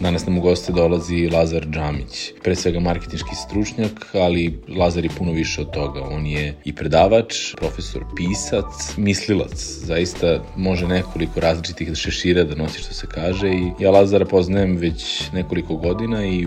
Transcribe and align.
Danas 0.00 0.26
nam 0.26 0.38
u 0.38 0.40
goste 0.40 0.72
dolazi 0.72 1.28
Lazar 1.32 1.66
Džamić, 1.70 2.32
pre 2.42 2.54
svega 2.56 2.80
marketinški 2.80 3.34
stručnjak, 3.34 4.06
ali 4.14 4.58
Lazar 4.68 5.04
je 5.04 5.10
puno 5.18 5.32
više 5.32 5.60
od 5.60 5.70
toga. 5.70 6.00
On 6.10 6.26
je 6.26 6.54
i 6.64 6.72
predavač, 6.74 7.54
profesor, 7.56 8.04
pisac, 8.16 8.96
mislilac. 8.96 9.54
Zaista 9.84 10.44
može 10.56 10.88
nekoliko 10.88 11.40
različitih 11.40 11.94
šešira 11.94 12.44
da 12.44 12.54
nosi 12.54 12.78
što 12.78 12.94
se 12.94 13.06
kaže 13.06 13.48
i 13.48 13.70
ja 13.80 13.90
Lazara 13.90 14.24
poznajem 14.24 14.76
već 14.76 15.30
nekoliko 15.32 15.76
godina 15.76 16.26
i 16.26 16.46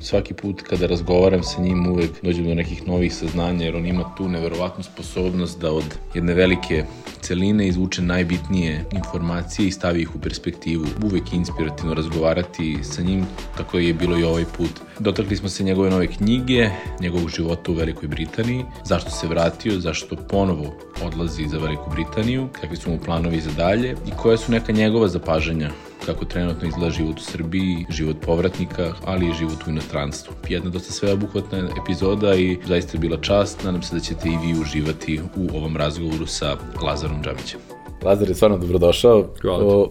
svaki 0.00 0.34
put 0.34 0.62
kada 0.62 0.86
razgovaram 0.86 1.42
sa 1.42 1.62
njim 1.62 1.86
uvek 1.86 2.10
dođem 2.22 2.44
do 2.44 2.54
nekih 2.54 2.86
novih 2.86 3.14
saznanja 3.14 3.64
jer 3.64 3.76
on 3.76 3.86
ima 3.86 4.14
tu 4.16 4.28
neverovatnu 4.28 4.84
sposobnost 4.84 5.60
da 5.60 5.72
od 5.72 5.98
jedne 6.14 6.34
velike 6.34 6.84
celine 7.20 7.66
izvuče 7.66 8.02
najbitnije 8.02 8.84
informacije 8.92 9.68
i 9.68 9.70
stavi 9.70 10.02
ih 10.02 10.16
u 10.16 10.20
perspektivu. 10.20 10.86
Uvek 11.04 11.32
je 11.32 11.36
inspirativno 11.36 11.94
razgovarati 11.94 12.76
sa 12.92 13.02
njim, 13.02 13.26
tako 13.56 13.78
je 13.78 13.94
bilo 13.94 14.18
i 14.18 14.24
ovaj 14.24 14.44
put. 14.56 14.80
Dotakli 14.98 15.36
smo 15.36 15.48
se 15.48 15.64
njegove 15.64 15.90
nove 15.90 16.06
knjige, 16.06 16.70
njegovog 17.00 17.28
života 17.28 17.72
u 17.72 17.74
Velikoj 17.74 18.08
Britaniji, 18.08 18.64
zašto 18.84 19.10
se 19.10 19.28
vratio, 19.28 19.80
zašto 19.80 20.16
ponovo 20.16 20.74
odlazi 21.04 21.48
za 21.48 21.58
Veliku 21.58 21.90
Britaniju, 21.90 22.48
kakvi 22.60 22.76
su 22.76 22.90
mu 22.90 22.98
planovi 23.04 23.40
za 23.40 23.50
dalje 23.56 23.96
i 24.06 24.10
koja 24.16 24.36
su 24.36 24.52
neka 24.52 24.72
njegova 24.72 25.08
zapažanja 25.08 25.70
kako 26.06 26.24
trenutno 26.24 26.68
izgleda 26.68 26.90
život 26.90 27.18
u 27.18 27.22
Srbiji, 27.22 27.86
život 27.88 28.16
povratnika, 28.26 28.92
ali 29.04 29.28
i 29.28 29.34
život 29.34 29.66
u 29.66 29.70
inostranstvu. 29.70 30.34
Jedna 30.48 30.70
dosta 30.70 30.92
sveobuhvatna 30.92 31.68
epizoda 31.82 32.34
i 32.34 32.58
zaista 32.66 32.96
je 32.96 33.00
bila 33.00 33.16
čast. 33.20 33.64
Nadam 33.64 33.82
se 33.82 33.94
da 33.94 34.00
ćete 34.00 34.28
i 34.28 34.46
vi 34.46 34.60
uživati 34.60 35.20
u 35.36 35.56
ovom 35.56 35.76
razgovoru 35.76 36.26
sa 36.26 36.56
Lazarom 36.82 37.22
Džamićem. 37.22 37.60
Lazar 38.02 38.28
je 38.28 38.34
stvarno 38.34 38.58
dobrodošao. 38.58 39.26
Hvala. 39.42 39.64
O, 39.64 39.90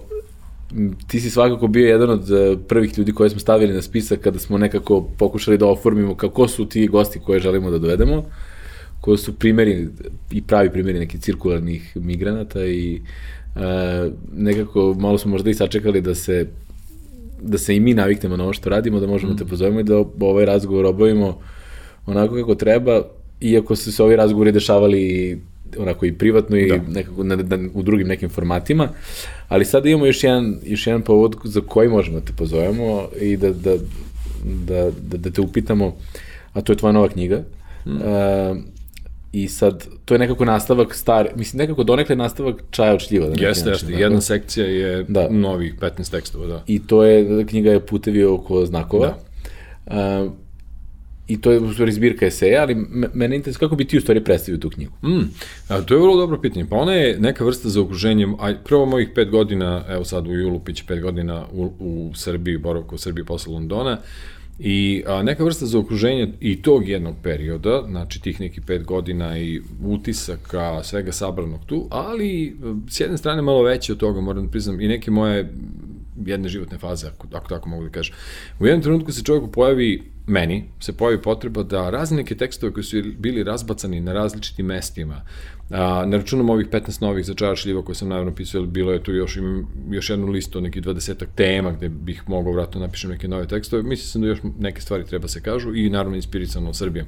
ti 1.08 1.20
si 1.20 1.30
svakako 1.30 1.68
bio 1.68 1.88
jedan 1.88 2.10
od 2.10 2.32
e, 2.32 2.58
prvih 2.68 2.98
ljudi 2.98 3.12
koje 3.12 3.30
smo 3.30 3.40
stavili 3.40 3.74
na 3.74 3.82
spisak 3.82 4.20
kada 4.20 4.40
smo 4.40 4.58
nekako 4.58 5.02
pokušali 5.18 5.58
da 5.58 5.66
oformimo 5.66 6.16
kako 6.16 6.48
su 6.48 6.66
ti 6.66 6.88
gosti 6.88 7.20
koje 7.20 7.40
želimo 7.40 7.72
da 7.72 7.78
dovedemo, 7.78 8.24
ko 9.02 9.18
su 9.18 9.34
primeri 9.34 9.88
i 10.32 10.42
pravi 10.42 10.70
primeri 10.70 11.00
nekih 11.00 11.20
cirkularnih 11.20 11.98
migranata 11.98 12.66
i 12.66 13.02
e, 13.56 14.10
nekako 14.34 14.96
malo 15.00 15.18
smo 15.18 15.32
možda 15.32 15.50
i 15.50 15.54
sačekali 15.54 16.02
da 16.02 16.16
se 16.16 16.48
da 17.42 17.58
se 17.58 17.76
i 17.76 17.80
mi 17.80 17.94
naviknemo 17.94 18.38
na 18.38 18.44
ovo 18.44 18.54
što 18.54 18.70
radimo, 18.70 19.00
da 19.00 19.08
možemo 19.08 19.34
mm. 19.34 19.38
te 19.38 19.46
pozovemo 19.46 19.80
i 19.80 19.84
da 19.84 20.04
ovaj 20.20 20.46
razgovor 20.46 20.86
obavimo 20.86 21.40
onako 22.06 22.36
kako 22.36 22.56
treba, 22.56 23.02
iako 23.42 23.76
su 23.76 23.92
se 23.92 24.04
ovi 24.04 24.16
razgovori 24.16 24.52
dešavali 24.52 25.42
onako 25.80 26.06
i 26.06 26.14
privatno 26.14 26.58
i 26.58 26.68
da. 26.68 26.78
nekako 26.88 27.24
na, 27.24 27.36
na, 27.36 27.70
u 27.74 27.84
drugim 27.84 28.08
nekim 28.08 28.30
formatima, 28.30 28.90
ali 29.48 29.66
sada 29.66 29.90
imamo 29.90 30.06
još 30.06 30.24
jedan, 30.24 30.60
još 30.64 30.88
jedan 30.88 31.02
povod 31.02 31.36
za 31.44 31.62
koji 31.62 31.90
možemo 31.90 32.20
da 32.20 32.26
te 32.26 32.34
pozovemo 32.38 33.08
i 33.22 33.38
da, 33.38 33.50
da, 33.50 33.76
da, 34.44 34.92
da, 35.02 35.18
da 35.18 35.32
te 35.32 35.42
upitamo, 35.42 35.96
a 36.54 36.62
to 36.62 36.74
je 36.74 36.78
tvoja 36.78 36.92
nova 36.92 37.10
knjiga. 37.10 37.44
Mm. 37.86 37.96
Uh, 37.96 38.58
I 39.32 39.48
sad, 39.48 39.88
to 40.06 40.14
je 40.14 40.20
nekako 40.20 40.46
nastavak 40.46 40.96
star, 40.96 41.30
mislim, 41.36 41.58
nekako 41.58 41.84
donekle 41.84 42.16
nastavak 42.16 42.64
čaja 42.72 42.94
od 42.94 43.00
šljiva. 43.00 43.28
Da 43.30 43.48
jeste, 43.48 43.70
jeste, 43.70 43.94
jedna 43.94 44.22
sekcija 44.22 44.66
je 44.66 45.04
da. 45.04 45.28
novih 45.30 45.76
15 45.80 46.12
tekstova, 46.12 46.48
da. 46.48 46.64
I 46.68 46.88
to 46.88 47.04
je, 47.04 47.46
knjiga 47.46 47.72
je 47.72 47.86
Putevi 47.86 48.24
oko 48.24 48.66
znakova. 48.66 49.18
Da. 49.88 50.22
Uh, 50.26 50.32
I 51.32 51.42
to 51.42 51.52
je 51.52 51.60
u 51.60 51.74
stvari 51.74 51.92
zbirka 51.92 52.26
eseja, 52.26 52.62
ali 52.62 52.76
mene 53.14 53.36
interesuje 53.36 53.60
kako 53.60 53.76
bi 53.76 53.86
ti 53.86 53.98
u 53.98 54.02
stvari 54.02 54.24
predstavio 54.24 54.60
tu 54.60 54.70
knjigu. 54.70 54.92
Mm, 55.04 55.30
a, 55.68 55.82
to 55.82 55.94
je 55.94 56.02
vrlo 56.02 56.18
dobro 56.18 56.42
pitanje. 56.42 56.66
Pa 56.70 56.76
ona 56.76 56.94
je 56.94 57.20
neka 57.20 57.46
vrsta 57.46 57.70
za 57.70 57.82
okruženje, 57.82 58.28
a 58.40 58.54
prvo 58.66 58.86
mojih 58.86 59.10
pet 59.16 59.30
godina, 59.30 59.86
evo 59.90 60.06
sad 60.06 60.28
u 60.28 60.34
julu 60.34 60.60
piće 60.60 60.84
pet 60.88 61.02
godina 61.02 61.46
u, 61.54 61.72
u 61.80 62.12
Srbiji, 62.16 62.58
boravka 62.58 62.96
u 62.96 62.98
Srbiji 62.98 63.26
posle 63.26 63.54
Londona, 63.54 63.98
I 64.64 65.04
a, 65.08 65.24
neka 65.24 65.44
vrsta 65.44 65.66
za 65.66 65.80
okruženje 65.80 66.34
i 66.40 66.62
tog 66.62 66.90
jednog 66.90 67.16
perioda, 67.24 67.84
znači 67.90 68.22
tih 68.22 68.40
nekih 68.40 68.62
pet 68.62 68.84
godina 68.84 69.38
i 69.38 69.62
utisaka, 69.86 70.84
svega 70.84 71.12
sabranog 71.12 71.66
tu, 71.66 71.88
ali 71.90 72.58
s 72.90 73.00
jedne 73.00 73.18
strane 73.18 73.42
malo 73.42 73.64
veće 73.64 73.94
od 73.94 74.00
toga, 74.00 74.22
moram 74.22 74.46
da 74.46 74.52
priznam, 74.52 74.82
i 74.82 74.88
neke 74.88 75.12
moje 75.12 75.50
jedne 76.26 76.50
životne 76.50 76.78
faze, 76.78 77.08
ako, 77.08 77.28
ako 77.34 77.48
tako 77.50 77.70
mogu 77.70 77.84
da 77.84 77.90
kažem. 77.90 78.16
U 78.60 78.66
jednom 78.66 78.82
trenutku 78.82 79.12
se 79.12 79.24
čovjeku 79.24 79.52
pojavi, 79.52 80.04
meni, 80.32 80.64
se 80.80 80.94
pojavi 80.94 81.22
potreba 81.22 81.64
da 81.64 81.90
razne 81.90 82.18
neke 82.18 82.36
tekstove 82.36 82.74
koji 82.74 82.84
su 82.84 82.98
bili 83.18 83.44
razbacani 83.44 84.00
na 84.00 84.14
različitim 84.14 84.66
mestima, 84.66 85.22
A, 85.72 86.06
ne 86.06 86.18
računam 86.18 86.50
ovih 86.50 86.68
15 86.68 87.02
novih 87.02 87.26
za 87.26 87.34
čara 87.34 87.56
šljiva 87.56 87.82
koje 87.82 87.96
sam 87.96 88.10
naravno 88.10 88.36
pisao, 88.36 88.66
bilo 88.66 88.92
je 88.92 89.04
tu 89.04 89.14
još, 89.14 89.38
imam 89.38 89.68
još 89.90 90.10
jednu 90.10 90.28
listu 90.28 90.62
nekih 90.62 90.84
20 90.84 91.26
tema 91.36 91.72
gde 91.72 91.90
bih 91.90 92.24
mogao 92.28 92.54
vratno 92.54 92.80
da 92.80 92.86
napišem 92.86 93.10
neke 93.12 93.28
nove 93.28 93.48
tekstove. 93.48 93.84
Mislim 93.84 94.08
sam 94.08 94.22
da 94.22 94.28
još 94.28 94.40
neke 94.60 94.82
stvari 94.82 95.06
treba 95.06 95.28
se 95.28 95.42
kažu 95.42 95.76
i 95.76 95.90
naravno 95.90 96.16
inspirisano 96.16 96.74
Srbijom. 96.74 97.08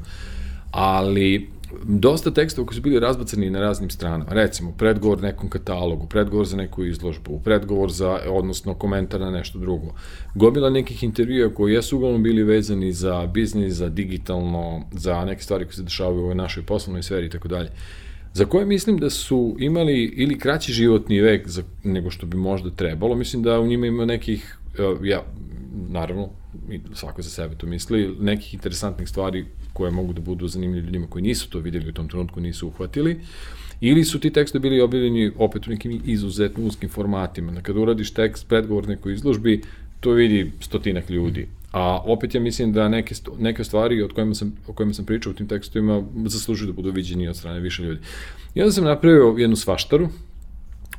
Ali 0.71 1.49
dosta 1.83 2.31
tekstova 2.31 2.67
koji 2.67 2.75
su 2.75 2.81
bili 2.81 2.99
razbacani 2.99 3.49
na 3.49 3.59
raznim 3.59 3.89
stranama. 3.89 4.25
Recimo, 4.29 4.71
predgovor 4.77 5.21
nekom 5.21 5.49
katalogu, 5.49 6.07
predgovor 6.07 6.45
za 6.45 6.57
neku 6.57 6.85
izložbu, 6.85 7.39
predgovor 7.43 7.91
za, 7.91 8.19
odnosno 8.27 8.73
komentar 8.73 9.21
na 9.21 9.31
nešto 9.31 9.59
drugo. 9.59 9.93
Gomila 10.35 10.69
nekih 10.69 11.03
intervjua 11.03 11.53
koji 11.53 11.73
jesu 11.73 11.97
uglavnom 11.97 12.23
bili 12.23 12.43
vezani 12.43 12.91
za 12.91 13.27
biznis, 13.33 13.73
za 13.73 13.89
digitalno, 13.89 14.81
za 14.91 15.25
neke 15.25 15.43
stvari 15.43 15.65
koje 15.65 15.73
se 15.73 15.83
dešavaju 15.83 16.19
u 16.19 16.23
ovoj 16.23 16.35
našoj 16.35 16.63
poslovnoj 16.63 17.03
sferi 17.03 17.25
i 17.25 17.29
tako 17.29 17.47
dalje 17.47 17.69
za 18.33 18.45
koje 18.45 18.65
mislim 18.65 18.97
da 18.97 19.09
su 19.09 19.55
imali 19.59 20.03
ili 20.03 20.39
kraći 20.39 20.73
životni 20.73 21.21
vek 21.21 21.47
za, 21.47 21.63
nego 21.83 22.09
što 22.09 22.25
bi 22.25 22.37
možda 22.37 22.69
trebalo. 22.69 23.15
Mislim 23.15 23.43
da 23.43 23.59
u 23.59 23.67
njima 23.67 23.87
ima 23.87 24.05
nekih, 24.05 24.57
uh, 24.79 25.07
ja, 25.07 25.23
naravno, 25.89 26.29
svako 26.93 27.21
za 27.21 27.29
sebe 27.29 27.55
to 27.55 27.67
misli, 27.67 28.15
nekih 28.19 28.53
interesantnih 28.53 29.09
stvari 29.09 29.45
koje 29.73 29.91
mogu 29.91 30.13
da 30.13 30.21
budu 30.21 30.47
zanimljivi 30.47 30.85
ljudima 30.85 31.07
koji 31.07 31.21
nisu 31.21 31.49
to 31.49 31.59
videli 31.59 31.89
u 31.89 31.93
tom 31.93 32.09
trenutku, 32.09 32.41
nisu 32.41 32.67
uhvatili. 32.67 33.19
Ili 33.81 34.03
su 34.03 34.19
ti 34.19 34.29
tekstovi 34.29 34.61
bili 34.61 34.81
objavljeni 34.81 35.31
opet 35.37 35.67
u 35.67 35.69
nekim 35.69 36.01
izuzetno 36.05 36.65
uskim 36.65 36.89
formatima. 36.89 37.51
Da 37.51 37.61
kada 37.61 37.79
uradiš 37.79 38.11
tekst, 38.11 38.47
predgovor 38.47 38.87
nekoj 38.87 39.13
izložbi, 39.13 39.61
to 39.99 40.11
vidi 40.11 40.51
stotinak 40.59 41.09
ljudi. 41.09 41.47
A 41.71 42.01
opet 42.05 42.35
ja 42.35 42.41
mislim 42.41 42.73
da 42.73 42.89
neke, 42.89 43.15
neke 43.39 43.63
stvari 43.63 44.01
od 44.01 44.13
kojima 44.13 44.35
sam, 44.35 44.55
o 44.67 44.73
kojima 44.73 44.93
sam 44.93 45.05
pričao 45.05 45.31
u 45.31 45.33
tim 45.33 45.47
tekstovima 45.47 46.03
zaslužuju 46.25 46.67
da 46.67 46.73
budu 46.73 46.91
viđeni 46.91 47.27
od 47.27 47.37
strane 47.37 47.59
više 47.59 47.83
ljudi. 47.83 47.99
I 48.55 48.61
onda 48.61 48.71
sam 48.71 48.83
napravio 48.83 49.35
jednu 49.37 49.55
svaštaru, 49.55 50.09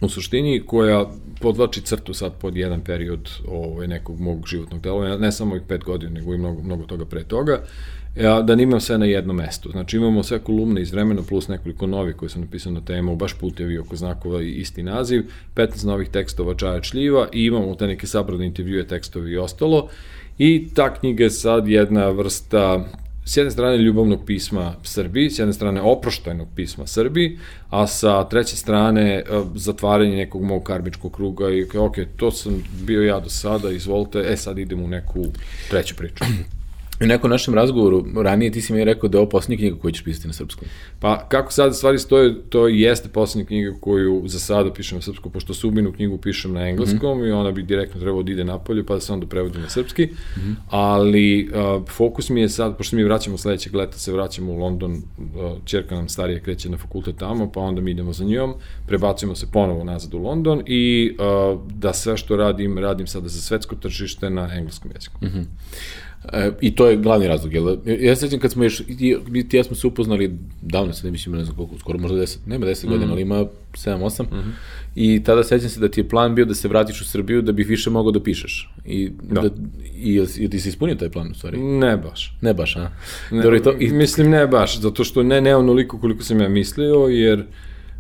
u 0.01 0.09
suštini 0.09 0.63
koja 0.67 1.07
podlači 1.41 1.81
crtu 1.81 2.15
sad 2.15 2.33
pod 2.41 2.57
jedan 2.57 2.81
period 2.81 3.31
ovaj, 3.49 3.87
nekog 3.87 4.21
mog 4.21 4.47
životnog 4.47 4.81
delovanja, 4.81 5.17
ne 5.17 5.33
samo 5.33 5.57
i 5.57 5.61
pet 5.69 5.85
godina, 5.85 6.13
nego 6.13 6.35
i 6.35 6.39
mnogo, 6.39 6.63
mnogo 6.63 6.85
toga 6.85 7.05
pre 7.05 7.25
toga, 7.25 7.63
da 8.17 8.55
nimam 8.55 8.81
sve 8.81 8.99
na 8.99 9.07
jednom 9.07 9.37
mestu. 9.37 9.71
Znači 9.71 9.97
imamo 9.97 10.23
sve 10.23 10.39
kolumne 10.39 10.83
iz 10.83 10.93
vremena 10.93 11.23
plus 11.23 11.49
nekoliko 11.49 11.87
novih 11.87 12.17
koje 12.17 12.29
sam 12.29 12.41
napisao 12.41 12.73
na 12.73 12.81
temu, 12.81 13.17
baš 13.17 13.35
putevi 13.35 13.79
oko 13.79 13.97
znakova 13.97 14.43
i 14.43 14.51
isti 14.51 14.83
naziv, 14.83 15.23
15 15.55 15.87
novih 15.87 16.09
tekstova 16.09 16.55
Čaja 16.55 16.81
Čljiva 16.81 17.29
i 17.33 17.45
imamo 17.45 17.75
te 17.75 17.87
neke 17.87 18.07
sabrane 18.07 18.47
intervjue, 18.47 18.87
tekstovi 18.87 19.33
i 19.33 19.37
ostalo. 19.37 19.89
I 20.39 20.69
ta 20.75 20.95
knjiga 20.95 21.25
je 21.25 21.31
sad 21.31 21.69
jedna 21.69 22.09
vrsta 22.09 22.85
s 23.25 23.37
jedne 23.37 23.51
strane 23.51 23.77
ljubavnog 23.77 24.21
pisma 24.27 24.75
Srbiji, 24.83 25.31
s 25.31 25.39
jedne 25.39 25.53
strane 25.53 25.81
oproštajnog 25.81 26.49
pisma 26.57 26.87
Srbiji, 26.87 27.39
a 27.71 27.87
sa 27.87 28.29
treće 28.29 28.57
strane 28.57 29.03
e, 29.03 29.25
zatvaranje 29.55 30.17
nekog 30.17 30.43
mog 30.43 30.63
karmičkog 30.63 31.13
kruga 31.13 31.51
i 31.51 31.63
ok, 31.79 31.97
to 32.17 32.31
sam 32.31 32.65
bio 32.83 33.03
ja 33.03 33.21
do 33.21 33.29
sada, 33.29 33.71
izvolite, 33.71 34.25
e 34.29 34.37
sad 34.37 34.59
idemo 34.59 34.85
u 34.85 34.89
neku 34.89 35.25
treću 35.71 35.95
priču. 35.97 36.25
U 37.01 37.07
nekom 37.07 37.31
našem 37.31 37.55
razgovoru 37.55 38.05
ranije 38.23 38.53
ti 38.53 38.61
si 38.61 38.73
mi 38.73 38.85
rekao 38.85 39.09
da 39.09 39.19
je 39.19 39.21
ovo 39.21 39.29
poslednja 39.29 39.57
knjiga 39.57 39.77
koju 39.81 39.93
ćeš 39.93 40.05
pisati 40.05 40.27
na 40.27 40.33
srpskom. 40.33 40.69
Pa 41.01 41.29
kako 41.29 41.53
sad 41.53 41.77
stvari 41.77 41.99
stoje, 41.99 42.43
to 42.49 42.69
jeste 42.69 43.09
poslednja 43.09 43.47
knjiga 43.47 43.75
koju 43.81 44.23
za 44.27 44.39
sada 44.39 44.73
pišem 44.73 44.99
na 44.99 45.03
srpskom, 45.03 45.33
pošto 45.33 45.55
Subinu 45.55 45.93
knjigu 45.93 46.19
pišem 46.19 46.53
na 46.53 46.69
engleskom 46.69 47.19
mm 47.19 47.23
-hmm. 47.23 47.29
i 47.29 47.33
ona 47.33 47.53
bi 47.53 47.63
direktno 47.63 48.01
trebalo 48.01 48.23
da 48.23 48.33
ide 48.33 48.45
napolje 48.45 48.87
pa 48.87 48.95
da 48.95 49.01
se 49.01 49.13
onda 49.13 49.27
prevodi 49.27 49.59
na 49.59 49.69
srpski, 49.69 50.05
mm 50.05 50.41
-hmm. 50.41 50.55
ali 50.69 51.49
uh, 51.49 51.89
fokus 51.89 52.31
mi 52.31 52.41
je 52.41 52.49
sad, 52.49 52.77
pošto 52.77 52.97
mi 52.97 53.05
vraćamo 53.05 53.39
sledećeg 53.39 53.75
leta, 53.75 53.99
se 53.99 54.13
vraćamo 54.13 54.53
u 54.53 54.59
London, 54.59 54.93
uh, 54.93 55.03
čerka 55.65 55.95
nam 55.95 56.09
starije 56.09 56.41
kreće 56.41 56.69
na 56.69 56.77
fakultet 56.77 57.17
tamo, 57.17 57.53
pa 57.53 57.61
onda 57.61 57.81
mi 57.81 57.91
idemo 57.91 58.13
za 58.13 58.25
njom, 58.25 58.55
prebacujemo 58.87 59.35
se 59.35 59.47
ponovo 59.53 59.85
nazad 59.85 60.15
u 60.15 60.19
London 60.19 60.63
i 60.67 61.17
uh, 61.19 61.61
da 61.73 61.93
sve 61.93 62.17
što 62.17 62.37
radim, 62.37 62.79
radim 62.79 63.07
sada 63.07 63.29
za 63.29 63.41
svetsko 63.41 63.77
tržište 63.77 64.31
na 64.31 64.55
engleskom 64.57 64.91
jeziku. 64.95 65.25
Mm 65.25 65.29
-hmm. 65.29 65.45
E, 66.33 66.51
I 66.61 66.75
to 66.75 66.87
je 66.87 66.97
glavni 66.97 67.27
razlog. 67.29 67.55
Jel, 67.55 67.77
ja 67.87 68.17
se 68.17 68.21
sjećam 68.21 68.41
kad 68.41 68.53
smo 68.53 68.65
još, 68.65 68.77
ti, 68.77 69.17
ti 69.49 69.57
ja 69.57 69.65
smo 69.65 69.77
se 69.77 69.87
upoznali, 69.87 70.39
davno 70.63 70.93
se 70.93 71.07
ne 71.07 71.11
mislim, 71.11 71.37
ne 71.37 71.45
znam 71.45 71.57
koliko, 71.57 71.79
skoro 71.79 71.99
možda 71.99 72.17
10, 72.17 72.37
nema 72.47 72.67
10 72.67 72.87
mm. 72.87 72.89
godina, 72.91 73.13
ali 73.13 73.23
ima 73.23 73.45
7-8. 73.73 74.23
Mm 74.23 74.27
-hmm. 74.33 74.51
I 74.95 75.23
tada 75.25 75.45
sećam 75.45 75.69
se 75.69 75.81
da 75.81 75.89
ti 75.89 76.01
je 76.01 76.09
plan 76.09 76.35
bio 76.35 76.45
da 76.45 76.55
se 76.55 76.69
vratiš 76.69 77.01
u 77.01 77.05
Srbiju 77.05 77.43
da 77.43 77.53
bi 77.53 77.63
više 77.63 77.91
mogao 77.91 78.13
da 78.13 78.23
pišeš. 78.23 78.71
I, 78.85 79.11
da. 79.23 79.41
da 79.41 79.49
i, 79.97 80.27
i 80.39 80.51
ti 80.51 80.61
si 80.61 80.69
ispunio 80.69 80.95
taj 80.95 81.11
plan 81.11 81.31
u 81.31 81.35
stvari? 81.35 81.59
Ne 81.59 81.97
baš. 81.97 82.37
Ne 82.41 82.55
baš, 82.55 82.77
a? 82.77 82.91
Ne, 83.31 83.43
Dobro, 83.43 83.61
to, 83.61 83.75
i... 83.79 83.89
Mislim 83.89 84.31
ne 84.31 84.47
baš, 84.47 84.81
zato 84.81 85.05
što 85.05 85.23
ne, 85.23 85.41
ne 85.41 85.57
onoliko 85.57 85.99
koliko 85.99 86.23
sam 86.23 86.41
ja 86.41 86.49
mislio, 86.49 86.95
jer 86.95 87.45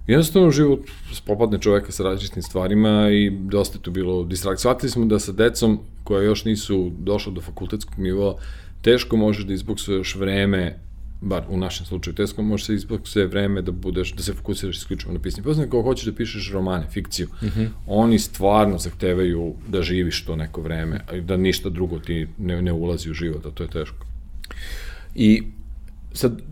jednostavno 0.06 0.50
život 0.50 0.80
popadne 1.26 1.58
čoveka 1.58 1.92
sa 1.92 2.02
različitim 2.02 2.42
stvarima 2.42 3.10
i 3.10 3.30
dosta 3.30 3.78
je 3.78 3.82
tu 3.82 3.90
bilo 3.90 4.24
distrakcija. 4.24 4.60
Shvatili 4.60 4.90
smo 4.90 5.04
da 5.04 5.18
sa 5.18 5.32
decom 5.32 5.80
koja 6.04 6.22
još 6.22 6.44
nisu 6.44 6.92
došla 6.98 7.32
do 7.32 7.40
fakultetskog 7.40 7.98
nivoa, 7.98 8.36
teško 8.82 9.16
možeš 9.16 9.44
da 9.44 9.54
izboksuješ 9.54 10.14
vreme 10.14 10.78
bar 11.20 11.44
u 11.48 11.56
našem 11.56 11.86
slučaju, 11.86 12.14
teško 12.14 12.42
možeš 12.42 12.66
se 12.66 12.74
izboksuje 12.74 13.26
vreme 13.26 13.62
da 13.62 13.72
budeš, 13.72 14.12
da 14.12 14.22
se 14.22 14.32
fokusiraš 14.32 14.76
isključivo 14.76 15.12
na 15.12 15.18
pisanje. 15.18 15.44
Poznam 15.44 15.70
kao 15.70 15.82
hoćeš 15.82 16.06
da 16.06 16.12
pišeš 16.12 16.52
romane, 16.52 16.86
fikciju, 16.90 17.28
mm 17.42 17.46
-hmm. 17.46 17.68
oni 17.86 18.18
stvarno 18.18 18.78
zahtevaju 18.78 19.54
da 19.68 19.82
živiš 19.82 20.24
to 20.24 20.36
neko 20.36 20.60
vreme, 20.60 21.00
a 21.08 21.20
da 21.20 21.36
ništa 21.36 21.68
drugo 21.68 21.98
ti 21.98 22.26
ne, 22.38 22.62
ne 22.62 22.72
ulazi 22.72 23.10
u 23.10 23.14
život, 23.14 23.46
a 23.46 23.50
to 23.50 23.62
je 23.62 23.70
teško. 23.70 24.06
I 25.14 25.42
sad, 26.12 26.42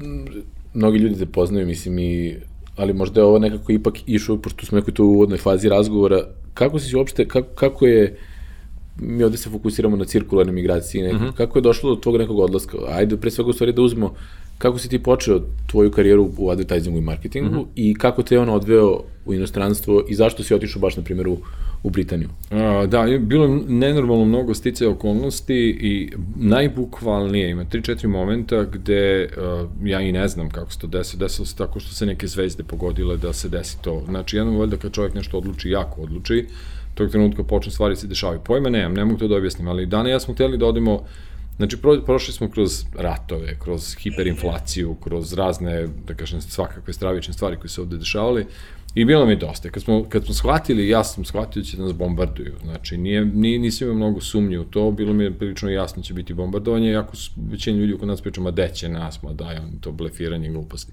mnogi 0.74 0.98
ljudi 0.98 1.18
te 1.18 1.26
poznaju, 1.26 1.66
mislim, 1.66 1.98
i 1.98 2.36
ali 2.76 2.92
možda 2.92 3.20
je 3.20 3.24
ovo 3.24 3.38
nekako 3.38 3.72
ipak 3.72 3.94
išao, 4.06 4.36
pošto 4.36 4.66
smo 4.66 4.78
nekoj 4.78 4.94
to 4.94 5.04
u 5.04 5.12
uvodnoj 5.12 5.38
fazi 5.38 5.68
razgovora, 5.68 6.26
kako 6.54 6.78
si 6.78 6.96
uopšte, 6.96 7.28
kako, 7.28 7.48
kako 7.54 7.86
je, 7.86 8.16
mi 9.00 9.24
ovde 9.24 9.36
se 9.36 9.50
fokusiramo 9.50 9.96
na 9.96 10.04
cirkularne 10.04 10.52
migracije, 10.52 11.04
nekako, 11.04 11.24
mm 11.24 11.28
-hmm. 11.28 11.36
kako 11.36 11.58
je 11.58 11.62
došlo 11.62 11.94
do 11.94 12.00
tog 12.00 12.16
nekog 12.16 12.38
odlaska? 12.38 12.78
Ajde, 12.88 13.16
pre 13.16 13.30
svega 13.30 13.50
u 13.50 13.52
stvari 13.52 13.72
da 13.72 13.82
uzmemo 13.82 14.14
kako 14.58 14.78
si 14.78 14.88
ti 14.88 15.02
počeo 15.02 15.40
tvoju 15.66 15.90
karijeru 15.90 16.30
u 16.38 16.50
advertisingu 16.50 16.98
i 16.98 17.02
marketingu 17.02 17.50
mm 17.50 17.58
-hmm. 17.58 17.66
i 17.74 17.94
kako 17.94 18.22
te 18.22 18.34
je 18.34 18.40
on 18.40 18.48
odveo 18.48 19.00
u 19.24 19.34
inostranstvo 19.34 20.04
i 20.08 20.14
zašto 20.14 20.42
si 20.42 20.54
otišao 20.54 20.80
baš, 20.80 20.96
na 20.96 21.02
primjer, 21.02 21.28
u, 21.28 21.38
u 21.82 21.90
Britaniju? 21.90 22.28
A, 22.50 22.86
da, 22.86 23.04
je 23.04 23.18
bilo 23.18 23.60
nenormalno 23.68 24.24
mnogo 24.24 24.54
stice 24.54 24.88
okolnosti 24.88 25.78
i 25.80 26.12
najbukvalnije, 26.36 27.50
ima 27.50 27.64
3-4 27.64 28.06
momenta 28.06 28.64
gde 28.64 29.24
uh, 29.24 29.88
ja 29.88 30.00
i 30.00 30.12
ne 30.12 30.28
znam 30.28 30.50
kako 30.50 30.72
se 30.72 30.78
to 30.78 30.86
desi, 30.86 31.16
desilo 31.16 31.46
se 31.46 31.56
tako 31.56 31.80
što 31.80 31.94
se 31.94 32.06
neke 32.06 32.26
zvezde 32.26 32.62
pogodile 32.62 33.16
da 33.16 33.32
se 33.32 33.48
desi 33.48 33.82
to. 33.82 34.02
Znači, 34.08 34.36
jednom 34.36 34.56
valjda 34.56 34.76
kad 34.76 34.92
čovjek 34.92 35.14
nešto 35.14 35.38
odluči, 35.38 35.70
jako 35.70 36.02
odluči, 36.02 36.46
tog 36.94 37.10
trenutka 37.10 37.44
počne 37.44 37.72
stvari 37.72 37.96
se 37.96 38.06
dešavaju. 38.06 38.40
Pojma 38.44 38.68
nemam, 38.68 38.94
ne 38.94 39.04
mogu 39.04 39.18
to 39.18 39.28
da 39.28 39.36
objasnim, 39.36 39.68
ali 39.68 39.86
dana 39.86 40.08
ja 40.08 40.20
smo 40.20 40.34
hteli 40.34 40.58
da 40.58 40.66
odemo 40.66 41.00
Znači, 41.62 41.76
pro, 41.76 42.00
prošli 42.06 42.34
smo 42.34 42.50
kroz 42.50 42.84
ratove, 42.98 43.58
kroz 43.58 43.94
hiperinflaciju, 43.94 44.94
kroz 44.94 45.32
razne, 45.32 45.88
da 46.06 46.14
kažem, 46.14 46.40
svakakve 46.40 46.92
stravične 46.92 47.34
stvari 47.34 47.56
koje 47.56 47.68
se 47.68 47.80
ovde 47.80 47.96
dešavali 47.96 48.46
i 48.94 49.04
bilo 49.04 49.26
mi 49.26 49.36
dosta. 49.36 49.70
Kad 49.70 49.82
smo, 49.82 50.04
kad 50.08 50.24
smo 50.24 50.34
shvatili, 50.34 50.88
ja 50.88 51.04
sam 51.04 51.24
shvatio 51.24 51.62
da 51.62 51.68
će 51.68 51.78
nas 51.78 51.92
bombarduju. 51.92 52.54
Znači, 52.62 52.96
nije, 52.96 53.24
nije, 53.24 53.58
nisam 53.58 53.88
imao 53.88 53.96
mnogo 53.96 54.20
sumnje 54.20 54.58
u 54.58 54.64
to, 54.64 54.90
bilo 54.90 55.12
mi 55.12 55.24
je 55.24 55.38
prilično 55.38 55.70
jasno 55.70 56.00
da 56.00 56.06
će 56.06 56.14
biti 56.14 56.34
bombardovanje, 56.34 56.90
jako 56.90 57.12
većina 57.50 57.78
ljudi 57.78 57.98
kod 57.98 58.08
nas 58.08 58.20
pričamo, 58.20 58.50
da 58.50 58.68
će 58.68 58.88
nas, 58.88 59.22
ma 59.22 59.32
daj, 59.32 59.56
on 59.56 59.78
to 59.80 59.92
blefiranje 59.92 60.50
gluposti. 60.50 60.92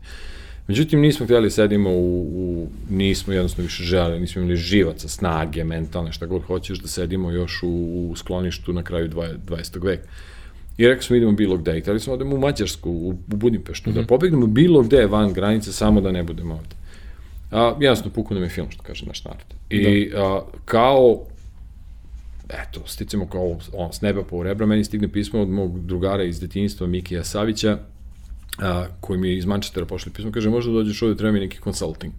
Međutim, 0.68 1.01
nismo 1.01 1.25
htjeli 1.25 1.45
da 1.45 1.50
sedimo 1.50 1.89
u, 1.89 2.21
u, 2.21 2.68
nismo 2.89 3.33
jednostavno 3.33 3.66
više 3.66 3.83
želeli, 3.83 4.19
nismo 4.19 4.42
imali 4.42 4.56
živaca, 4.56 5.07
snage, 5.07 5.63
mentalne, 5.63 6.12
šta 6.12 6.25
god 6.25 6.44
hoćeš, 6.44 6.80
da 6.80 6.88
sedimo 6.88 7.31
još 7.31 7.63
u, 7.63 7.69
u 8.12 8.16
skloništu 8.16 8.74
na 8.74 8.83
kraju 8.83 9.10
20. 9.10 9.86
veka. 9.86 10.07
I 10.79 10.87
rekao 10.87 11.01
smo 11.01 11.15
idemo 11.15 11.31
bilo 11.31 11.57
gde. 11.57 11.77
I 11.77 11.81
hteli 11.81 11.99
smo 11.99 12.11
da 12.11 12.15
odemo 12.15 12.35
u 12.35 12.39
Mađarsku, 12.39 12.91
u, 12.91 13.09
u 13.09 13.35
Budimpeštu, 13.35 13.89
mm 13.89 13.91
-hmm. 13.91 13.95
da 13.95 14.01
mhm. 14.01 14.07
pobegnemo 14.07 14.47
bilo 14.47 14.81
gde 14.81 15.05
van 15.05 15.33
granice, 15.33 15.71
samo 15.73 16.01
da 16.01 16.11
ne 16.11 16.23
budemo 16.23 16.53
ovde. 16.53 16.75
A, 17.51 17.75
jasno, 17.79 18.11
puku 18.11 18.33
nam 18.33 18.43
je 18.43 18.49
film, 18.49 18.71
što 18.71 18.83
kaže 18.83 19.05
naš 19.05 19.23
narod. 19.23 19.53
I 19.69 20.09
da. 20.09 20.23
a, 20.23 20.41
kao 20.65 21.25
eto, 22.49 22.81
sticamo 22.85 23.27
kao 23.27 23.57
on, 23.73 23.93
s 23.93 24.01
neba 24.01 24.23
po 24.23 24.43
rebra, 24.43 24.65
meni 24.65 24.83
stigne 24.83 25.07
pismo 25.07 25.41
od 25.41 25.49
mog 25.49 25.79
drugara 25.85 26.23
iz 26.23 26.39
detinjstva, 26.39 26.87
Mikija 26.87 27.23
Savića, 27.23 27.77
a, 28.59 28.85
koji 28.99 29.19
mi 29.19 29.29
je 29.29 29.37
iz 29.37 29.45
Manchestera 29.45 29.85
pošli 29.85 30.11
pismo, 30.11 30.31
kaže, 30.31 30.49
možda 30.49 30.71
dođeš 30.71 31.01
ovde, 31.01 31.15
treba 31.15 31.31
mi 31.31 31.39
neki 31.39 31.59
consulting. 31.63 32.13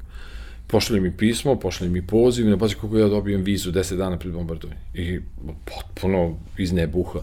Pošli 0.67 1.01
mi 1.01 1.17
pismo, 1.17 1.57
pošli 1.57 1.89
mi 1.89 2.07
poziv, 2.07 2.49
ne 2.49 2.59
pazi 2.59 2.75
kako 2.75 2.99
ja 2.99 3.09
dobijem 3.09 3.43
vizu 3.43 3.73
10 3.73 3.97
dana 3.97 4.19
pred 4.19 4.33
bombardovanje. 4.33 4.81
I 4.95 5.21
potpuno 5.65 6.37
iz 6.59 6.73
nebuha. 6.73 7.21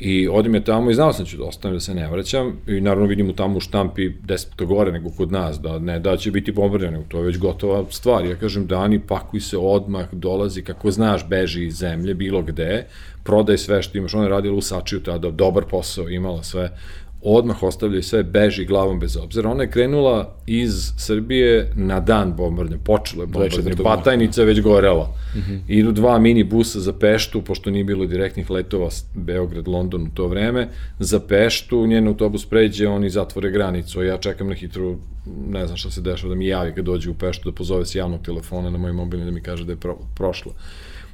I 0.00 0.28
odim 0.28 0.54
je 0.54 0.64
tamo 0.64 0.90
i 0.90 0.94
znao 0.94 1.12
sam 1.12 1.24
da 1.24 1.30
ću 1.30 1.36
da 1.36 1.44
ostanem, 1.44 1.76
da 1.76 1.80
se 1.80 1.94
ne 1.94 2.08
vraćam. 2.08 2.56
I 2.66 2.80
naravno 2.80 3.06
vidim 3.06 3.30
u 3.30 3.32
tamo 3.32 3.56
u 3.56 3.60
štampi 3.60 4.08
deset 4.08 4.54
gore 4.56 4.92
nego 4.92 5.10
kod 5.10 5.32
nas, 5.32 5.60
da 5.60 5.78
ne 5.78 5.98
da 6.00 6.16
će 6.16 6.30
biti 6.30 6.52
bombardirani, 6.52 7.04
to 7.08 7.18
je 7.18 7.24
već 7.24 7.38
gotova 7.38 7.84
stvar. 7.90 8.24
Ja 8.24 8.36
kažem, 8.36 8.66
Dani, 8.66 9.00
pakuj 9.00 9.40
se 9.40 9.58
odmah, 9.58 10.06
dolazi, 10.12 10.62
kako 10.62 10.90
znaš, 10.90 11.28
beži 11.28 11.66
iz 11.66 11.74
zemlje, 11.74 12.14
bilo 12.14 12.42
gde, 12.42 12.86
prodaj 13.24 13.58
sve 13.58 13.82
što 13.82 13.98
imaš. 13.98 14.14
Ona 14.14 14.24
je 14.24 14.30
radila 14.30 14.56
u 14.56 14.60
Sačiju 14.60 15.00
tada, 15.00 15.30
dobar 15.30 15.64
posao, 15.70 16.08
imala 16.08 16.42
sve 16.42 16.70
odmah 17.22 17.62
ostavljaju 17.62 18.02
sve, 18.02 18.22
beži 18.22 18.64
glavom 18.64 19.00
bez 19.00 19.16
obzira. 19.16 19.50
Ona 19.50 19.62
je 19.62 19.70
krenula 19.70 20.36
iz 20.46 20.92
Srbije 20.98 21.72
na 21.74 22.00
dan 22.00 22.36
bombardnja, 22.36 22.78
počelo 22.84 23.22
je 23.22 23.26
bombardnje, 23.26 23.74
Batajnica 23.84 24.42
već 24.42 24.60
gorela. 24.60 25.14
Mm 25.34 25.38
-hmm. 25.38 25.60
Idu 25.68 25.92
dva 25.92 26.18
mini 26.18 26.44
busa 26.44 26.80
za 26.80 26.92
Peštu, 26.92 27.42
pošto 27.42 27.70
nije 27.70 27.84
bilo 27.84 28.06
direktnih 28.06 28.50
letova 28.50 28.88
Beograd, 29.14 29.68
London 29.68 30.02
u 30.02 30.10
to 30.14 30.26
vreme, 30.26 30.68
za 30.98 31.20
Peštu, 31.20 31.86
njen 31.86 32.08
autobus 32.08 32.46
pređe, 32.46 32.88
oni 32.88 33.10
zatvore 33.10 33.50
granicu, 33.50 34.02
ja 34.02 34.18
čekam 34.18 34.48
na 34.48 34.54
hitru, 34.54 34.96
ne 35.48 35.66
znam 35.66 35.76
šta 35.76 35.90
se 35.90 36.00
dešava, 36.00 36.28
da 36.28 36.34
mi 36.34 36.46
javi 36.46 36.74
kad 36.74 36.84
dođe 36.84 37.10
u 37.10 37.14
Peštu, 37.14 37.50
da 37.50 37.54
pozove 37.54 37.86
s 37.86 37.94
javnog 37.94 38.22
telefona 38.22 38.70
na 38.70 38.78
moj 38.78 38.92
mobilni 38.92 39.24
da 39.24 39.30
mi 39.30 39.42
kaže 39.42 39.64
da 39.64 39.72
je 39.72 39.76
pro, 39.76 39.96
prošlo. 40.16 40.52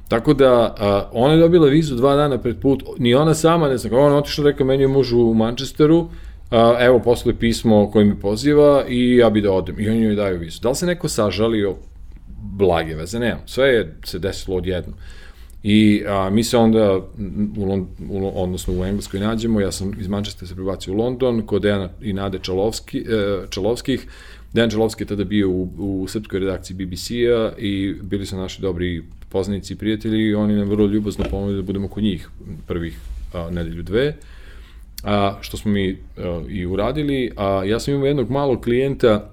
Tako 0.07 0.33
da, 0.33 0.75
a, 0.79 1.09
ona 1.11 1.33
je 1.33 1.39
dobila 1.39 1.67
vizu 1.67 1.95
dva 1.95 2.15
dana 2.15 2.37
pred 2.37 2.59
put, 2.61 2.83
ni 2.99 3.15
ona 3.15 3.33
sama, 3.33 3.67
ne 3.67 3.77
znam, 3.77 3.93
ona 3.93 4.17
otišla, 4.17 4.43
rekao, 4.43 4.67
meni 4.67 4.83
je 4.83 4.87
muž 4.87 5.13
u 5.13 5.33
Manchesteru, 5.33 6.09
a, 6.51 6.77
evo, 6.79 6.99
posle 6.99 7.33
pismo 7.35 7.91
koje 7.91 8.05
mi 8.05 8.19
poziva 8.19 8.85
i 8.87 9.15
ja 9.15 9.29
bi 9.29 9.41
da 9.41 9.51
odem. 9.51 9.79
I 9.79 9.89
oni 9.89 10.01
joj 10.01 10.15
daju 10.15 10.39
vizu. 10.39 10.59
Da 10.61 10.69
li 10.69 10.75
se 10.75 10.85
neko 10.85 11.09
sažalio? 11.09 11.75
Blage 12.41 12.95
veze, 12.95 13.19
nemam. 13.19 13.41
Sve 13.45 13.67
je 13.67 13.95
se 14.03 14.19
desilo 14.19 14.57
odjedno. 14.57 14.93
I 15.63 16.03
a, 16.07 16.29
mi 16.29 16.43
se 16.43 16.57
onda, 16.57 16.99
u, 17.57 17.65
Lond, 17.65 17.85
u, 18.09 18.31
odnosno 18.43 18.73
u 18.79 18.85
Engleskoj 18.85 19.19
nađemo, 19.19 19.61
ja 19.61 19.71
sam 19.71 19.91
iz 19.99 20.07
Manchestera 20.07 20.47
se 20.47 20.55
prebacio 20.55 20.93
u 20.93 20.97
London, 20.97 21.41
kod 21.45 21.61
Dejana 21.61 21.89
i 22.01 22.13
Nade 22.13 22.39
Čalovski, 22.39 22.99
e, 22.99 23.47
Čalovskih. 23.49 24.07
Dejan 24.53 24.69
Čalovski 24.69 25.03
je 25.03 25.07
tada 25.07 25.23
bio 25.23 25.49
u, 25.49 25.69
u 25.77 26.07
srpskoj 26.07 26.39
redakciji 26.39 26.77
BBC-a 26.77 27.51
i 27.57 27.95
bili 28.01 28.25
su 28.25 28.37
naši 28.37 28.61
dobri 28.61 29.03
poznanici 29.29 29.73
i 29.73 29.77
prijatelji 29.77 30.23
i 30.23 30.35
oni 30.35 30.55
nam 30.55 30.69
vrlo 30.69 30.87
ljubazno 30.87 31.25
ponudili 31.31 31.61
da 31.61 31.65
budemo 31.65 31.87
kod 31.87 32.03
njih 32.03 32.29
prvih 32.67 32.99
a, 33.33 33.49
nedelju 33.51 33.83
dve, 33.83 34.15
a, 35.03 35.37
što 35.41 35.57
smo 35.57 35.71
mi 35.71 35.97
a, 36.17 36.41
i 36.49 36.65
uradili. 36.65 37.31
A, 37.37 37.63
ja 37.65 37.79
sam 37.79 37.93
imao 37.93 38.07
jednog 38.07 38.29
malog 38.29 38.63
klijenta, 38.63 39.29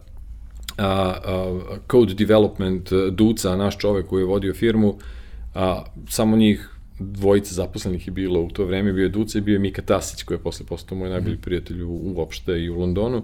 a, 0.79 1.15
a, 1.25 1.61
code 1.91 2.15
development 2.15 2.93
Duca, 3.11 3.57
naš 3.57 3.79
čovek 3.79 4.07
koji 4.07 4.23
je 4.23 4.27
vodio 4.27 4.55
firmu, 4.55 4.99
a, 5.55 5.85
samo 6.09 6.37
njih 6.37 6.71
dvojica 6.99 7.55
zaposlenih 7.55 8.07
je 8.07 8.13
bilo 8.13 8.41
u 8.41 8.51
to 8.51 8.65
vreme, 8.65 8.93
bio 8.93 9.03
je 9.03 9.09
Duca 9.09 9.39
i 9.39 9.41
bio 9.41 9.53
je 9.53 9.59
Mika 9.59 9.83
Tasić 9.83 10.23
koji 10.23 10.37
je 10.37 10.43
posle 10.43 10.67
postao 10.67 10.99
moj 10.99 11.11
najbolji 11.11 11.35
mhm. 11.35 11.43
prijatelj 11.43 11.83
u, 11.83 12.13
uopšte 12.17 12.61
i 12.61 12.71
u 12.71 12.79
Londonu. 12.79 13.23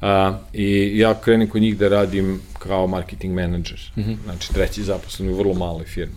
A, 0.00 0.38
I 0.52 0.98
ja 0.98 1.14
krenem 1.20 1.48
kod 1.48 1.62
njih 1.62 1.78
da 1.78 1.88
radim 1.88 2.40
kao 2.58 2.86
marketing 2.86 3.34
menadžer. 3.34 3.80
Mm 3.96 4.00
-hmm. 4.00 4.16
Znači, 4.24 4.54
treći 4.54 4.82
zaposlen 4.82 5.28
u 5.28 5.34
vrlo 5.34 5.54
maloj 5.54 5.84
firmi. 5.84 6.14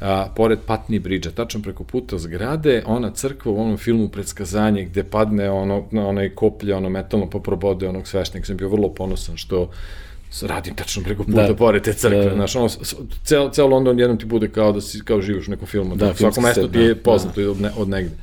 A, 0.00 0.28
pored 0.36 0.58
Patni 0.66 0.98
Bridge, 0.98 1.30
tačno 1.30 1.62
preko 1.62 1.84
puta 1.84 2.18
zgrade, 2.18 2.82
ona 2.86 3.10
crkva 3.10 3.52
u 3.52 3.60
onom 3.60 3.76
filmu 3.76 4.08
Predskazanje 4.08 4.84
gde 4.84 5.04
padne 5.04 5.50
ono, 5.50 5.84
na 5.90 6.08
onaj 6.08 6.28
koplje, 6.28 6.74
ono 6.74 6.88
metalno 6.88 7.30
pa 7.30 7.38
probode 7.38 7.88
onog 7.88 8.08
svešnika. 8.08 8.46
Sam 8.46 8.56
bio 8.56 8.68
vrlo 8.68 8.94
ponosan 8.94 9.36
što 9.36 9.70
radim 10.42 10.74
tačno 10.74 11.02
preko 11.02 11.24
puta 11.24 11.46
da. 11.46 11.54
pored 11.54 11.82
te 11.82 11.92
crkve. 11.92 12.24
Da. 12.24 12.34
Znaš, 12.34 12.56
ono, 12.56 12.68
ceo, 13.24 13.50
ceo 13.50 13.66
London 13.66 13.98
jednom 13.98 14.18
ti 14.18 14.26
bude 14.26 14.48
kao 14.48 14.72
da 14.72 14.80
si 14.80 15.00
kao 15.04 15.20
živiš 15.20 15.48
u 15.48 15.50
nekom 15.50 15.66
filmu. 15.66 15.96
Da, 15.96 16.06
da 16.06 16.14
svako 16.14 16.40
mesto 16.40 16.68
ti 16.68 16.78
je 16.78 16.94
da. 16.94 17.00
poznato 17.00 17.40
da. 17.40 17.50
od, 17.50 17.60
ne, 17.60 17.70
od 17.76 17.88
negde. 17.88 18.16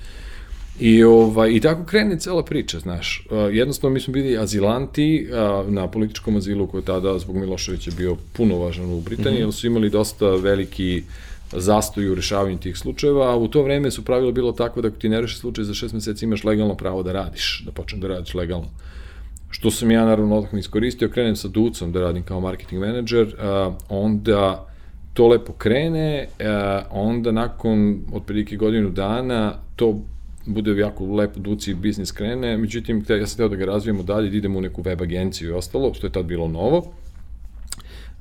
I, 0.79 1.03
ovaj, 1.03 1.51
I 1.51 1.59
tako 1.59 1.83
krene 1.85 2.19
cela 2.19 2.43
priča, 2.43 2.79
znaš. 2.79 3.27
Uh, 3.29 3.55
jednostavno 3.55 3.93
mi 3.93 3.99
smo 3.99 4.13
bili 4.13 4.37
azilanti 4.37 5.27
uh, 5.27 5.71
na 5.73 5.87
političkom 5.87 6.37
azilu 6.37 6.67
koji 6.67 6.83
tada 6.83 7.19
zbog 7.19 7.35
Miloševića 7.35 7.91
bio 7.97 8.17
puno 8.33 8.57
važan 8.57 8.85
u 8.85 9.01
Britaniji, 9.01 9.33
mm 9.33 9.43
-hmm. 9.43 9.45
jer 9.45 9.53
su 9.53 9.67
imali 9.67 9.89
dosta 9.89 10.29
veliki 10.29 11.03
zastoj 11.51 12.09
u 12.09 12.15
rešavanju 12.15 12.57
tih 12.57 12.77
slučajeva, 12.77 13.31
a 13.31 13.35
u 13.35 13.47
to 13.47 13.63
vreme 13.63 13.91
su 13.91 14.05
pravilo 14.05 14.31
bilo 14.31 14.51
tako 14.51 14.81
da 14.81 14.87
ako 14.87 14.97
ti 14.97 15.09
ne 15.09 15.21
reši 15.21 15.37
slučaj 15.37 15.63
za 15.63 15.73
šest 15.73 15.93
meseci 15.93 16.25
imaš 16.25 16.43
legalno 16.43 16.75
pravo 16.75 17.03
da 17.03 17.11
radiš, 17.11 17.63
da 17.65 17.71
počneš 17.71 18.01
da 18.01 18.07
radiš 18.07 18.33
legalno. 18.33 18.67
Što 19.49 19.71
sam 19.71 19.91
ja 19.91 20.05
naravno 20.05 20.35
odmah 20.35 20.53
iskoristio, 20.53 21.09
krenem 21.09 21.35
sa 21.35 21.47
Ducom 21.47 21.91
da 21.91 22.01
radim 22.01 22.23
kao 22.23 22.39
marketing 22.39 22.81
menadžer, 22.81 23.27
uh, 23.27 23.73
onda 23.89 24.67
to 25.13 25.27
lepo 25.27 25.53
krene, 25.53 26.27
uh, 26.39 26.45
onda 26.91 27.31
nakon 27.31 28.01
otprilike 28.13 28.55
godinu 28.55 28.89
dana 28.89 29.53
to 29.75 30.01
bude 30.45 30.79
jako 30.79 31.05
lepo 31.05 31.39
duci 31.39 31.73
biznis 31.73 32.11
krene, 32.11 32.57
međutim, 32.57 33.05
ja 33.09 33.27
sam 33.27 33.37
teo 33.37 33.49
da 33.49 33.55
ga 33.55 33.65
razvijemo 33.65 34.03
dalje, 34.03 34.29
da 34.29 34.37
idemo 34.37 34.59
u 34.59 34.61
neku 34.61 34.81
web 34.81 35.01
agenciju 35.01 35.49
i 35.49 35.53
ostalo, 35.53 35.93
što 35.93 36.07
je 36.07 36.11
tad 36.11 36.25
bilo 36.25 36.47
novo. 36.47 36.93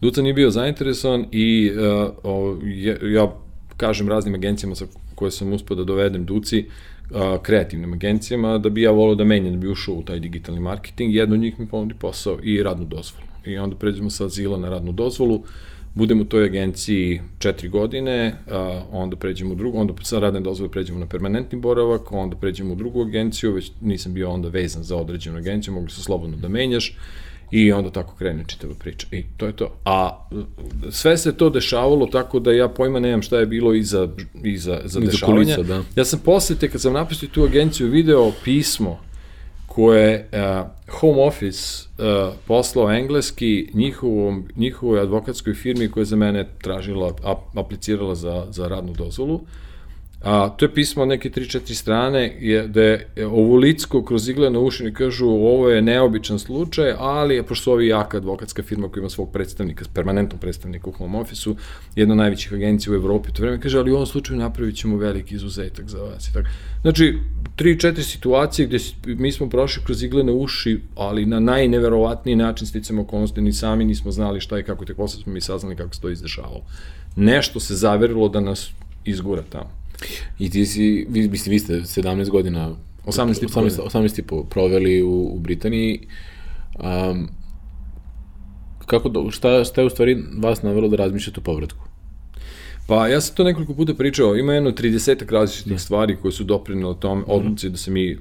Duca 0.01 0.23
nije 0.23 0.35
bio 0.35 0.51
zainteresovan 0.51 1.27
i 1.33 1.71
uh, 1.71 2.13
o, 2.23 2.59
ja, 2.65 2.97
ja 3.03 3.33
kažem 3.77 4.09
raznim 4.09 4.35
agencijama 4.35 4.75
sa 4.75 4.87
koje 5.15 5.31
sam 5.31 5.53
uspio 5.53 5.77
da 5.77 5.85
dovedem 5.85 6.25
Duci, 6.25 6.67
uh, 7.11 7.43
kreativnim 7.43 7.93
agencijama, 7.93 8.59
da 8.59 8.69
bi 8.69 8.83
ja 8.83 8.91
volio 8.91 9.15
da 9.15 9.25
menjam, 9.25 9.55
da 9.55 9.59
bi 9.59 9.69
ušao 9.69 9.95
u 9.95 10.03
taj 10.03 10.21
digitalni 10.21 10.61
marketing. 10.61 11.15
Jedno 11.15 11.35
od 11.35 11.41
njih 11.41 11.61
mi 11.61 11.69
ponudi 11.69 11.95
posao 11.95 12.39
i 12.43 12.63
radnu 12.63 12.85
dozvolu. 12.85 13.27
I 13.45 13.59
onda 13.59 13.77
pređemo 13.77 14.11
sa 14.11 14.25
azila 14.25 14.59
na 14.59 14.69
radnu 14.69 14.93
dozvolu, 14.93 15.43
budemo 15.95 16.23
u 16.23 16.25
toj 16.25 16.45
agenciji 16.45 17.21
četiri 17.39 17.69
godine, 17.69 18.35
a, 18.51 18.83
onda 18.93 19.17
pređemo 19.17 19.53
u 19.53 19.55
drugu, 19.55 19.79
onda 19.79 19.95
sa 20.03 20.19
radne 20.19 20.41
dozvole 20.41 20.71
pređemo 20.71 20.99
na 20.99 21.07
permanentni 21.07 21.59
boravak, 21.59 22.13
onda 22.13 22.37
pređemo 22.37 22.73
u 22.73 22.77
drugu 22.77 23.03
agenciju, 23.03 23.53
već 23.53 23.73
nisam 23.81 24.15
bio 24.15 24.31
onda 24.31 24.49
vezan 24.49 24.83
za 24.83 24.97
određenu 24.97 25.39
agenciju, 25.39 25.75
mogli 25.75 25.91
se 25.91 26.03
slobodno 26.03 26.37
da 26.37 26.49
menjaš, 26.49 26.97
I 27.53 27.73
onda 27.73 27.91
tako 27.91 28.15
krene 28.17 28.45
čitava 28.47 28.75
priča. 28.75 29.07
I 29.11 29.25
to 29.37 29.47
je 29.47 29.53
to. 29.57 29.77
A 29.85 30.29
sve 30.91 31.19
se 31.19 31.37
to 31.37 31.51
dešavalo 31.51 32.07
tako 32.07 32.41
da 32.41 32.53
ja 32.53 32.69
pojma 32.69 33.01
nemam 33.01 33.23
šta 33.23 33.39
je 33.39 33.47
bilo 33.47 33.75
iza, 33.75 34.09
iza, 34.45 34.81
za 34.85 35.01
dešavanje. 35.01 35.55
Kulisa, 35.55 35.63
da. 35.63 35.83
Ja 35.97 36.05
sam 36.05 36.21
posle, 36.25 36.57
te 36.57 36.69
kad 36.69 36.81
sam 36.81 36.93
napisao 36.93 37.29
tu 37.29 37.45
agenciju, 37.45 37.91
video 37.91 38.33
pismo 38.45 38.99
koje 39.75 40.29
uh, 40.33 40.67
home 41.01 41.23
office 41.23 41.89
uh, 41.99 42.35
poslao 42.47 42.93
engleski 42.93 43.71
njihovom, 43.75 44.49
njihovoj 44.57 45.01
advokatskoj 45.01 45.55
firmi 45.55 45.89
koja 45.89 46.01
je 46.01 46.05
za 46.05 46.17
mene 46.17 46.49
tražila, 46.63 47.15
ap, 47.25 47.59
aplicirala 47.59 48.15
za, 48.15 48.47
za 48.51 48.69
radnu 48.69 48.93
dozvolu. 48.93 49.41
A, 50.25 50.49
to 50.57 50.65
je 50.65 50.75
pismo 50.75 51.05
neke 51.05 51.31
3-4 51.31 51.75
strane 51.75 52.37
je, 52.41 52.69
da 52.69 52.83
je 52.83 53.09
ovo 53.27 53.57
licko 53.57 54.05
kroz 54.05 54.29
igle 54.29 54.51
na 54.51 54.61
uši 54.61 54.93
kažu 54.95 55.27
ovo 55.27 55.71
je 55.71 55.83
neobičan 55.83 56.39
slučaj, 56.39 56.95
ali 56.99 57.43
pošto 57.43 57.63
su 57.63 57.73
ovi 57.73 57.87
jaka 57.89 58.17
advokatska 58.17 58.63
firma 58.63 58.89
koja 58.89 59.01
ima 59.01 59.11
svog 59.11 59.33
predstavnika, 59.33 59.85
permanentnog 59.95 60.41
predstavnika 60.41 60.89
u 60.91 60.93
home 60.93 61.19
office-u, 61.19 61.57
jedna 61.97 62.13
od 62.13 62.19
najvećih 62.19 62.53
agencija 62.53 62.93
u 62.93 62.97
Evropi, 62.97 63.33
to 63.33 63.43
vreme 63.43 63.61
kaže, 63.61 63.79
ali 63.79 63.91
u 63.91 63.95
ovom 63.95 64.07
slučaju 64.07 64.39
napravit 64.39 64.77
ćemo 64.77 64.97
veliki 64.97 65.35
izuzetak 65.35 65.89
za 65.89 65.99
vas. 65.99 66.29
I 66.29 66.33
tako. 66.33 66.49
Znači, 66.83 67.19
3-4 67.57 68.01
situacije 68.01 68.67
gde 68.67 68.79
mi 69.05 69.33
smo 69.33 69.49
prošli 69.49 69.83
kroz 69.85 70.03
igle 70.03 70.25
na 70.25 70.33
uši, 70.33 70.81
ali 70.97 71.27
na 71.27 71.41
najneverovatniji 71.41 72.37
način 72.37 72.67
sticamo 72.67 73.03
okolnosti, 73.03 73.41
ni 73.41 73.53
sami 73.53 73.85
nismo 73.85 74.11
znali 74.11 74.41
šta 74.41 74.59
i 74.59 74.63
kako, 74.63 74.85
tek 74.85 74.97
posle 74.97 75.23
smo 75.23 75.33
mi 75.33 75.41
saznali 75.41 75.77
kako 75.77 75.95
se 75.95 76.01
to 76.01 76.11
izdešavalo. 76.11 76.63
Nešto 77.17 77.61
se 77.61 77.75
zaverilo 77.75 78.29
da 78.29 78.41
nas 78.41 78.71
izgura 79.05 79.43
tamo. 79.43 79.82
I 80.39 80.51
ti 80.51 80.67
si, 80.67 81.07
vi, 81.09 81.29
mislim, 81.29 81.51
vi 81.51 81.59
ste 81.59 81.75
17 81.75 82.31
godina 82.31 82.77
18 83.07 83.47
18, 83.49 83.81
18 83.81 84.19
i 84.19 84.23
po 84.23 84.45
proveli 84.45 85.03
u, 85.03 85.31
u 85.35 85.39
Britaniji. 85.39 86.01
Um, 86.79 87.29
kako, 88.87 89.09
do, 89.09 89.31
šta, 89.31 89.65
šta 89.65 89.81
je 89.81 89.87
u 89.87 89.91
stvari 89.91 90.25
vas 90.39 90.63
navelo 90.63 90.89
da 90.89 90.97
razmišljate 90.97 91.41
o 91.41 91.43
povratku? 91.43 91.85
Pa 92.87 93.09
ja 93.09 93.21
sam 93.21 93.37
to 93.37 93.45
nekoliko 93.45 93.75
puta 93.75 93.95
pričao, 93.95 94.37
ima 94.37 94.55
jedno 94.55 94.71
30 94.71 95.33
različitih 95.33 95.73
da. 95.73 95.79
stvari 95.79 96.17
koje 96.23 96.33
su 96.33 96.45
doprinile 96.45 97.01
tom 97.01 97.19
mhm. 97.19 97.31
odluci 97.31 97.71
da 97.71 97.77
se 97.77 97.91
mi 97.91 98.15
uh, 98.15 98.21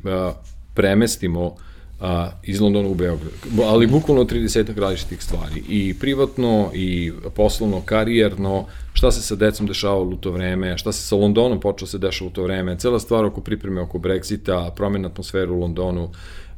premestimo 0.73 1.45
uh, 1.45 1.53
a, 2.01 2.29
iz 2.43 2.61
Londona 2.61 2.87
u 2.89 2.95
Beograd. 2.95 3.31
Ali 3.65 3.87
bukvalno 3.87 4.23
30 4.23 4.79
različitih 4.79 5.23
stvari. 5.23 5.63
I 5.69 5.93
privatno, 5.99 6.71
i 6.73 7.11
poslovno, 7.35 7.81
karijerno, 7.81 8.65
šta 8.93 9.11
se 9.11 9.21
sa 9.21 9.35
decom 9.35 9.67
dešavalo 9.67 10.05
u 10.05 10.15
to 10.15 10.31
vreme, 10.31 10.77
šta 10.77 10.91
se 10.91 11.07
sa 11.07 11.15
Londonom 11.15 11.59
počelo 11.59 11.87
se 11.87 11.97
dešava 11.97 12.27
u 12.27 12.33
to 12.33 12.43
vreme, 12.43 12.77
cela 12.77 12.99
stvar 12.99 13.25
oko 13.25 13.41
pripreme 13.41 13.81
oko 13.81 13.97
Brexita, 13.97 14.71
promjena 14.75 15.07
atmosfere 15.07 15.51
u 15.51 15.59
Londonu, 15.59 16.09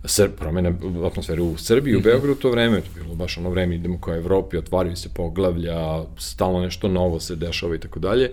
Sr, 0.06 0.30
promjena 0.40 0.74
atmosfere 1.06 1.42
u 1.42 1.58
Srbiji, 1.58 1.96
u 1.96 2.00
mhm. 2.00 2.04
Beogradu 2.04 2.32
u 2.32 2.36
to 2.36 2.52
vreme, 2.52 2.82
to 2.82 3.00
je 3.00 3.04
bilo 3.04 3.16
baš 3.16 3.38
ono 3.38 3.50
vreme, 3.50 3.76
idemo 3.76 4.02
kao 4.02 4.16
Evropi, 4.16 4.58
otvaraju 4.58 4.96
se 4.96 5.10
poglavlja, 5.14 6.04
stalno 6.18 6.62
nešto 6.62 6.88
novo 6.88 7.20
se 7.20 7.36
dešava 7.36 7.76
i 7.76 7.80
tako 7.80 8.00
dalje. 8.00 8.32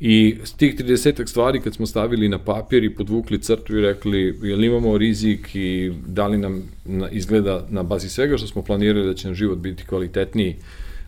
I 0.00 0.36
s 0.44 0.52
tih 0.52 0.76
30 0.76 1.28
stvari 1.28 1.60
kad 1.60 1.74
smo 1.74 1.86
stavili 1.86 2.28
na 2.28 2.38
papir 2.38 2.84
i 2.84 2.94
podvukli 2.94 3.42
crtu 3.42 3.76
i 3.76 3.80
rekli 3.80 4.38
jel 4.42 4.64
imamo 4.64 4.98
rizik 4.98 5.50
i 5.54 5.92
da 6.06 6.26
li 6.26 6.38
nam 6.38 6.62
na, 6.84 7.08
izgleda 7.10 7.66
na 7.70 7.82
bazi 7.82 8.08
svega 8.08 8.36
što 8.36 8.46
smo 8.46 8.62
planirali 8.62 9.06
da 9.06 9.14
će 9.14 9.28
nam 9.28 9.34
život 9.34 9.58
biti 9.58 9.84
kvalitetniji 9.84 10.56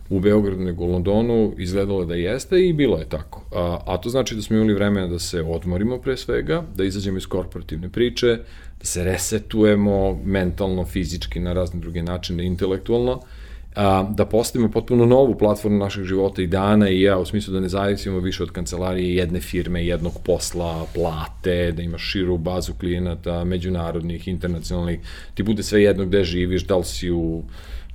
u 0.09 0.19
Beogradu 0.19 0.63
nego 0.63 0.83
u 0.83 0.91
Londonu, 0.91 1.53
izgledalo 1.57 2.05
da 2.05 2.15
jeste 2.15 2.67
i 2.67 2.73
bilo 2.73 2.97
je 2.97 3.09
tako. 3.09 3.43
A, 3.55 3.79
a 3.85 3.97
to 3.97 4.09
znači 4.09 4.35
da 4.35 4.41
smo 4.41 4.55
imali 4.55 4.73
vremena 4.73 5.07
da 5.07 5.19
se 5.19 5.41
odmorimo 5.41 5.97
pre 5.97 6.17
svega, 6.17 6.63
da 6.75 6.83
izađemo 6.83 7.17
iz 7.17 7.25
korporativne 7.25 7.89
priče, 7.89 8.37
da 8.79 8.85
se 8.85 9.03
resetujemo 9.03 10.21
mentalno, 10.23 10.85
fizički, 10.85 11.39
na 11.39 11.53
razne 11.53 11.79
druge 11.79 12.03
načine, 12.03 12.45
intelektualno, 12.45 13.21
a, 13.79 14.03
da 14.03 14.25
postavimo 14.25 14.71
potpuno 14.71 15.05
novu 15.05 15.37
platformu 15.37 15.77
našeg 15.77 16.03
života 16.03 16.41
i 16.41 16.47
dana 16.47 16.89
i 16.89 17.01
ja, 17.01 17.17
u 17.17 17.25
smislu 17.25 17.53
da 17.53 17.59
ne 17.59 17.69
zavisimo 17.69 18.19
više 18.19 18.43
od 18.43 18.51
kancelarije 18.51 19.15
jedne 19.15 19.39
firme, 19.39 19.85
jednog 19.85 20.13
posla, 20.25 20.85
plate, 20.93 21.71
da 21.71 21.81
imaš 21.81 22.11
širu 22.11 22.37
bazu 22.37 22.73
klijenata, 22.79 23.43
međunarodnih, 23.43 24.27
internacionalnih, 24.27 24.99
ti 25.33 25.43
bude 25.43 25.63
sve 25.63 25.83
jedno 25.83 26.05
gde 26.05 26.23
živiš, 26.23 26.63
da 26.63 26.77
li 26.77 26.83
si 26.83 27.11
u 27.11 27.43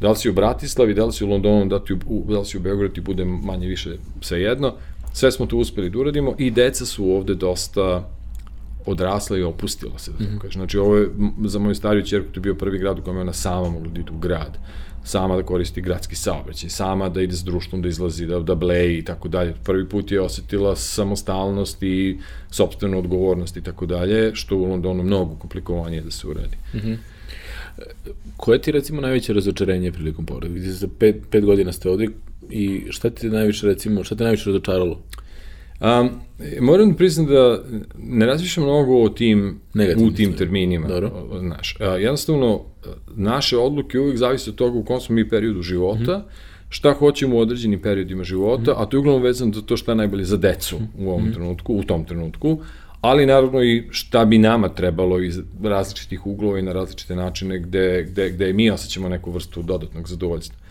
da 0.01 0.11
li 0.11 0.17
si 0.17 0.31
u 0.31 0.33
Bratislavi, 0.33 0.95
da 0.95 1.05
li 1.05 1.13
si 1.13 1.25
u 1.25 1.29
Londonu, 1.29 1.67
da, 1.67 1.85
ti 1.85 1.93
u, 1.93 2.25
da 2.29 2.39
li 2.39 2.45
si 2.45 2.57
u 2.57 2.61
Beogradu, 2.61 2.95
ti 2.95 3.01
bude 3.01 3.25
manje 3.25 3.67
više 3.67 3.91
sve 4.21 4.41
jedno. 4.41 4.75
Sve 5.13 5.33
smo 5.33 5.47
to 5.47 5.57
uspeli 5.57 5.91
da 5.91 5.99
uradimo 5.99 6.35
i 6.39 6.51
deca 6.51 6.87
su 6.87 7.11
ovde 7.11 7.35
dosta 7.35 8.09
odrasla 8.87 9.39
i 9.39 9.43
opustila 9.43 9.99
se, 9.99 10.11
da 10.11 10.19
tako 10.19 10.31
mm 10.31 10.35
-hmm. 10.35 10.41
kažem. 10.41 10.61
Znači, 10.61 10.79
ovo 10.79 10.97
je 10.97 11.09
za 11.45 11.59
moju 11.59 11.75
stariju 11.75 12.05
čerku 12.05 12.33
to 12.33 12.41
je 12.41 12.43
bio 12.43 12.55
prvi 12.55 12.79
grad 12.79 12.99
u 12.99 13.03
kojem 13.03 13.21
ona 13.21 13.33
sama 13.33 13.69
mogla 13.69 13.91
da 13.91 14.01
ide 14.01 14.13
u 14.13 14.19
grad 14.19 14.59
sama 15.05 15.37
da 15.37 15.43
koristi 15.43 15.81
gradski 15.81 16.17
saobraćaj, 16.17 16.71
sama 16.71 17.09
da 17.09 17.23
ide 17.23 17.37
s 17.37 17.45
društvom, 17.45 17.83
da 17.83 17.89
izlazi, 17.89 18.27
da, 18.27 18.41
da 18.41 18.55
bleji 18.55 18.99
i 18.99 19.05
tako 19.05 19.29
dalje. 19.29 19.55
Prvi 19.65 19.89
put 19.89 20.13
je 20.13 20.21
osetila 20.21 20.77
samostalnost 20.77 21.83
i 21.83 22.19
sobstvenu 22.51 22.99
odgovornost 22.99 23.57
i 23.57 23.63
tako 23.63 23.87
dalje, 23.87 24.35
što 24.35 24.57
u 24.57 24.65
Londonu 24.65 25.03
mnogo 25.03 25.35
komplikovanije 25.35 26.03
da 26.03 26.11
se 26.11 26.27
uradi. 26.27 26.57
Mm 26.75 26.79
-hmm. 26.79 26.97
Koje 28.37 28.63
ti 28.63 28.73
recimo 28.73 29.01
najveće 29.01 29.33
razočarenje 29.33 29.93
prilikom 29.93 30.27
povreda? 30.27 30.55
Vi 30.55 30.61
za 30.61 30.89
pet, 30.99 31.17
pet 31.31 31.45
godina 31.45 31.73
ste 31.73 31.91
ovdje 31.91 32.09
i 32.51 32.83
šta 32.91 33.11
ti 33.11 33.29
najviše 33.29 33.67
recimo, 33.67 34.05
šta 34.05 34.15
te 34.15 34.25
najviše 34.25 34.51
razočaralo? 34.51 35.01
Um, 35.81 36.11
moram 36.61 36.91
da 36.91 36.97
priznam 36.97 37.27
da 37.27 37.63
ne 37.99 38.27
razmišljam 38.27 38.67
mnogo 38.67 39.03
o 39.03 39.09
tim, 39.09 39.61
Negativni 39.75 40.09
u 40.09 40.15
tim 40.15 40.25
stvari. 40.25 40.39
terminima. 40.39 40.89
Dobro. 40.89 41.11
Znaš, 41.39 41.77
a, 41.81 41.85
jednostavno, 41.85 42.61
naše 43.17 43.59
odluke 43.59 44.01
uvijek 44.01 44.17
zavise 44.17 44.51
od 44.51 44.57
toga 44.57 44.79
u 44.79 44.85
kom 44.85 45.01
smo 45.01 45.15
mi 45.15 45.29
periodu 45.29 45.63
života, 45.63 46.19
mm 46.19 46.23
-hmm. 46.23 46.69
šta 46.69 46.93
hoćemo 46.93 47.37
u 47.37 47.41
određenim 47.41 47.83
periodima 47.83 48.25
života, 48.25 48.73
mm 48.73 48.75
-hmm. 48.75 48.83
a 48.83 48.87
to 48.87 48.97
je 48.97 48.99
uglavnom 48.99 49.23
vezano 49.23 49.53
za 49.53 49.63
to 49.63 49.77
šta 49.77 49.93
je 49.93 49.97
najbolje 49.97 50.25
za 50.25 50.37
decu 50.37 50.77
u 50.99 51.09
ovom 51.09 51.23
mm 51.23 51.27
-hmm. 51.27 51.35
trenutku, 51.35 51.75
u 51.75 51.83
tom 51.83 52.05
trenutku, 52.05 52.59
ali 53.01 53.27
naravno 53.27 53.63
i 53.63 53.85
šta 53.91 54.25
bi 54.25 54.39
nama 54.39 54.69
trebalo 54.69 55.21
iz 55.21 55.41
različitih 55.63 56.27
uglova 56.27 56.59
i 56.59 56.63
na 56.63 56.73
različite 56.73 57.17
načine 57.17 57.59
gde, 57.59 58.07
gde, 58.11 58.31
gde 58.31 58.53
mi 58.53 58.71
osjećamo 58.71 59.09
neku 59.09 59.31
vrstu 59.31 59.63
dodatnog 59.63 60.09
zadovoljstva. 60.09 60.64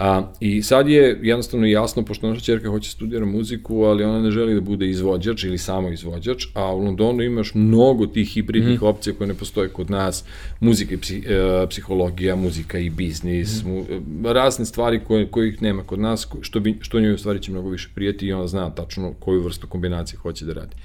A, 0.00 0.32
I 0.40 0.62
sad 0.62 0.88
je 0.88 1.18
jednostavno 1.22 1.66
jasno, 1.66 2.04
pošto 2.04 2.28
naša 2.28 2.40
čerka 2.40 2.68
hoće 2.68 2.88
da 2.88 2.90
studira 2.90 3.26
muziku, 3.26 3.82
ali 3.82 4.04
ona 4.04 4.22
ne 4.22 4.30
želi 4.30 4.54
da 4.54 4.60
bude 4.60 4.88
izvođač 4.88 5.44
ili 5.44 5.58
samo 5.58 5.88
izvođač, 5.88 6.46
a 6.54 6.74
u 6.74 6.78
Londonu 6.78 7.22
imaš 7.22 7.54
mnogo 7.54 8.06
tih 8.06 8.28
hibridnih 8.28 8.82
mm. 8.82 8.86
opcija 8.86 9.14
koje 9.14 9.28
ne 9.28 9.34
postoje 9.34 9.68
kod 9.68 9.90
nas, 9.90 10.24
muzika 10.60 10.94
i 10.94 10.96
psi, 10.96 11.22
e, 11.26 11.66
psihologija, 11.68 12.36
muzika 12.36 12.78
i 12.78 12.90
biznis, 12.90 13.64
mm. 13.64 13.68
mu, 13.68 13.84
razne 14.32 14.64
stvari 14.64 15.00
koje, 15.04 15.30
kojih 15.30 15.62
nema 15.62 15.82
kod 15.82 15.98
nas, 15.98 16.28
što, 16.40 16.60
bi, 16.60 16.78
što 16.80 17.00
njoj 17.00 17.14
u 17.14 17.18
stvari 17.18 17.42
će 17.42 17.50
mnogo 17.50 17.68
više 17.68 17.88
prijeti 17.94 18.26
i 18.26 18.32
ona 18.32 18.46
zna 18.46 18.70
tačno 18.70 19.12
koju 19.12 19.42
vrstu 19.42 19.66
kombinacije 19.66 20.18
hoće 20.18 20.44
da 20.44 20.52
radi. 20.52 20.76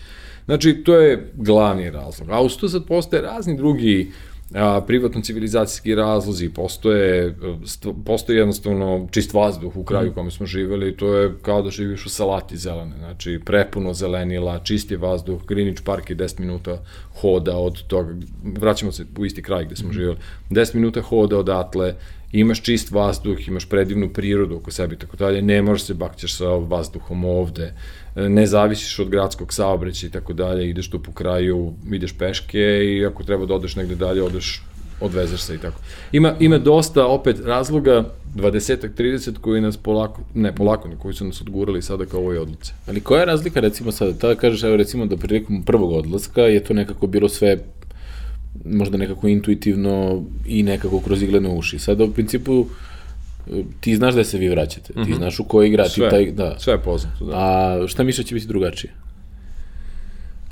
Znači, 0.46 0.74
to 0.74 0.96
je 0.96 1.32
glavni 1.36 1.90
razlog. 1.90 2.30
A 2.30 2.42
uz 2.42 2.58
to 2.58 2.70
sad 2.70 2.86
postoje 2.88 3.22
razni 3.22 3.58
drugi 3.58 4.08
uh, 4.10 4.35
privatno 4.88 5.22
civilizacijski 5.22 5.96
razlozi, 5.96 6.50
postoje, 6.50 7.36
postoje 8.06 8.38
jednostavno 8.38 9.08
čist 9.12 9.34
vazduh 9.34 9.78
u 9.78 9.84
kraju 9.84 10.12
u 10.12 10.14
kome 10.14 10.32
smo 10.32 10.46
živeli, 10.46 10.98
to 10.98 11.16
je 11.16 11.34
kao 11.42 11.62
da 11.62 11.70
živiš 11.70 12.06
u 12.06 12.10
salati 12.10 12.58
zelene, 12.58 12.96
znači 12.98 13.40
prepuno 13.46 13.94
zelenila, 13.94 14.60
čisti 14.60 14.96
vazduh, 14.96 15.42
Greenwich 15.42 15.84
Park 15.84 16.10
je 16.10 16.16
10 16.16 16.40
minuta 16.40 16.84
hoda 17.22 17.58
od 17.58 17.88
toga, 17.88 18.16
vraćamo 18.44 18.92
se 18.92 19.06
u 19.18 19.26
isti 19.26 19.42
kraj 19.42 19.66
gde 19.66 19.76
smo 19.76 19.90
mm. 19.90 19.94
živeli, 19.94 20.18
10 20.50 20.76
minuta 20.76 21.02
hoda 21.02 21.38
odatle, 21.38 21.96
imaš 22.32 22.62
čist 22.62 22.92
vazduh, 22.92 23.48
imaš 23.48 23.70
predivnu 23.70 24.10
prirodu 24.14 24.56
oko 24.56 24.72
sebe 24.72 24.96
i 24.96 24.98
tako 24.98 25.18
dalje, 25.18 25.42
ne 25.42 25.62
možeš 25.62 25.86
se 25.86 25.94
bakćeš 25.94 26.38
sa 26.38 26.48
vazduhom 26.48 27.26
ovde, 27.26 27.74
ne 28.16 28.48
zavisiš 28.48 29.00
od 29.00 29.10
gradskog 29.10 29.54
saobraćaja 29.54 30.08
i 30.08 30.12
tako 30.12 30.34
dalje, 30.34 30.70
ideš 30.70 30.90
tu 30.90 31.04
po 31.04 31.12
kraju, 31.12 31.74
ideš 31.92 32.18
peške 32.18 32.60
i 32.60 33.06
ako 33.06 33.24
treba 33.24 33.46
da 33.46 33.54
odeš 33.54 33.76
negde 33.76 33.96
dalje, 33.96 34.24
odeš 34.24 34.62
odvezeš 35.02 35.42
se 35.42 35.56
i 35.56 35.58
tako. 35.58 35.80
Ima, 36.12 36.36
ima 36.40 36.58
dosta 36.58 37.06
opet 37.06 37.40
razloga 37.46 38.04
20 38.36 38.90
30 38.98 39.38
koji 39.42 39.62
nas 39.62 39.78
polako, 39.78 40.22
ne 40.34 40.56
polako, 40.56 40.90
koji 41.02 41.14
su 41.14 41.26
nas 41.26 41.42
odgurali 41.42 41.82
sada 41.82 42.06
kao 42.06 42.20
ovoj 42.20 42.38
odluci. 42.38 42.74
Ali 42.88 43.02
koja 43.02 43.20
je 43.20 43.26
razlika 43.26 43.60
recimo 43.60 43.92
sada, 43.92 44.14
tada 44.14 44.36
kažeš, 44.36 44.64
evo 44.64 44.76
recimo 44.76 45.06
da 45.06 45.18
prilikom 45.18 45.64
prvog 45.64 45.92
odlaska 45.92 46.42
je 46.42 46.64
to 46.64 46.74
nekako 46.74 47.08
bilo 47.08 47.30
sve 47.30 47.58
možda 48.66 48.98
nekako 48.98 49.28
intuitivno 49.28 50.24
i 50.48 50.64
nekako 50.64 51.00
kroz 51.00 51.24
iglene 51.24 51.50
uši. 51.50 51.80
Sada 51.80 52.04
u 52.04 52.12
principu 52.12 52.66
ti 53.80 53.96
znaš 53.96 54.16
da 54.16 54.24
se 54.24 54.38
vi 54.38 54.50
vraćate, 54.50 54.94
ti 54.94 55.00
mm 55.00 55.04
-hmm. 55.04 55.18
znaš 55.18 55.40
u 55.40 55.44
koji 55.44 55.68
igra, 55.68 55.90
sve, 55.90 56.10
ti 56.10 56.16
taj, 56.16 56.32
da. 56.32 56.56
Sve 56.60 56.74
je 56.74 56.80
poznato, 56.80 57.26
da. 57.26 57.34
A 57.36 57.88
šta 57.88 58.04
misliš 58.04 58.26
da 58.26 58.28
će 58.28 58.36
biti 58.36 58.48
drugačije? 58.48 58.94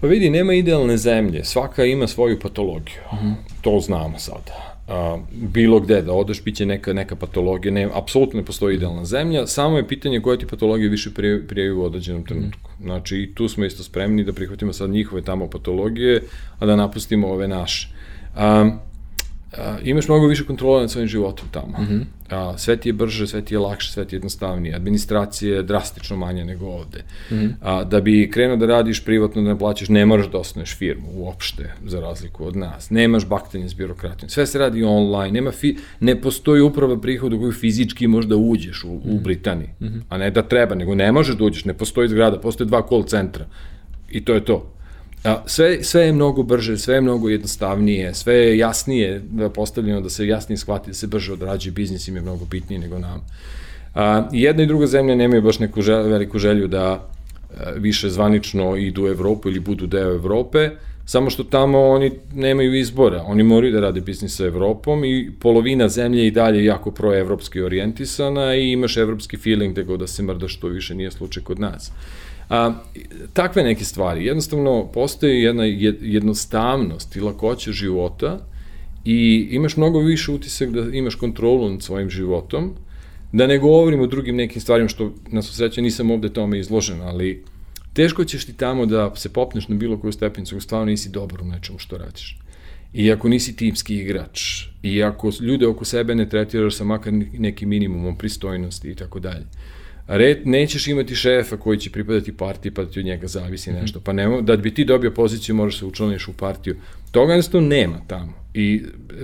Pa 0.02 0.08
vidi, 0.08 0.30
nema 0.30 0.54
idealne 0.54 0.98
zemlje, 0.98 1.44
svaka 1.44 1.86
ima 1.86 2.08
svoju 2.08 2.40
patologiju, 2.40 3.02
mm 3.14 3.16
-hmm. 3.16 3.34
to 3.62 3.80
znamo 3.80 4.20
sada. 4.20 4.74
A, 4.88 5.18
bilo 5.32 5.80
gde 5.80 6.02
da 6.02 6.14
odeš, 6.14 6.44
bit 6.44 6.56
će 6.56 6.66
neka, 6.66 6.94
neka 6.94 7.16
patologija, 7.16 7.72
ne, 7.72 7.90
apsolutno 7.94 8.40
ne 8.40 8.46
postoji 8.46 8.76
idealna 8.76 9.06
zemlja, 9.06 9.48
samo 9.48 9.78
je 9.78 9.88
pitanje 9.88 10.22
koja 10.22 10.38
ti 10.38 10.48
patologija 10.48 10.90
više 10.90 11.10
prijaju 11.48 11.80
u 11.80 11.84
određenom 11.84 12.26
trenutku. 12.26 12.72
Mm. 12.80 12.84
Znači, 12.84 13.18
i 13.18 13.36
tu 13.36 13.48
smo 13.48 13.66
isto 13.66 13.84
spremni 13.84 14.24
da 14.24 14.34
prihvatimo 14.34 14.74
sad 14.74 14.90
njihove 14.90 15.22
tamo 15.22 15.50
patologije, 15.50 16.22
a 16.60 16.66
da 16.66 16.76
napustimo 16.76 17.28
ove 17.28 17.48
naše. 17.48 17.90
A, 18.36 18.70
a, 19.58 19.78
imaš 19.84 20.08
mnogo 20.08 20.28
više 20.28 20.46
kontrola 20.46 20.82
nad 20.82 20.92
svojim 20.92 21.08
životom 21.08 21.48
tamo. 21.52 21.78
Mm 21.80 21.88
-hmm. 21.90 22.04
a, 22.30 22.58
sve 22.58 22.78
ti 22.78 22.90
je 22.90 22.94
brže, 22.94 23.28
sve 23.28 23.42
ti 23.42 23.54
je 23.54 23.60
lakše, 23.60 23.92
sve 23.92 24.06
ti 24.06 24.16
je 24.16 24.18
jednostavnije. 24.18 24.76
Administracija 24.76 25.56
je 25.56 25.64
drastično 25.64 26.18
manja 26.18 26.44
nego 26.44 26.66
ovde. 26.66 27.04
Mm 27.32 27.36
-hmm. 27.36 27.54
a, 27.62 27.84
da 27.84 28.02
bi 28.02 28.30
krenuo 28.34 28.58
da 28.58 28.66
radiš 28.66 29.06
privatno, 29.06 29.42
da 29.42 29.50
ne 29.50 29.60
plaćaš, 29.60 29.90
ne 29.90 30.06
moraš 30.06 30.32
da 30.32 30.38
osnuješ 30.38 30.78
firmu 30.78 31.08
uopšte, 31.14 31.74
za 31.86 32.00
razliku 32.00 32.46
od 32.46 32.56
nas. 32.56 32.90
Nemaš 32.90 33.28
baktanje 33.28 33.70
s 33.70 33.74
birokratijom. 33.74 34.30
Sve 34.30 34.46
se 34.46 34.60
radi 34.60 34.84
online. 34.84 35.32
Nema 35.32 35.52
fi, 35.52 35.78
ne 36.00 36.22
postoji 36.22 36.62
uprava 36.62 37.02
prihoda 37.02 37.38
koju 37.38 37.52
fizički 37.52 38.08
možda 38.08 38.36
uđeš 38.36 38.84
u, 38.84 38.88
mm 38.88 38.92
-hmm. 38.92 39.12
u 39.12 39.14
mhm. 39.14 39.24
Britaniji. 39.24 39.70
Mm 39.80 39.86
-hmm. 39.86 40.02
A 40.10 40.18
ne 40.18 40.32
da 40.32 40.42
treba, 40.42 40.76
nego 40.76 40.96
ne 40.96 41.12
možeš 41.12 41.36
da 41.36 41.44
uđeš. 41.44 41.66
Ne 41.66 41.74
postoji 41.74 42.10
zgrada, 42.10 42.40
postoje 42.40 42.68
dva 42.68 42.88
call 42.90 43.04
centra. 43.04 43.46
I 44.12 44.26
to 44.26 44.34
je 44.34 44.46
to. 44.46 44.74
Sve, 45.46 45.84
sve 45.84 46.02
je 46.02 46.14
mnogo 46.14 46.44
brže, 46.44 46.78
sve 46.78 46.96
je 46.96 47.02
mnogo 47.02 47.30
jednostavnije, 47.30 48.14
sve 48.14 48.36
je 48.36 48.58
jasnije 48.58 49.22
da 49.32 49.50
postavljeno 49.50 50.02
da 50.02 50.10
se 50.10 50.28
jasnije 50.28 50.58
shvati 50.58 50.90
da 50.90 50.94
se 50.94 51.08
brže 51.08 51.34
odrađuje 51.34 51.72
biznis 51.72 52.08
im 52.08 52.16
je 52.16 52.22
mnogo 52.22 52.46
bitniji 52.46 52.80
nego 52.80 53.00
nam. 53.00 53.26
A, 53.96 54.28
jedna 54.32 54.64
i 54.64 54.66
druga 54.66 54.88
zemlja 54.88 55.16
nemaju 55.16 55.42
baš 55.42 55.60
neku 55.60 55.82
žel, 55.82 56.04
veliku 56.04 56.40
želju 56.40 56.68
da 56.68 56.84
a, 56.84 57.02
više 57.76 58.10
zvanično 58.10 58.76
idu 58.78 59.04
u 59.04 59.08
Evropu 59.08 59.50
ili 59.50 59.60
budu 59.60 59.88
deo 59.88 60.12
Evrope, 60.12 60.70
samo 61.06 61.30
što 61.30 61.44
tamo 61.44 61.80
oni 61.80 62.12
nemaju 62.34 62.74
izbora, 62.74 63.24
oni 63.28 63.44
moraju 63.44 63.74
da 63.74 63.80
rade 63.80 64.02
biznis 64.02 64.38
sa 64.38 64.46
Evropom 64.46 65.06
i 65.06 65.32
polovina 65.40 65.90
zemlje 65.90 66.28
i 66.28 66.32
dalje 66.32 66.66
jako 66.66 66.92
proevropski 66.92 67.62
orijentisana 67.62 68.56
i 68.56 68.72
imaš 68.72 68.98
evropski 68.98 69.38
feeling 69.38 69.76
da 69.76 69.84
go 69.84 69.98
da 69.98 70.08
se 70.08 70.24
mrda 70.24 70.48
što 70.48 70.68
više 70.68 70.96
nije 70.96 71.12
slučaj 71.12 71.44
kod 71.44 71.60
nas. 71.60 71.92
A, 72.50 72.74
takve 73.34 73.64
neke 73.64 73.86
stvari. 73.86 74.26
Jednostavno, 74.26 74.88
postoji 74.94 75.42
jedna 75.42 75.64
jednostavnost 76.02 77.16
i 77.16 77.22
lakoća 77.22 77.72
života 77.72 78.40
i 79.06 79.48
imaš 79.52 79.78
mnogo 79.78 80.00
više 80.00 80.32
utisak 80.32 80.70
da 80.70 80.98
imaš 80.98 81.16
kontrolu 81.16 81.70
nad 81.70 81.82
svojim 81.82 82.10
životom, 82.10 82.74
da 83.32 83.48
ne 83.48 83.58
govorim 83.58 84.00
o 84.00 84.08
drugim 84.08 84.36
nekim 84.36 84.62
stvarima 84.62 84.90
što 84.90 85.14
na 85.28 85.42
sreće 85.42 85.82
nisam 85.82 86.12
ovde 86.12 86.30
tome 86.30 86.60
izložen, 86.60 87.02
ali 87.02 87.44
teško 87.94 88.26
ćeš 88.26 88.46
ti 88.46 88.54
tamo 88.54 88.86
da 88.86 89.16
se 89.16 89.34
popneš 89.34 89.68
na 89.68 89.76
bilo 89.76 89.98
koju 89.98 90.12
stepenicu, 90.12 90.60
stvarno 90.60 90.86
nisi 90.86 91.10
dobar 91.10 91.42
u 91.42 91.46
nečemu 91.46 91.80
što 91.80 91.98
radiš. 91.98 92.38
I 92.94 93.12
ako 93.12 93.30
nisi 93.30 93.56
timski 93.56 93.96
igrač, 93.96 94.66
i 94.84 95.04
ako 95.04 95.32
ljude 95.42 95.68
oko 95.68 95.86
sebe 95.86 96.16
ne 96.16 96.30
tretiraš 96.30 96.76
sa 96.76 96.84
makar 96.84 97.14
nekim 97.34 97.70
minimumom 97.70 98.18
pristojnosti 98.18 98.90
i 98.90 98.96
tako 98.96 99.20
dalje 99.20 99.46
red, 100.08 100.48
nećeš 100.48 100.88
imati 100.88 101.16
šefa 101.16 101.58
koji 101.58 101.78
će 101.78 101.90
pripadati 101.90 102.38
partiji 102.38 102.72
pa 102.72 102.84
da 102.84 102.92
ti 102.92 103.00
od 103.00 103.06
njega 103.06 103.28
zavisi 103.28 103.72
mhm. 103.72 103.82
nešto. 103.82 104.00
Pa 104.00 104.14
ne, 104.14 104.42
da 104.42 104.58
bi 104.58 104.74
ti 104.74 104.86
dobio 104.86 105.12
poziciju 105.12 105.56
moraš 105.56 105.80
se 105.80 105.86
učlaniš 105.86 106.28
u 106.28 106.34
partiju. 106.34 106.76
Toga 107.12 107.34
jednostavno 107.34 107.68
nema 107.68 108.02
tamo. 108.08 108.34
I 108.54 108.82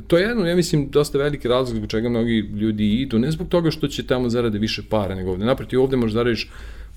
to 0.08 0.18
je 0.18 0.28
jedno, 0.28 0.46
ja 0.46 0.56
mislim, 0.56 0.90
dosta 0.90 1.18
veliki 1.18 1.48
razlog 1.48 1.78
zbog 1.78 1.90
čega 1.90 2.10
mnogi 2.10 2.38
ljudi 2.40 2.94
idu, 2.94 3.20
ne 3.20 3.32
zbog 3.32 3.48
toga 3.48 3.72
što 3.72 3.88
će 3.88 4.08
tamo 4.08 4.30
zarade 4.30 4.60
više 4.60 4.84
para 4.90 5.16
nego 5.16 5.32
ovde. 5.32 5.46
Naproti, 5.46 5.78
ovde 5.78 5.98
možeš 5.98 6.14
zaradiš 6.14 6.50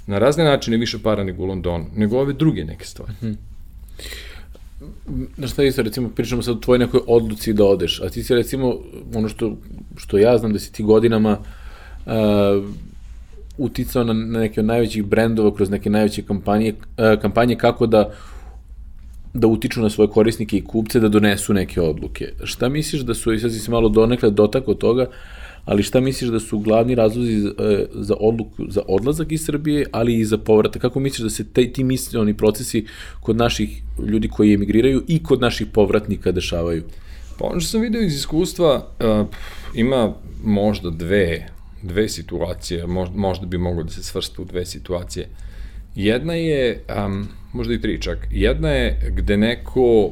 na 0.06 0.18
razne 0.18 0.44
načine 0.44 0.76
više 0.76 0.98
para 1.02 1.24
nego 1.24 1.42
u 1.42 1.46
Londonu, 1.46 1.86
nego 1.96 2.18
ove 2.18 2.32
druge 2.32 2.64
neke 2.64 2.84
stvari. 2.84 3.12
Hmm. 3.20 3.38
Na 5.36 5.46
šta 5.46 5.64
isto, 5.64 5.82
recimo, 5.82 6.08
pričamo 6.08 6.42
sad 6.42 6.56
o 6.56 6.60
tvojoj 6.60 6.78
nekoj 6.78 7.00
odluci 7.06 7.52
da 7.52 7.64
odeš, 7.64 8.00
a 8.00 8.08
ti 8.08 8.22
si 8.22 8.34
recimo, 8.34 8.74
ono 9.14 9.28
što, 9.28 9.56
što 9.96 10.18
ja 10.18 10.38
znam 10.38 10.52
da 10.52 10.58
si 10.58 10.72
ti 10.72 10.82
godinama 10.82 11.38
uh, 12.06 12.12
uticao 13.64 14.04
na, 14.04 14.12
neke 14.12 14.60
od 14.60 14.66
najvećih 14.66 15.04
brendova 15.04 15.54
kroz 15.54 15.70
neke 15.70 15.90
najveće 15.90 16.22
kampanje, 16.22 16.74
uh, 16.74 17.20
kampanje 17.20 17.56
kako 17.56 17.86
da 17.86 18.10
da 19.34 19.46
utiču 19.46 19.80
na 19.80 19.90
svoje 19.90 20.08
korisnike 20.08 20.56
i 20.56 20.64
kupce 20.64 21.00
da 21.00 21.08
donesu 21.08 21.54
neke 21.54 21.80
odluke. 21.80 22.32
Šta 22.44 22.68
misliš 22.68 23.02
da 23.02 23.14
su, 23.14 23.32
i 23.32 23.38
sad 23.38 23.52
si 23.52 23.58
se 23.58 23.70
malo 23.70 23.88
donekle 23.88 24.30
dotak 24.30 24.64
toga, 24.78 25.06
ali 25.64 25.82
šta 25.82 26.00
misliš 26.00 26.30
da 26.30 26.40
su 26.40 26.58
glavni 26.58 26.94
razlozi 26.94 27.38
za, 27.38 27.52
e, 27.58 27.86
za 27.94 28.14
odluku, 28.20 28.64
za 28.68 28.82
odlazak 28.88 29.32
iz 29.32 29.44
Srbije, 29.44 29.86
ali 29.92 30.18
i 30.18 30.24
za 30.24 30.38
povratak? 30.38 30.82
Kako 30.82 31.00
misliš 31.00 31.22
da 31.22 31.30
se 31.30 31.44
te, 31.44 31.72
ti 31.72 31.84
mislioni 31.84 32.34
procesi 32.34 32.86
kod 33.20 33.36
naših 33.36 33.82
ljudi 34.06 34.28
koji 34.28 34.54
emigriraju 34.54 35.02
i 35.08 35.22
kod 35.22 35.40
naših 35.40 35.66
povratnika 35.66 36.32
dešavaju? 36.32 36.82
Pa 37.38 37.46
ono 37.46 37.60
što 37.60 37.70
sam 37.70 37.80
video 37.80 38.02
iz 38.02 38.14
iskustva, 38.14 38.74
uh, 38.76 39.26
ima 39.74 40.12
možda 40.44 40.90
dve 40.90 41.48
dve 41.82 42.08
situacije, 42.08 42.86
možda 43.14 43.46
bi 43.46 43.58
moglo 43.58 43.82
da 43.82 43.90
se 43.90 44.02
svrsta 44.02 44.42
u 44.42 44.44
dve 44.44 44.66
situacije. 44.66 45.28
Jedna 45.94 46.34
je, 46.34 46.84
um, 47.06 47.28
možda 47.52 47.74
i 47.74 47.80
tri 47.80 48.02
čak, 48.02 48.28
jedna 48.30 48.68
je 48.68 49.12
gde 49.16 49.36
neko 49.36 50.10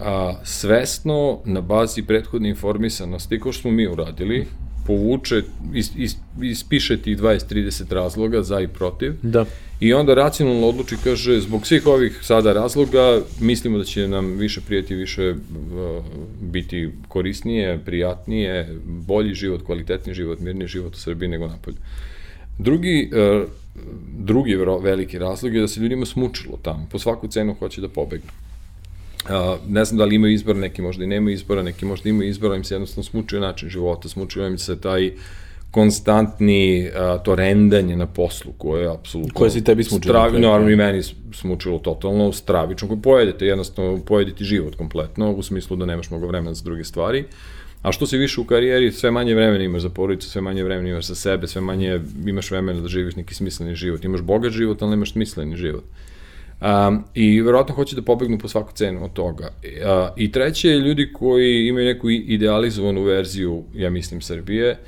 a, 0.00 0.34
svesno 0.44 1.40
na 1.44 1.60
bazi 1.60 2.02
prethodne 2.02 2.48
informisanosti, 2.48 3.40
kao 3.40 3.52
što 3.52 3.60
smo 3.60 3.70
mi 3.70 3.86
uradili, 3.86 4.46
povuče, 4.86 5.42
is, 5.74 5.90
is, 5.96 6.16
ispiše 6.42 6.96
ti 6.96 7.16
20-30 7.16 7.94
razloga 7.94 8.42
za 8.42 8.60
i 8.60 8.68
protiv. 8.68 9.12
Da. 9.22 9.44
I 9.80 9.92
onda 9.92 10.14
racionalno 10.14 10.66
odluči, 10.66 10.96
kaže, 11.04 11.40
zbog 11.40 11.66
svih 11.66 11.86
ovih 11.86 12.18
sada 12.22 12.52
razloga, 12.52 13.20
mislimo 13.40 13.78
da 13.78 13.84
će 13.84 14.08
nam 14.08 14.36
više 14.36 14.60
prijeti, 14.60 14.94
više 14.94 15.30
uh, 15.30 16.04
biti 16.40 16.90
korisnije, 17.08 17.78
prijatnije, 17.84 18.78
bolji 18.84 19.34
život, 19.34 19.62
kvalitetni 19.66 20.14
život, 20.14 20.40
mirniji 20.40 20.68
život 20.68 20.94
u 20.94 20.98
Srbiji 20.98 21.28
nego 21.28 21.46
napolje. 21.46 21.76
Drugi, 22.58 23.10
uh, 23.12 23.48
drugi 24.18 24.56
veliki 24.82 25.18
razlog 25.18 25.54
je 25.54 25.60
da 25.60 25.68
se 25.68 25.80
ljudima 25.80 26.06
smučilo 26.06 26.58
tamo, 26.62 26.86
po 26.90 26.98
svaku 26.98 27.28
cenu 27.28 27.54
hoće 27.54 27.80
da 27.80 27.88
pobegnu. 27.88 28.30
Uh, 29.24 29.58
ne 29.68 29.84
znam 29.84 29.98
da 29.98 30.04
li 30.04 30.14
imaju 30.14 30.34
izbor, 30.34 30.56
neki 30.56 30.82
možda 30.82 31.04
i 31.04 31.06
nemaju 31.06 31.34
izbora, 31.34 31.62
neki 31.62 31.84
možda 31.84 32.08
imaju 32.08 32.28
izbora, 32.28 32.56
im 32.56 32.64
se 32.64 32.74
jednostavno 32.74 33.02
smučio 33.02 33.40
način 33.40 33.68
života, 33.68 34.08
smučio 34.08 34.46
im 34.46 34.58
se 34.58 34.80
taj 34.80 35.12
konstantni 35.70 36.88
uh, 36.88 37.22
to 37.22 37.34
rendanje 37.34 37.96
na 37.96 38.06
poslu 38.06 38.52
koje 38.58 38.82
je 38.82 38.90
apsolutno 38.90 39.34
koje 39.34 39.50
si 39.50 39.64
tebi 39.64 39.84
smučilo 39.84 40.12
stravi, 40.12 40.40
naravno 40.40 40.70
i 40.70 40.76
meni 40.76 41.02
smučilo 41.34 41.78
totalno 41.78 42.32
stravično. 42.32 42.88
Koje 42.88 43.02
pojedete 43.02 43.46
jednostavno 43.46 44.00
pojediti 44.06 44.44
život 44.44 44.74
kompletno 44.74 45.32
u 45.32 45.42
smislu 45.42 45.76
da 45.76 45.86
nemaš 45.86 46.10
mnogo 46.10 46.26
vremena 46.26 46.54
za 46.54 46.64
druge 46.64 46.84
stvari. 46.84 47.24
A 47.82 47.92
što 47.92 48.06
se 48.06 48.16
više 48.16 48.40
u 48.40 48.44
karijeri 48.44 48.92
sve 48.92 49.10
manje 49.10 49.34
vremena 49.34 49.64
imaš 49.64 49.82
za 49.82 49.90
porodicu 49.90 50.30
sve 50.30 50.40
manje 50.40 50.64
vremena 50.64 50.88
imaš 50.88 51.06
za 51.06 51.14
sebe 51.14 51.46
sve 51.46 51.60
manje 51.60 52.00
imaš 52.26 52.50
vremena 52.50 52.80
da 52.80 52.88
živiš 52.88 53.16
neki 53.16 53.34
smisleni 53.34 53.74
život. 53.74 54.04
Imaš 54.04 54.20
bogat 54.20 54.52
život 54.52 54.82
ali 54.82 54.90
nemaš 54.90 55.12
smisleni 55.12 55.56
život 55.56 55.84
Um, 56.62 57.04
I 57.14 57.40
verovatno 57.40 57.74
hoće 57.74 57.96
da 57.96 58.02
pobegnu 58.02 58.38
po 58.38 58.48
svaku 58.48 58.72
cenu 58.74 59.04
od 59.04 59.12
toga. 59.12 59.48
Uh, 59.64 60.08
I 60.16 60.32
treće 60.32 60.68
je 60.68 60.78
ljudi 60.78 61.12
koji 61.12 61.66
imaju 61.68 61.86
neku 61.86 62.10
idealizovanu 62.10 63.02
verziju, 63.02 63.64
ja 63.74 63.90
mislim, 63.90 64.20
Srbije, 64.20 64.78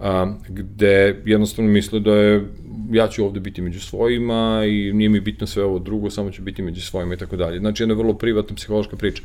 um, 0.00 0.34
gde 0.48 1.22
jednostavno 1.24 1.70
misle 1.70 2.00
da 2.00 2.14
je 2.14 2.44
ja 2.92 3.08
ću 3.08 3.24
ovde 3.24 3.40
biti 3.40 3.62
među 3.62 3.80
svojima 3.80 4.64
i 4.66 4.92
nije 4.92 5.08
mi 5.08 5.20
bitno 5.20 5.46
sve 5.46 5.64
ovo 5.64 5.78
drugo, 5.78 6.10
samo 6.10 6.30
ću 6.30 6.42
biti 6.42 6.62
među 6.62 6.80
svojima 6.80 7.14
i 7.14 7.16
tako 7.16 7.36
dalje. 7.36 7.58
Znači, 7.58 7.82
jedna 7.82 7.94
vrlo 7.94 8.14
privatna 8.14 8.56
psihološka 8.56 8.96
priča. 8.96 9.22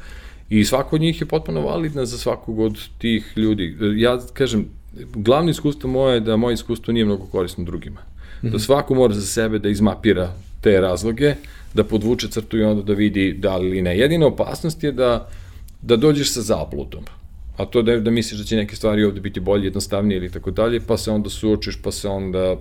I 0.49 0.65
svako 0.65 0.95
od 0.95 1.01
njih 1.01 1.21
je 1.21 1.27
potpuno 1.27 1.61
validna 1.61 2.05
za 2.05 2.17
svakog 2.17 2.59
od 2.59 2.79
tih 2.97 3.33
ljudi. 3.35 3.77
Ja 3.95 4.19
kažem, 4.33 4.65
glavno 5.13 5.51
iskustvo 5.51 5.89
moje 5.89 6.13
je 6.13 6.19
da 6.19 6.37
moje 6.37 6.53
iskustvo 6.53 6.93
nije 6.93 7.05
mnogo 7.05 7.25
korisno 7.25 7.63
drugima. 7.63 8.01
Mm 8.01 8.47
-hmm. 8.47 8.49
Da 8.51 8.57
mhm. 8.57 8.57
svako 8.57 8.95
mora 8.95 9.13
za 9.13 9.21
sebe 9.21 9.59
da 9.59 9.69
izmapira 9.69 10.33
te 10.61 10.81
razloge, 10.81 11.35
da 11.73 11.83
podvuče 11.83 12.27
crtu 12.27 12.57
i 12.57 12.63
onda 12.63 12.83
da 12.83 12.93
vidi 12.93 13.33
da 13.33 13.57
li 13.57 13.81
ne. 13.81 13.97
Jedina 13.97 14.27
opasnost 14.27 14.83
je 14.83 14.91
da, 14.91 15.29
da 15.81 15.95
dođeš 15.95 16.33
sa 16.33 16.41
zabludom. 16.41 17.03
A 17.57 17.65
to 17.65 17.81
da, 17.81 17.97
da 17.99 18.11
misliš 18.11 18.39
da 18.39 18.45
će 18.45 18.55
neke 18.55 18.75
stvari 18.75 19.03
ovde 19.03 19.21
biti 19.21 19.39
bolje, 19.39 19.65
jednostavnije 19.65 20.17
ili 20.17 20.31
tako 20.31 20.51
dalje, 20.51 20.79
pa 20.79 20.97
se 20.97 21.11
onda 21.11 21.29
suočiš, 21.29 21.81
pa 21.81 21.91
se 21.91 22.07
onda 22.07 22.55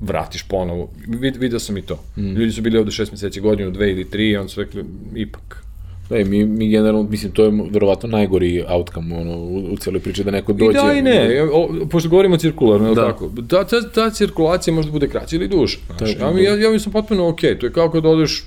vratiš 0.00 0.42
ponovo. 0.48 0.90
Vid, 1.06 1.36
vidio 1.36 1.58
sam 1.58 1.76
i 1.76 1.82
to. 1.82 2.04
Mm. 2.16 2.36
Ljudi 2.36 2.52
su 2.52 2.62
bili 2.62 2.78
ovde 2.78 2.90
šest 2.90 3.12
meseci, 3.12 3.40
godinu, 3.40 3.70
dve 3.70 3.90
ili 3.90 4.10
tri 4.10 4.30
i 4.30 4.36
onda 4.36 4.48
su 4.48 4.60
rekli, 4.60 4.84
ipak, 5.14 5.64
Da, 6.10 6.16
mi, 6.16 6.46
mi 6.46 6.68
generalno, 6.68 7.02
mislim, 7.02 7.32
to 7.32 7.44
je 7.44 7.52
verovatno 7.70 8.08
najgori 8.08 8.64
outcome 8.68 9.16
ono, 9.16 9.36
u, 9.36 9.72
u 9.72 9.76
celoj 9.76 10.00
priči, 10.00 10.24
da 10.24 10.30
neko 10.30 10.52
dođe... 10.52 10.78
I 10.78 10.82
da 10.82 10.92
i 10.92 11.02
ne, 11.02 11.42
o, 11.52 11.68
pošto 11.90 12.08
govorimo 12.08 12.36
cirkularno, 12.36 12.94
Da. 12.94 13.00
da. 13.00 13.06
tako, 13.06 13.30
ta, 13.48 13.64
ta, 13.64 13.90
ta 13.94 14.10
cirkulacija 14.10 14.74
može 14.74 14.88
da 14.88 14.92
bude 14.92 15.08
kraća 15.08 15.36
ili 15.36 15.48
duža. 15.48 15.78
Znaš, 15.98 16.10
ja, 16.20 16.40
ja, 16.40 16.56
ja 16.56 16.70
mi 16.70 16.78
sam 16.78 16.92
potpuno 16.92 17.28
okej, 17.28 17.58
to 17.58 17.66
je 17.66 17.72
kao 17.72 17.90
kad 17.90 18.06
odeš, 18.06 18.44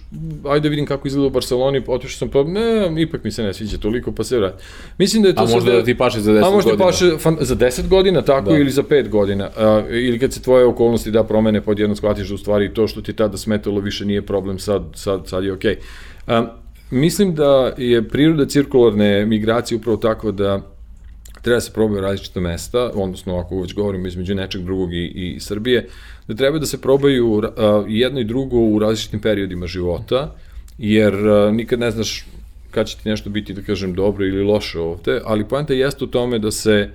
ajde 0.49 0.69
vidim 0.69 0.85
kako 0.85 1.07
izgleda 1.07 1.27
u 1.27 1.29
Barceloni, 1.29 1.81
otišao 1.87 2.17
sam 2.17 2.29
pa, 2.29 2.43
ne, 2.43 3.01
ipak 3.01 3.23
mi 3.23 3.31
se 3.31 3.43
ne 3.43 3.53
sviđa 3.53 3.77
toliko, 3.77 4.11
pa 4.11 4.23
se 4.23 4.37
vrati. 4.37 4.63
Mislim 4.97 5.23
da 5.23 5.29
je 5.29 5.35
to 5.35 5.41
A 5.43 5.45
možda 5.45 5.71
da 5.71 5.83
ti 5.83 5.97
paše 5.97 6.19
za 6.19 6.31
10 6.31 6.47
A 6.47 6.49
možda 6.51 6.71
godina. 6.71 6.85
paše 6.85 7.17
fan, 7.19 7.37
za 7.41 7.55
10 7.55 7.87
godina, 7.87 8.21
tako, 8.21 8.49
Da. 8.49 8.57
ili 8.57 8.71
za 8.71 8.83
5 8.83 9.09
godina. 9.09 9.49
A, 9.57 9.83
ili 9.89 10.19
kad 10.19 10.33
se 10.33 10.41
tvoje 10.41 10.65
okolnosti 10.65 11.11
da 11.11 11.23
promene, 11.23 11.61
pod 11.61 11.79
jedno 11.79 11.95
shvatiš 11.95 12.27
da 12.27 12.35
u 12.35 12.37
stvari 12.37 12.73
to 12.73 12.87
što 12.87 13.01
ti 13.01 13.13
tada 13.13 13.37
smetalo 13.37 13.79
više 13.79 14.05
nije 14.05 14.21
problem, 14.21 14.59
sad, 14.59 14.83
sad, 14.95 15.27
sad 15.27 15.43
je 15.43 15.53
okej. 15.53 15.75
A, 16.27 16.55
mislim 16.91 17.35
da 17.35 17.73
je 17.77 18.07
priroda 18.07 18.45
cirkularne 18.45 19.25
migracije 19.25 19.77
upravo 19.77 19.97
takva 19.97 20.31
da 20.31 20.61
treba 21.41 21.57
da 21.57 21.61
se 21.61 21.73
probaju 21.73 22.01
različita 22.01 22.39
mesta, 22.39 22.91
odnosno 22.93 23.37
ako 23.37 23.61
već 23.61 23.73
govorimo 23.73 24.07
između 24.07 24.35
nečeg 24.35 24.61
drugog 24.61 24.93
i, 24.93 25.05
i 25.05 25.39
Srbije, 25.39 25.87
da 26.27 26.35
treba 26.35 26.59
da 26.59 26.65
se 26.65 26.81
probaju 26.81 27.41
a, 27.43 27.83
jedno 27.87 28.19
i 28.19 28.23
drugo 28.23 28.57
u 28.57 28.79
različitim 28.79 29.19
periodima 29.19 29.67
života, 29.67 30.35
jer 30.77 31.13
a, 31.13 31.51
nikad 31.51 31.79
ne 31.79 31.91
znaš 31.91 32.25
kad 32.71 32.87
će 32.87 32.97
ti 32.97 33.09
nešto 33.09 33.29
biti, 33.29 33.53
da 33.53 33.61
kažem, 33.61 33.93
dobro 33.93 34.25
ili 34.25 34.43
loše 34.43 34.79
ovde, 34.79 35.21
ali 35.25 35.47
poenta 35.47 35.73
jeste 35.73 36.03
u 36.03 36.07
tome 36.07 36.39
da 36.39 36.51
se 36.51 36.89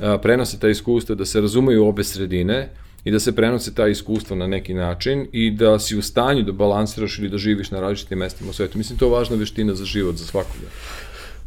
a, 0.00 0.18
prenose 0.18 0.58
ta 0.58 0.68
iskustva, 0.68 1.14
da 1.14 1.24
se 1.24 1.40
razumeju 1.40 1.86
obe 1.86 2.04
sredine 2.04 2.68
i 3.04 3.10
da 3.10 3.20
se 3.20 3.34
prenose 3.36 3.74
ta 3.74 3.88
iskustva 3.88 4.36
na 4.36 4.46
neki 4.46 4.74
način 4.74 5.26
i 5.32 5.50
da 5.50 5.78
si 5.78 5.96
u 5.96 6.02
stanju 6.02 6.42
da 6.42 6.52
balansiraš 6.52 7.18
ili 7.18 7.28
da 7.28 7.38
živiš 7.38 7.70
na 7.70 7.80
različitim 7.80 8.18
mestima 8.18 8.50
u 8.50 8.52
svetu. 8.52 8.78
Mislim, 8.78 8.98
to 8.98 9.06
je 9.06 9.10
važna 9.10 9.36
veština 9.36 9.74
za 9.74 9.84
život, 9.84 10.16
za 10.16 10.24
svakoga. 10.24 10.66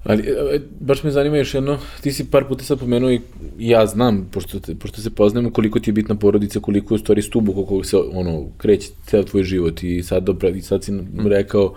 Ali, 0.03 0.23
e, 0.23 0.59
baš 0.79 1.03
me 1.03 1.11
zanima 1.11 1.37
još 1.37 1.53
jedno, 1.53 1.77
ti 2.01 2.11
si 2.11 2.31
par 2.31 2.47
puta 2.47 2.63
sad 2.63 2.79
pomenuo 2.79 3.11
i 3.11 3.21
ja 3.59 3.85
znam, 3.85 4.29
pošto, 4.31 4.59
te, 4.59 4.75
pošto 4.75 5.01
se 5.01 5.09
poznajemo, 5.09 5.51
koliko 5.51 5.79
ti 5.79 5.89
je 5.89 5.93
bitna 5.93 6.15
porodica, 6.15 6.59
koliko 6.59 6.93
je 6.93 6.95
u 6.95 6.99
stvari 6.99 7.21
stubu 7.21 7.51
oko 7.51 7.65
kog 7.65 7.85
se 7.85 7.97
ono, 7.97 8.45
kreće 8.57 8.89
ceo 9.05 9.23
tvoj 9.23 9.43
život 9.43 9.83
i 9.83 10.03
sad, 10.03 10.23
dobro, 10.23 10.49
i 10.49 10.61
sad 10.61 10.83
si 10.83 10.91
nam 10.91 11.27
rekao 11.27 11.73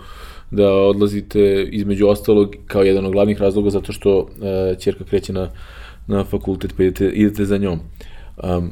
da 0.51 0.73
odlazite 0.73 1.67
između 1.71 2.07
ostalog 2.07 2.55
kao 2.67 2.83
jedan 2.83 3.05
od 3.05 3.11
glavnih 3.11 3.41
razloga 3.41 3.69
zato 3.69 3.93
što 3.93 4.17
uh, 4.19 4.27
ćerka 4.79 5.03
kreće 5.03 5.33
na, 5.33 5.49
na 6.07 6.23
fakultet 6.23 6.73
pa 6.77 6.83
idete, 6.83 7.09
idete 7.09 7.45
za 7.45 7.57
njom. 7.57 7.79
Um, 8.43 8.71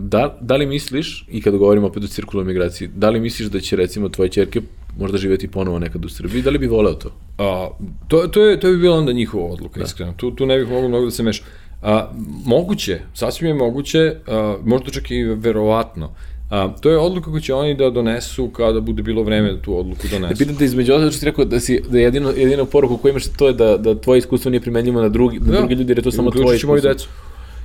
da, 0.00 0.38
da 0.40 0.56
li 0.56 0.66
misliš, 0.66 1.26
i 1.30 1.42
kada 1.42 1.56
govorimo 1.56 1.86
opet 1.86 2.04
o 2.04 2.08
cirkularnoj 2.08 2.52
migraciji, 2.52 2.88
da 2.88 3.10
li 3.10 3.20
misliš 3.20 3.48
da 3.48 3.60
će 3.60 3.76
recimo 3.76 4.08
tvoje 4.08 4.28
ćerke 4.28 4.60
možda 4.98 5.18
živeti 5.18 5.48
ponovo 5.48 5.78
nekad 5.78 6.04
u 6.04 6.08
Srbiji, 6.08 6.42
da 6.42 6.50
li 6.50 6.58
bi 6.58 6.66
voleo 6.66 6.94
to? 6.94 7.10
A, 7.38 7.68
to, 8.08 8.18
to, 8.18 8.42
je, 8.42 8.60
to 8.60 8.68
bi 8.68 8.76
bila 8.76 8.96
onda 8.96 9.12
njihova 9.12 9.44
odluka, 9.46 9.80
da. 9.80 9.84
iskreno. 9.84 10.12
Tu, 10.12 10.30
tu 10.30 10.46
ne 10.46 10.58
bih 10.58 10.68
mogao 10.68 10.88
mnogo 10.88 11.04
da 11.04 11.10
se 11.10 11.22
meš. 11.22 11.42
A, 11.82 12.10
moguće, 12.44 13.00
sasvim 13.14 13.48
je 13.48 13.54
moguće, 13.54 14.14
a, 14.26 14.56
možda 14.64 14.90
čak 14.90 15.10
i 15.10 15.22
verovatno. 15.24 16.10
A, 16.50 16.68
to 16.80 16.90
je 16.90 16.98
odluka 16.98 17.30
koju 17.30 17.40
će 17.40 17.54
oni 17.54 17.74
da 17.74 17.90
donesu 17.90 18.48
kada 18.48 18.80
bude 18.80 19.02
bilo 19.02 19.22
vreme 19.22 19.52
da 19.52 19.62
tu 19.62 19.78
odluku 19.78 20.02
Da 20.02 20.08
donesu. 20.18 20.38
pitam 20.38 20.56
te 20.56 20.64
između 20.64 20.92
ostalog 20.92 21.12
što 21.12 21.18
si 21.18 21.26
rekao 21.26 21.44
da 21.44 21.60
si 21.60 21.82
da 21.90 21.98
je 21.98 22.04
jedino 22.04 22.30
jedino 22.30 22.64
poruku 22.64 22.96
koju 22.96 23.10
imaš 23.10 23.24
to 23.28 23.46
je 23.46 23.52
da 23.52 23.76
da 23.76 23.94
tvoje 23.94 24.18
iskustvo 24.18 24.50
nije 24.50 24.60
primenjivo 24.60 25.02
na 25.02 25.08
drugi 25.08 25.38
na 25.38 25.52
drugi 25.52 25.74
ljudi 25.74 25.90
jer 25.90 25.98
je 25.98 26.02
to 26.02 26.10
samo 26.10 26.30
tvoje 26.30 26.44
Uključit 26.44 26.60
ću 26.60 26.66
moju 26.66 26.78
iskustvo. 26.78 26.92
decu. 26.94 27.08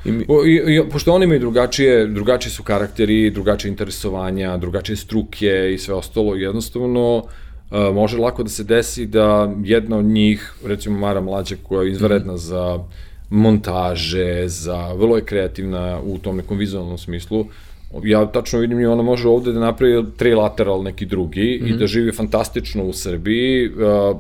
I 0.05 0.11
mi, 0.11 0.25
O, 0.27 0.45
i, 0.45 0.55
i, 0.55 0.89
pošto 0.91 1.13
oni 1.13 1.23
imaju 1.23 1.39
drugačije, 1.39 2.07
drugačiji 2.07 2.51
su 2.51 2.63
karakteri, 2.63 3.29
drugačije 3.29 3.69
interesovanja, 3.69 4.57
drugačije 4.57 4.95
struke 4.95 5.73
i 5.73 5.77
sve 5.77 5.93
ostalo, 5.93 6.35
jednostavno 6.35 7.23
a, 7.71 7.91
može 7.91 8.17
lako 8.17 8.43
da 8.43 8.49
se 8.49 8.63
desi 8.63 9.05
da 9.05 9.53
jedna 9.63 9.97
od 9.97 10.05
njih, 10.05 10.53
recimo 10.65 10.99
Mara 10.99 11.21
Mlađa 11.21 11.55
koja 11.63 11.83
je 11.83 11.91
izvaredna 11.91 12.33
mm. 12.33 12.37
za 12.37 12.79
montaže, 13.29 14.47
za 14.47 14.93
vrlo 14.93 15.15
je 15.15 15.25
kreativna 15.25 15.99
u 16.03 16.17
tom 16.17 16.37
nekom 16.37 16.57
vizualnom 16.57 16.97
smislu, 16.97 17.45
ja 18.03 18.25
tačno 18.25 18.59
vidim 18.59 18.79
i 18.79 18.85
ona 18.85 19.03
može 19.03 19.27
ovde 19.27 19.51
da 19.51 19.59
napravi 19.59 20.05
trilateral 20.17 20.83
neki 20.83 21.05
drugi 21.05 21.59
mm 21.61 21.65
-hmm. 21.65 21.75
i 21.75 21.77
da 21.77 21.87
živi 21.87 22.11
fantastično 22.11 22.83
u 22.83 22.93
Srbiji, 22.93 23.69
uh, 23.69 23.75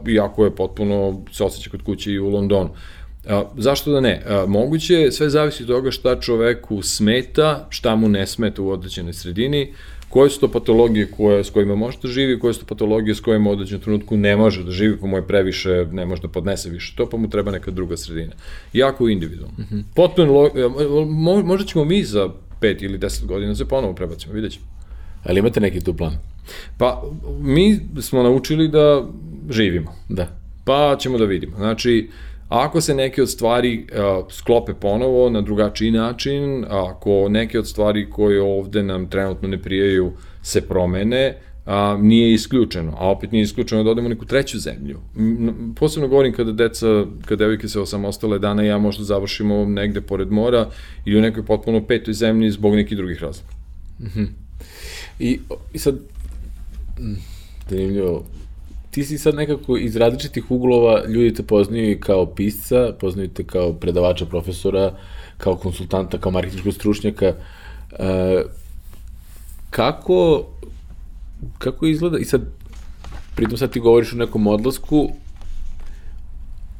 iako 0.09 0.45
je 0.45 0.55
potpuno 0.55 1.21
se 1.31 1.43
osjeća 1.43 1.69
kod 1.69 1.81
kuće 1.81 2.11
i 2.11 2.19
u 2.19 2.29
Londonu. 2.29 2.69
A, 3.29 3.43
zašto 3.57 3.91
da 3.91 4.01
ne? 4.01 4.21
A, 4.27 4.45
moguće, 4.47 4.93
je, 4.93 5.11
sve 5.11 5.29
zavisi 5.29 5.63
od 5.63 5.69
toga 5.69 5.91
šta 5.91 6.19
čoveku 6.19 6.81
smeta, 6.81 7.67
šta 7.69 7.95
mu 7.95 8.09
ne 8.09 8.27
smeta 8.27 8.61
u 8.61 8.69
određenoj 8.69 9.13
sredini, 9.13 9.73
koje 10.09 10.29
su 10.29 10.39
to 10.39 10.47
patologije 10.47 11.11
koje, 11.11 11.43
s 11.43 11.49
kojima 11.49 11.75
može 11.75 11.97
da 12.01 12.07
živi, 12.07 12.39
koje 12.39 12.53
su 12.53 12.59
to 12.59 12.65
patologije 12.65 13.15
s 13.15 13.19
kojima 13.19 13.49
u 13.49 13.53
određenom 13.53 13.81
trenutku 13.81 14.17
ne 14.17 14.35
može 14.37 14.63
da 14.63 14.71
živi, 14.71 14.97
pa 15.01 15.07
mu 15.07 15.17
je 15.17 15.27
previše, 15.27 15.85
ne 15.91 16.05
može 16.05 16.21
da 16.21 16.27
podnese 16.27 16.69
više 16.69 16.93
to, 16.95 17.09
pa 17.09 17.17
mu 17.17 17.29
treba 17.29 17.51
neka 17.51 17.71
druga 17.71 17.97
sredina. 17.97 18.33
Jako 18.73 19.09
individualno. 19.09 19.57
Mm 19.57 19.63
-hmm. 19.71 19.83
Potpuno, 19.95 20.33
lo, 20.33 20.49
mo, 21.05 21.41
možda 21.41 21.67
ćemo 21.67 21.85
mi 21.85 22.03
za 22.03 22.29
5 22.61 22.83
ili 22.83 22.99
10 22.99 23.25
godina 23.25 23.55
se 23.55 23.67
ponovo 23.67 23.93
prebacimo, 23.93 24.33
vidjet 24.33 24.53
ćemo. 24.53 24.65
ali 25.23 25.39
imate 25.39 25.59
neki 25.59 25.81
tu 25.81 25.93
plan? 25.93 26.17
Pa, 26.77 27.03
mi 27.39 27.79
smo 28.01 28.23
naučili 28.23 28.67
da 28.67 29.05
živimo. 29.49 29.95
Da. 30.09 30.27
Pa 30.65 30.95
ćemo 30.99 31.17
da 31.17 31.25
vidimo. 31.25 31.57
Znači, 31.57 32.09
ako 32.49 32.81
se 32.81 32.95
neke 32.95 33.21
od 33.21 33.29
stvari 33.29 33.87
uh, 33.91 34.25
sklope 34.29 34.73
ponovo 34.73 35.29
na 35.29 35.41
drugačiji 35.41 35.91
način, 35.91 36.65
ako 36.69 37.29
neke 37.29 37.59
od 37.59 37.67
stvari 37.67 38.09
koje 38.09 38.41
ovde 38.41 38.83
nam 38.83 39.09
trenutno 39.09 39.47
ne 39.47 39.61
prijaju 39.61 40.11
se 40.41 40.61
promene, 40.61 41.37
a, 41.65 41.97
nije 42.01 42.33
isključeno, 42.33 42.93
a 42.97 43.09
opet 43.09 43.31
nije 43.31 43.43
isključeno 43.43 43.83
da 43.83 43.91
odemo 43.91 44.05
u 44.05 44.09
neku 44.09 44.25
treću 44.25 44.59
zemlju. 44.59 44.99
Posebno 45.75 46.07
govorim 46.07 46.33
kada 46.33 46.51
deca, 46.51 47.05
kada 47.25 47.35
devojke 47.35 47.67
se 47.67 47.79
osamostale 47.79 48.39
dana, 48.39 48.63
ja 48.63 48.77
možda 48.77 49.03
završimo 49.03 49.65
negde 49.65 50.01
pored 50.01 50.31
mora 50.31 50.69
ili 51.05 51.17
u 51.17 51.21
nekoj 51.21 51.45
potpuno 51.45 51.85
petoj 51.85 52.13
zemlji 52.13 52.51
zbog 52.51 52.75
nekih 52.75 52.97
drugih 52.97 53.21
razloga. 53.21 53.53
Mm 53.99 54.05
-hmm. 54.05 54.27
I, 55.19 55.39
I 55.73 55.79
sad, 55.79 55.95
mm, 56.99 57.15
zanimljivo, 57.69 58.25
ti 58.95 59.03
si 59.03 59.17
sad 59.17 59.35
nekako 59.35 59.77
iz 59.77 59.95
različitih 59.95 60.51
uglova, 60.51 61.03
ljudi 61.07 61.33
te 61.33 61.43
poznaju 61.43 61.91
i 61.91 61.99
kao 61.99 62.25
pisca, 62.25 62.93
poznaju 62.99 63.27
te 63.29 63.43
kao 63.43 63.73
predavača, 63.73 64.25
profesora, 64.25 64.93
kao 65.37 65.55
konsultanta, 65.55 66.17
kao 66.17 66.31
marketinškog 66.31 66.73
stručnjaka. 66.73 67.33
E, 67.99 68.43
kako, 69.69 70.45
kako 71.57 71.85
izgleda, 71.85 72.17
i 72.17 72.25
sad, 72.25 72.41
pritom 73.35 73.57
sad 73.57 73.71
ti 73.71 73.79
govoriš 73.79 74.13
o 74.13 74.17
nekom 74.17 74.47
odlasku 74.47 75.09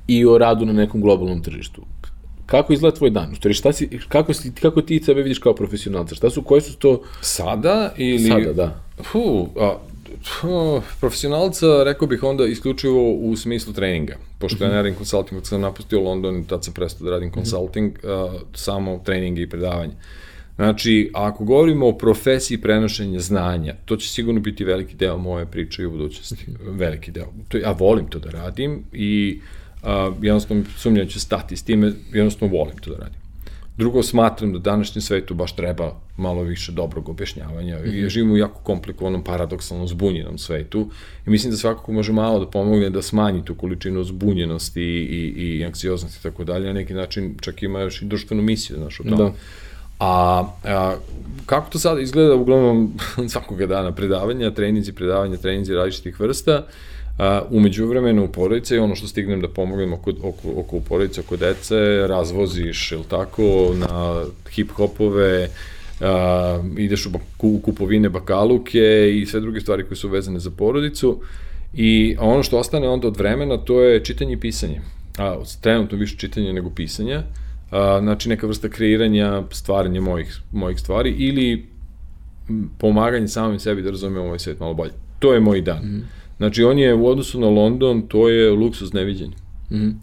i 0.07 0.25
o 0.25 0.37
radu 0.37 0.65
na 0.65 0.73
nekom 0.73 1.01
globalnom 1.01 1.43
tržištu. 1.43 1.83
Kako 2.45 2.73
izgleda 2.73 2.95
tvoj 2.95 3.09
dan? 3.09 3.35
Stvari, 3.35 3.53
šta 3.53 3.73
si, 3.73 3.89
kako, 4.07 4.33
si, 4.33 4.53
kako 4.61 4.81
ti 4.81 5.01
sebe 5.03 5.21
vidiš 5.21 5.39
kao 5.39 5.55
profesionalca? 5.55 6.15
Šta 6.15 6.29
su, 6.29 6.41
koje 6.41 6.61
su 6.61 6.77
to... 6.77 7.01
Sada 7.21 7.91
ili... 7.97 8.29
Sada, 8.29 8.53
da. 8.53 8.79
Fu, 9.03 9.49
a, 9.59 9.75
Oh, 10.43 10.83
profesionalca, 10.99 11.83
rekao 11.83 12.07
bih 12.07 12.23
onda 12.23 12.45
isključivo 12.45 13.13
u 13.13 13.35
smislu 13.35 13.73
treninga. 13.73 14.17
Pošto 14.39 14.63
ja 14.63 14.69
ne 14.69 14.75
radim 14.75 14.95
consulting, 14.95 15.41
kad 15.41 15.47
sam 15.47 15.61
napustio 15.61 16.01
London, 16.01 16.43
tad 16.43 16.63
sam 16.63 16.73
prestao 16.73 17.05
da 17.05 17.11
radim 17.11 17.31
consulting, 17.31 17.91
uh, 18.03 18.41
samo 18.53 19.01
treninge 19.05 19.41
i 19.41 19.49
predavanje. 19.49 19.93
Znači, 20.55 21.11
ako 21.13 21.43
govorimo 21.43 21.87
o 21.87 21.97
profesiji 21.97 22.61
prenošenja 22.61 23.19
znanja, 23.19 23.75
to 23.85 23.97
će 23.97 24.09
sigurno 24.09 24.39
biti 24.41 24.63
veliki 24.63 24.95
deo 24.95 25.17
moje 25.17 25.45
priče 25.45 25.81
i 25.81 25.85
u 25.85 25.91
budućnosti. 25.91 26.45
Veliki 26.65 27.11
deo. 27.11 27.27
To, 27.47 27.57
ja 27.57 27.71
volim 27.71 28.07
to 28.07 28.19
da 28.19 28.29
radim 28.29 28.83
i 28.93 29.39
uh, 29.83 29.89
jednostavno 30.21 30.63
sumnjam 30.77 31.07
ću 31.07 31.19
stati 31.19 31.55
s 31.55 31.63
time, 31.63 31.93
jednostavno 32.13 32.57
volim 32.57 32.77
to 32.77 32.89
da 32.89 32.97
radim. 32.97 33.24
Drugo, 33.77 34.03
smatram 34.03 34.53
da 34.53 34.59
današnjem 34.59 35.01
svetu 35.01 35.33
baš 35.33 35.55
treba 35.55 35.91
malo 36.17 36.41
više 36.41 36.71
dobrog 36.71 37.09
objašnjavanja. 37.09 37.79
Mm 37.79 37.83
-hmm. 37.83 38.09
Živimo 38.09 38.33
u 38.33 38.37
jako 38.37 38.59
komplikovanom, 38.63 39.23
paradoksalnom, 39.23 39.87
zbunjenom 39.87 40.37
svetu 40.37 40.89
i 41.27 41.29
mislim 41.29 41.51
da 41.51 41.57
svakako 41.57 41.91
može 41.91 42.13
malo 42.13 42.39
da 42.39 42.47
pomogne 42.47 42.89
da 42.89 43.01
smanji 43.01 43.45
tu 43.45 43.55
količinu 43.55 44.03
zbunjenosti 44.03 44.81
i, 44.81 45.33
i, 45.37 45.57
i 45.57 45.65
anksioznosti 45.65 46.19
i 46.19 46.23
tako 46.23 46.43
dalje. 46.43 46.67
Na 46.67 46.73
neki 46.73 46.93
način 46.93 47.35
čak 47.41 47.63
ima 47.63 47.79
još 47.79 48.01
i 48.01 48.05
društvenu 48.05 48.43
misiju, 48.43 48.77
znaš, 48.77 48.99
o 48.99 49.03
tom. 49.03 49.17
Da. 49.17 49.31
A, 49.99 50.45
a 50.63 50.95
kako 51.45 51.69
to 51.69 51.79
sada 51.79 52.01
izgleda, 52.01 52.35
uglavnom 52.35 52.93
svakoga 53.29 53.65
dana 53.65 53.91
predavanja, 53.91 54.51
treninzi, 54.51 54.93
predavanja, 54.93 55.37
treninzi 55.37 55.73
različitih 55.73 56.19
vrsta, 56.19 56.65
A, 57.17 57.41
umeđu 57.49 57.87
vremenu 57.87 58.25
u 58.25 58.27
porodice 58.27 58.75
i 58.75 58.79
ono 58.79 58.95
što 58.95 59.07
stignem 59.07 59.41
da 59.41 59.47
pomognem 59.47 59.93
oko, 59.93 60.11
oko, 60.21 60.49
oko 60.55 60.79
porodice, 60.79 61.21
oko 61.21 61.37
dece, 61.37 62.07
razvoziš, 62.07 62.91
ili 62.91 63.03
tako, 63.09 63.73
na 63.75 64.23
hip-hopove, 64.55 65.47
a, 66.01 66.63
ideš 66.77 67.05
u, 67.05 67.09
u 67.39 67.59
kupovine 67.59 68.09
bakaluke 68.09 69.11
i 69.13 69.25
sve 69.25 69.39
druge 69.39 69.61
stvari 69.61 69.83
koje 69.83 69.95
su 69.95 70.09
vezane 70.09 70.39
za 70.39 70.51
porodicu. 70.51 71.21
I 71.73 72.15
ono 72.19 72.43
što 72.43 72.59
ostane 72.59 72.87
onda 72.87 73.07
od 73.07 73.17
vremena, 73.17 73.57
to 73.57 73.81
je 73.81 74.03
čitanje 74.03 74.33
i 74.33 74.39
pisanje. 74.39 74.81
A, 75.17 75.35
trenutno 75.61 75.97
više 75.97 76.17
čitanje 76.17 76.53
nego 76.53 76.69
pisanja. 76.69 77.23
A, 77.71 77.99
znači 78.01 78.29
neka 78.29 78.47
vrsta 78.47 78.69
kreiranja, 78.69 79.43
stvaranja 79.51 80.01
mojih, 80.01 80.37
mojih 80.51 80.79
stvari 80.79 81.09
ili 81.17 81.65
pomaganje 82.77 83.27
samim 83.27 83.59
sebi 83.59 83.81
da 83.81 83.89
razumem 83.89 84.23
ovaj 84.23 84.39
svet 84.39 84.59
malo 84.59 84.73
bolje. 84.73 84.91
To 85.19 85.33
je 85.33 85.39
moj 85.39 85.61
dan. 85.61 85.77
Mm 85.77 85.87
-hmm. 85.87 86.24
Znači, 86.37 86.63
on 86.63 86.79
je 86.79 86.93
u 86.93 87.07
odnosu 87.07 87.39
na 87.39 87.49
London, 87.49 88.01
to 88.07 88.29
je 88.29 88.51
luksuz 88.51 88.93
neviđenja. 88.93 89.35
Mm 89.71 89.75
-hmm. 89.75 89.93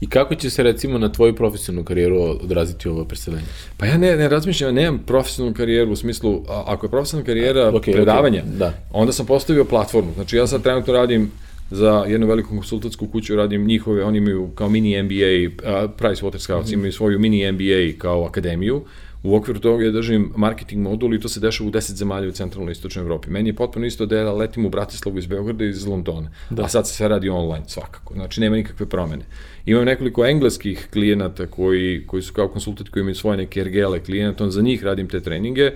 I 0.00 0.06
kako 0.06 0.34
će 0.34 0.50
se 0.50 0.62
recimo 0.62 0.98
na 0.98 1.12
tvoju 1.12 1.34
profesionalnu 1.34 1.84
karijeru 1.84 2.16
odraziti 2.20 2.88
ovo 2.88 3.04
preseljenje? 3.04 3.46
Pa 3.76 3.86
ja 3.86 3.98
ne, 3.98 4.16
ne 4.16 4.28
razmišljam, 4.28 4.74
nemam 4.74 5.02
profesionalnu 5.06 5.56
karijeru 5.56 5.92
u 5.92 5.96
smislu, 5.96 6.42
a, 6.48 6.64
ako 6.66 6.86
je 6.86 6.90
profesionalna 6.90 7.26
karijera 7.26 7.72
okay, 7.72 7.92
predavanja, 7.92 8.42
okay, 8.42 8.58
da. 8.58 8.74
onda 8.92 9.12
sam 9.12 9.26
postavio 9.26 9.64
platformu. 9.64 10.12
Znači 10.14 10.36
ja 10.36 10.46
sad 10.46 10.62
trenutno 10.62 10.92
radim 10.92 11.30
za 11.70 12.04
jednu 12.08 12.26
veliku 12.26 12.48
konsultatsku 12.48 13.06
kuću, 13.06 13.36
radim 13.36 13.66
njihove, 13.66 14.04
oni 14.04 14.18
imaju 14.18 14.48
kao 14.54 14.68
mini 14.68 15.02
MBA, 15.02 15.68
uh, 15.72 15.90
Price 15.96 16.22
Waterhouse 16.26 16.60
mm 16.60 16.64
-hmm. 16.64 16.74
imaju 16.74 16.92
svoju 16.92 17.18
mini 17.18 17.52
MBA 17.52 17.98
kao 17.98 18.24
akademiju, 18.24 18.84
U 19.22 19.36
okviru 19.36 19.60
toga 19.60 19.84
ja 19.84 19.90
držim 19.90 20.32
marketing 20.36 20.82
modul 20.82 21.14
i 21.14 21.20
to 21.20 21.28
se 21.28 21.40
dešava 21.40 21.68
u 21.68 21.72
10 21.72 21.94
zemalja 21.94 22.28
u 22.28 22.32
centralnoj 22.32 22.72
istočnoj 22.72 23.02
Evropi. 23.02 23.30
Meni 23.30 23.48
je 23.48 23.56
potpuno 23.56 23.86
isto 23.86 24.06
da 24.06 24.16
ja 24.16 24.32
letim 24.32 24.66
u 24.66 24.70
Bratislavu 24.70 25.18
iz 25.18 25.26
Beograda 25.26 25.64
i 25.64 25.68
iz 25.68 25.86
Londona, 25.86 26.30
da. 26.50 26.64
a 26.64 26.68
sad 26.68 26.88
se 26.88 26.94
sve 26.94 27.08
radi 27.08 27.28
online 27.28 27.64
svakako, 27.68 28.14
znači 28.14 28.40
nema 28.40 28.56
nikakve 28.56 28.86
promene. 28.86 29.24
Imam 29.66 29.84
nekoliko 29.84 30.26
engleskih 30.26 30.88
klijenata 30.92 31.46
koji, 31.46 32.06
koji 32.06 32.22
su 32.22 32.32
kao 32.32 32.48
konsultanti 32.48 32.90
koji 32.90 33.00
imaju 33.00 33.14
svoje 33.14 33.36
neke 33.36 33.60
ergele 33.60 34.04
klijenata, 34.04 34.50
za 34.50 34.62
njih 34.62 34.84
radim 34.84 35.08
te 35.08 35.20
treninge, 35.20 35.70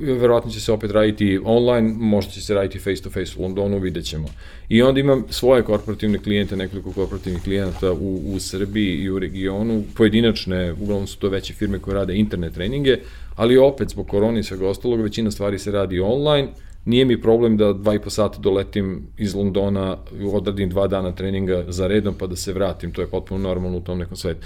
verovatno 0.00 0.50
će 0.50 0.60
se 0.60 0.72
opet 0.72 0.90
raditi 0.90 1.40
online, 1.44 1.94
možda 1.98 2.32
će 2.32 2.40
se 2.40 2.54
raditi 2.54 2.78
face 2.78 3.02
to 3.02 3.10
face 3.10 3.32
u 3.36 3.42
Londonu, 3.42 3.78
vidjet 3.78 4.04
ćemo. 4.04 4.28
I 4.68 4.82
onda 4.82 5.00
imam 5.00 5.24
svoje 5.30 5.62
korporativne 5.62 6.18
klijente, 6.18 6.56
nekoliko 6.56 6.92
korporativnih 6.92 7.42
klijenata 7.42 7.92
u, 7.92 8.34
u 8.34 8.40
Srbiji 8.40 8.98
i 8.98 9.10
u 9.10 9.18
regionu, 9.18 9.82
pojedinačne, 9.96 10.72
uglavnom 10.72 11.06
su 11.06 11.18
to 11.18 11.28
veće 11.28 11.54
firme 11.54 11.78
koje 11.78 11.94
rade 11.94 12.16
internet 12.16 12.54
treninge, 12.54 12.96
ali 13.36 13.58
opet 13.58 13.88
zbog 13.88 14.08
korona 14.08 14.38
i 14.38 14.42
svega 14.42 14.68
ostalog, 14.68 15.00
većina 15.00 15.30
stvari 15.30 15.58
se 15.58 15.70
radi 15.70 16.00
online, 16.00 16.48
nije 16.84 17.04
mi 17.04 17.20
problem 17.20 17.56
da 17.56 17.72
dva 17.72 17.94
i 17.94 17.98
po 17.98 18.10
sata 18.10 18.38
doletim 18.38 19.06
iz 19.18 19.34
Londona, 19.34 19.96
odradim 20.32 20.68
dva 20.68 20.86
dana 20.86 21.12
treninga 21.12 21.64
za 21.68 21.86
redom 21.86 22.14
pa 22.18 22.26
da 22.26 22.36
se 22.36 22.52
vratim, 22.52 22.92
to 22.92 23.00
je 23.00 23.06
potpuno 23.06 23.48
normalno 23.48 23.78
u 23.78 23.80
tom 23.80 23.98
nekom 23.98 24.16
svetu. 24.16 24.40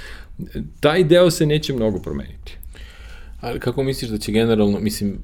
Taj 0.81 1.05
deo 1.05 1.31
se 1.31 1.47
neće 1.47 1.73
mnogo 1.73 1.99
promeniti. 1.99 2.59
Ali 3.40 3.61
kako 3.61 3.83
misliš 3.83 4.11
da 4.11 4.18
će 4.18 4.33
generalno, 4.33 4.81
mislim, 4.81 5.18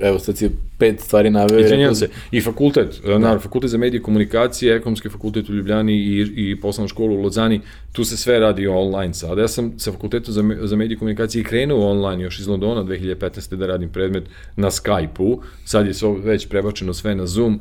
evo 0.00 0.18
sad 0.18 0.36
si 0.36 0.50
pet 0.78 1.00
stvari 1.00 1.30
naveo 1.30 1.58
i 1.58 1.62
rekao 1.62 1.94
se, 1.94 2.08
i 2.30 2.40
fakultet, 2.40 3.00
da. 3.04 3.18
naravno, 3.18 3.40
fakultet 3.40 3.70
za 3.70 3.78
medije 3.78 4.02
komunikacije, 4.02 4.76
ekonomski 4.76 5.08
fakultet 5.08 5.48
u 5.48 5.52
Ljubljani 5.52 5.92
i, 5.92 6.32
i 6.36 6.60
poslovna 6.60 6.88
škola 6.88 7.12
u 7.12 7.22
Lozani, 7.22 7.60
tu 7.92 8.04
se 8.04 8.16
sve 8.16 8.38
radi 8.38 8.66
online 8.66 9.14
sada. 9.14 9.40
Ja 9.40 9.48
sam 9.48 9.78
sa 9.78 9.92
fakultetom 9.92 10.34
za, 10.34 10.42
za 10.62 10.76
medije 10.76 10.98
komunikacije 10.98 11.40
i 11.40 11.44
krenuo 11.44 11.90
online 11.90 12.22
još 12.22 12.40
iz 12.40 12.46
Londona 12.46 12.84
2015. 12.84 13.56
da 13.56 13.66
radim 13.66 13.88
predmet 13.88 14.24
na 14.56 14.70
Skype-u, 14.70 15.42
sad 15.64 15.86
je 15.86 15.94
sve 15.94 16.10
već 16.24 16.48
prebačeno 16.48 16.94
sve 16.94 17.14
na 17.14 17.26
Zoom, 17.26 17.60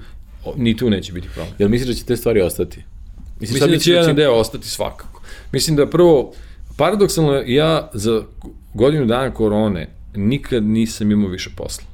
ni 0.56 0.78
tu 0.78 0.90
neće 0.90 1.14
biti 1.14 1.28
problem. 1.34 1.56
Jel 1.60 1.70
misliš 1.70 1.88
da 1.88 1.94
će 1.94 2.06
te 2.06 2.18
stvari 2.18 2.42
ostati? 2.42 2.84
Mislim, 3.40 3.56
Mislim 3.56 3.72
da 3.72 3.78
će 3.78 3.92
jedan 3.92 4.16
deo 4.16 4.34
ostati 4.34 4.68
svakako. 4.70 5.22
Mislim 5.52 5.76
da 5.76 5.90
prvo, 5.90 6.32
paradoksalno, 6.78 7.44
ja 7.46 7.90
za 7.94 8.24
godinu 8.74 9.06
dana 9.06 9.34
korone 9.34 9.88
nikad 10.16 10.64
nisam 10.64 11.12
imao 11.12 11.30
više 11.30 11.50
posla. 11.58 11.94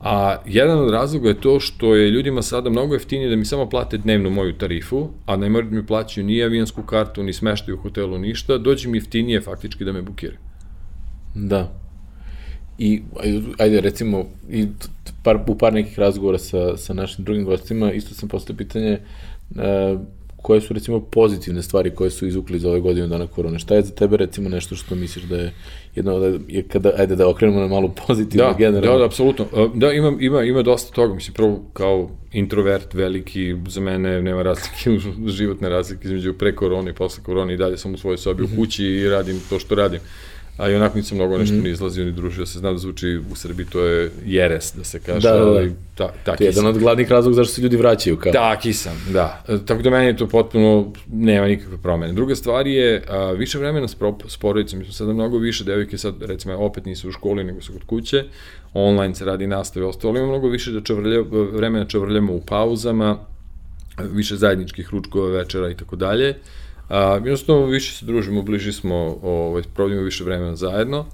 A 0.00 0.36
jedan 0.46 0.78
od 0.78 0.90
razloga 0.90 1.28
je 1.28 1.40
to 1.40 1.60
što 1.60 1.94
je 1.94 2.10
ljudima 2.10 2.42
sada 2.42 2.70
mnogo 2.70 2.94
jeftinije 2.94 3.30
da 3.30 3.36
mi 3.36 3.44
samo 3.44 3.68
plate 3.68 3.98
dnevnu 3.98 4.30
moju 4.30 4.52
tarifu, 4.52 5.08
a 5.26 5.36
ne 5.36 5.48
moraju 5.48 5.70
da 5.70 5.76
mi 5.76 5.86
plaćaju 5.86 6.26
ni 6.26 6.42
avijansku 6.42 6.82
kartu, 6.82 7.22
ni 7.22 7.32
smeštaju 7.32 7.76
u 7.78 7.80
hotelu, 7.80 8.18
ništa, 8.18 8.58
dođe 8.58 8.88
mi 8.88 8.98
jeftinije 8.98 9.40
faktički 9.40 9.84
da 9.84 9.92
me 9.92 10.02
bukiraju. 10.02 10.38
Da. 11.34 11.72
I, 12.78 13.02
ajde, 13.58 13.80
recimo, 13.80 14.24
i 14.50 14.66
par, 15.24 15.38
u 15.46 15.58
par 15.58 15.72
nekih 15.72 15.98
razgovora 15.98 16.38
sa, 16.38 16.76
sa 16.76 16.94
našim 16.94 17.24
drugim 17.24 17.44
gostima, 17.44 17.92
isto 17.92 18.14
sam 18.14 18.28
postavio 18.28 18.58
pitanje, 18.58 18.98
uh, 19.50 20.00
koje 20.42 20.60
su 20.60 20.74
recimo 20.74 21.00
pozitivne 21.00 21.62
stvari 21.62 21.94
koje 21.94 22.10
su 22.10 22.26
izvukli 22.26 22.58
za 22.58 22.68
ove 22.68 22.80
godine 22.80 23.06
dana 23.06 23.26
korone? 23.26 23.58
Šta 23.58 23.74
je 23.74 23.82
za 23.82 23.94
tebe 23.94 24.16
recimo 24.16 24.48
nešto 24.48 24.76
što 24.76 24.94
misliš 24.94 25.24
da 25.24 25.36
je 25.36 25.52
jedno 25.94 26.14
od, 26.14 26.40
je 26.48 26.62
kada, 26.62 26.92
ajde 26.96 27.16
da 27.16 27.28
okrenemo 27.28 27.60
na 27.60 27.66
malo 27.66 27.94
pozitivno 28.06 28.46
da, 28.46 28.58
generalno? 28.58 28.92
Da, 28.92 28.98
da, 28.98 29.04
apsolutno. 29.04 29.44
E, 29.56 29.68
da, 29.74 29.92
ima, 29.92 30.12
ima, 30.20 30.42
ima 30.42 30.62
dosta 30.62 30.94
toga. 30.94 31.14
Mislim, 31.14 31.34
prvo 31.34 31.62
kao 31.72 32.10
introvert 32.32 32.94
veliki, 32.94 33.56
za 33.68 33.80
mene 33.80 34.22
nema 34.22 34.42
razlike, 34.42 34.98
životne 35.26 35.68
razlike 35.68 36.04
između 36.04 36.34
pre 36.34 36.54
korone 36.54 36.90
i 36.90 36.94
posle 36.94 37.24
korone 37.24 37.54
i 37.54 37.56
dalje 37.56 37.76
sam 37.76 37.94
u 37.94 37.98
svojoj 37.98 38.18
sobi 38.18 38.42
u 38.42 38.46
mhm. 38.46 38.56
kući 38.56 38.84
i 38.84 39.08
radim 39.08 39.40
to 39.50 39.58
što 39.58 39.74
radim 39.74 40.00
a 40.58 40.70
i 40.70 40.74
onako 40.74 40.96
nisam 40.96 41.18
mnogo 41.18 41.38
nešto 41.38 41.54
mm 41.54 41.62
ni 41.62 41.70
izlazio 41.70 42.04
ni 42.04 42.12
družio 42.12 42.46
se, 42.46 42.58
znam 42.58 42.74
da 42.74 42.78
zvuči 42.78 43.20
u 43.32 43.36
Srbiji 43.36 43.66
to 43.66 43.84
je 43.84 44.10
jeres, 44.26 44.74
da 44.76 44.84
se 44.84 45.00
kaže, 45.00 45.28
da, 45.28 45.38
da, 45.38 45.44
da. 45.44 45.68
ta, 45.94 46.12
taki 46.24 46.38
to 46.38 46.44
je 46.44 46.48
jedan 46.48 46.66
od 46.66 46.78
glavnih 46.78 47.10
razloga 47.10 47.34
zašto 47.34 47.54
se 47.54 47.62
ljudi 47.62 47.76
vraćaju. 47.76 48.16
Kao. 48.16 48.32
Taki 48.32 48.72
sam, 48.72 49.06
da. 49.12 49.44
E, 49.48 49.58
tako 49.66 49.82
da 49.82 49.90
meni 49.90 50.06
je 50.06 50.16
to 50.16 50.26
potpuno, 50.26 50.92
nema 51.12 51.46
nikakve 51.46 51.76
promene. 51.82 52.12
Druga 52.12 52.34
stvar 52.34 52.66
je, 52.66 53.02
a, 53.08 53.32
više 53.32 53.58
vremena 53.58 53.88
s, 53.88 53.96
s 54.28 54.36
porodicom, 54.36 54.78
mi 54.78 54.84
smo 54.84 54.94
sada 54.94 55.12
mnogo 55.12 55.38
više 55.38 55.64
devojke, 55.64 55.98
sad 55.98 56.22
recimo 56.22 56.56
opet 56.56 56.86
nisu 56.86 57.08
u 57.08 57.12
školi, 57.12 57.44
nego 57.44 57.60
su 57.60 57.72
kod 57.72 57.84
kuće, 57.84 58.24
online 58.74 59.14
se 59.14 59.24
radi 59.24 59.46
nastave, 59.46 59.86
ostalo, 59.86 60.18
ima 60.18 60.26
mnogo 60.26 60.48
više 60.48 60.72
da 60.72 60.80
čavrlja, 60.80 61.20
vremena 61.30 61.84
čavrljamo 61.84 62.32
u 62.32 62.40
pauzama, 62.40 63.18
više 64.12 64.36
zajedničkih 64.36 64.88
ručkova, 64.90 65.28
večera 65.28 65.70
i 65.70 65.74
tako 65.74 65.96
dalje. 65.96 66.34
A, 66.88 67.14
jednostavno 67.14 67.66
više 67.66 67.94
se 67.94 68.06
družimo, 68.06 68.42
bliži 68.42 68.72
smo, 68.72 69.18
ovaj, 69.22 69.62
provodimo 69.74 70.02
više 70.02 70.24
vremena 70.24 70.56
zajedno 70.56 71.06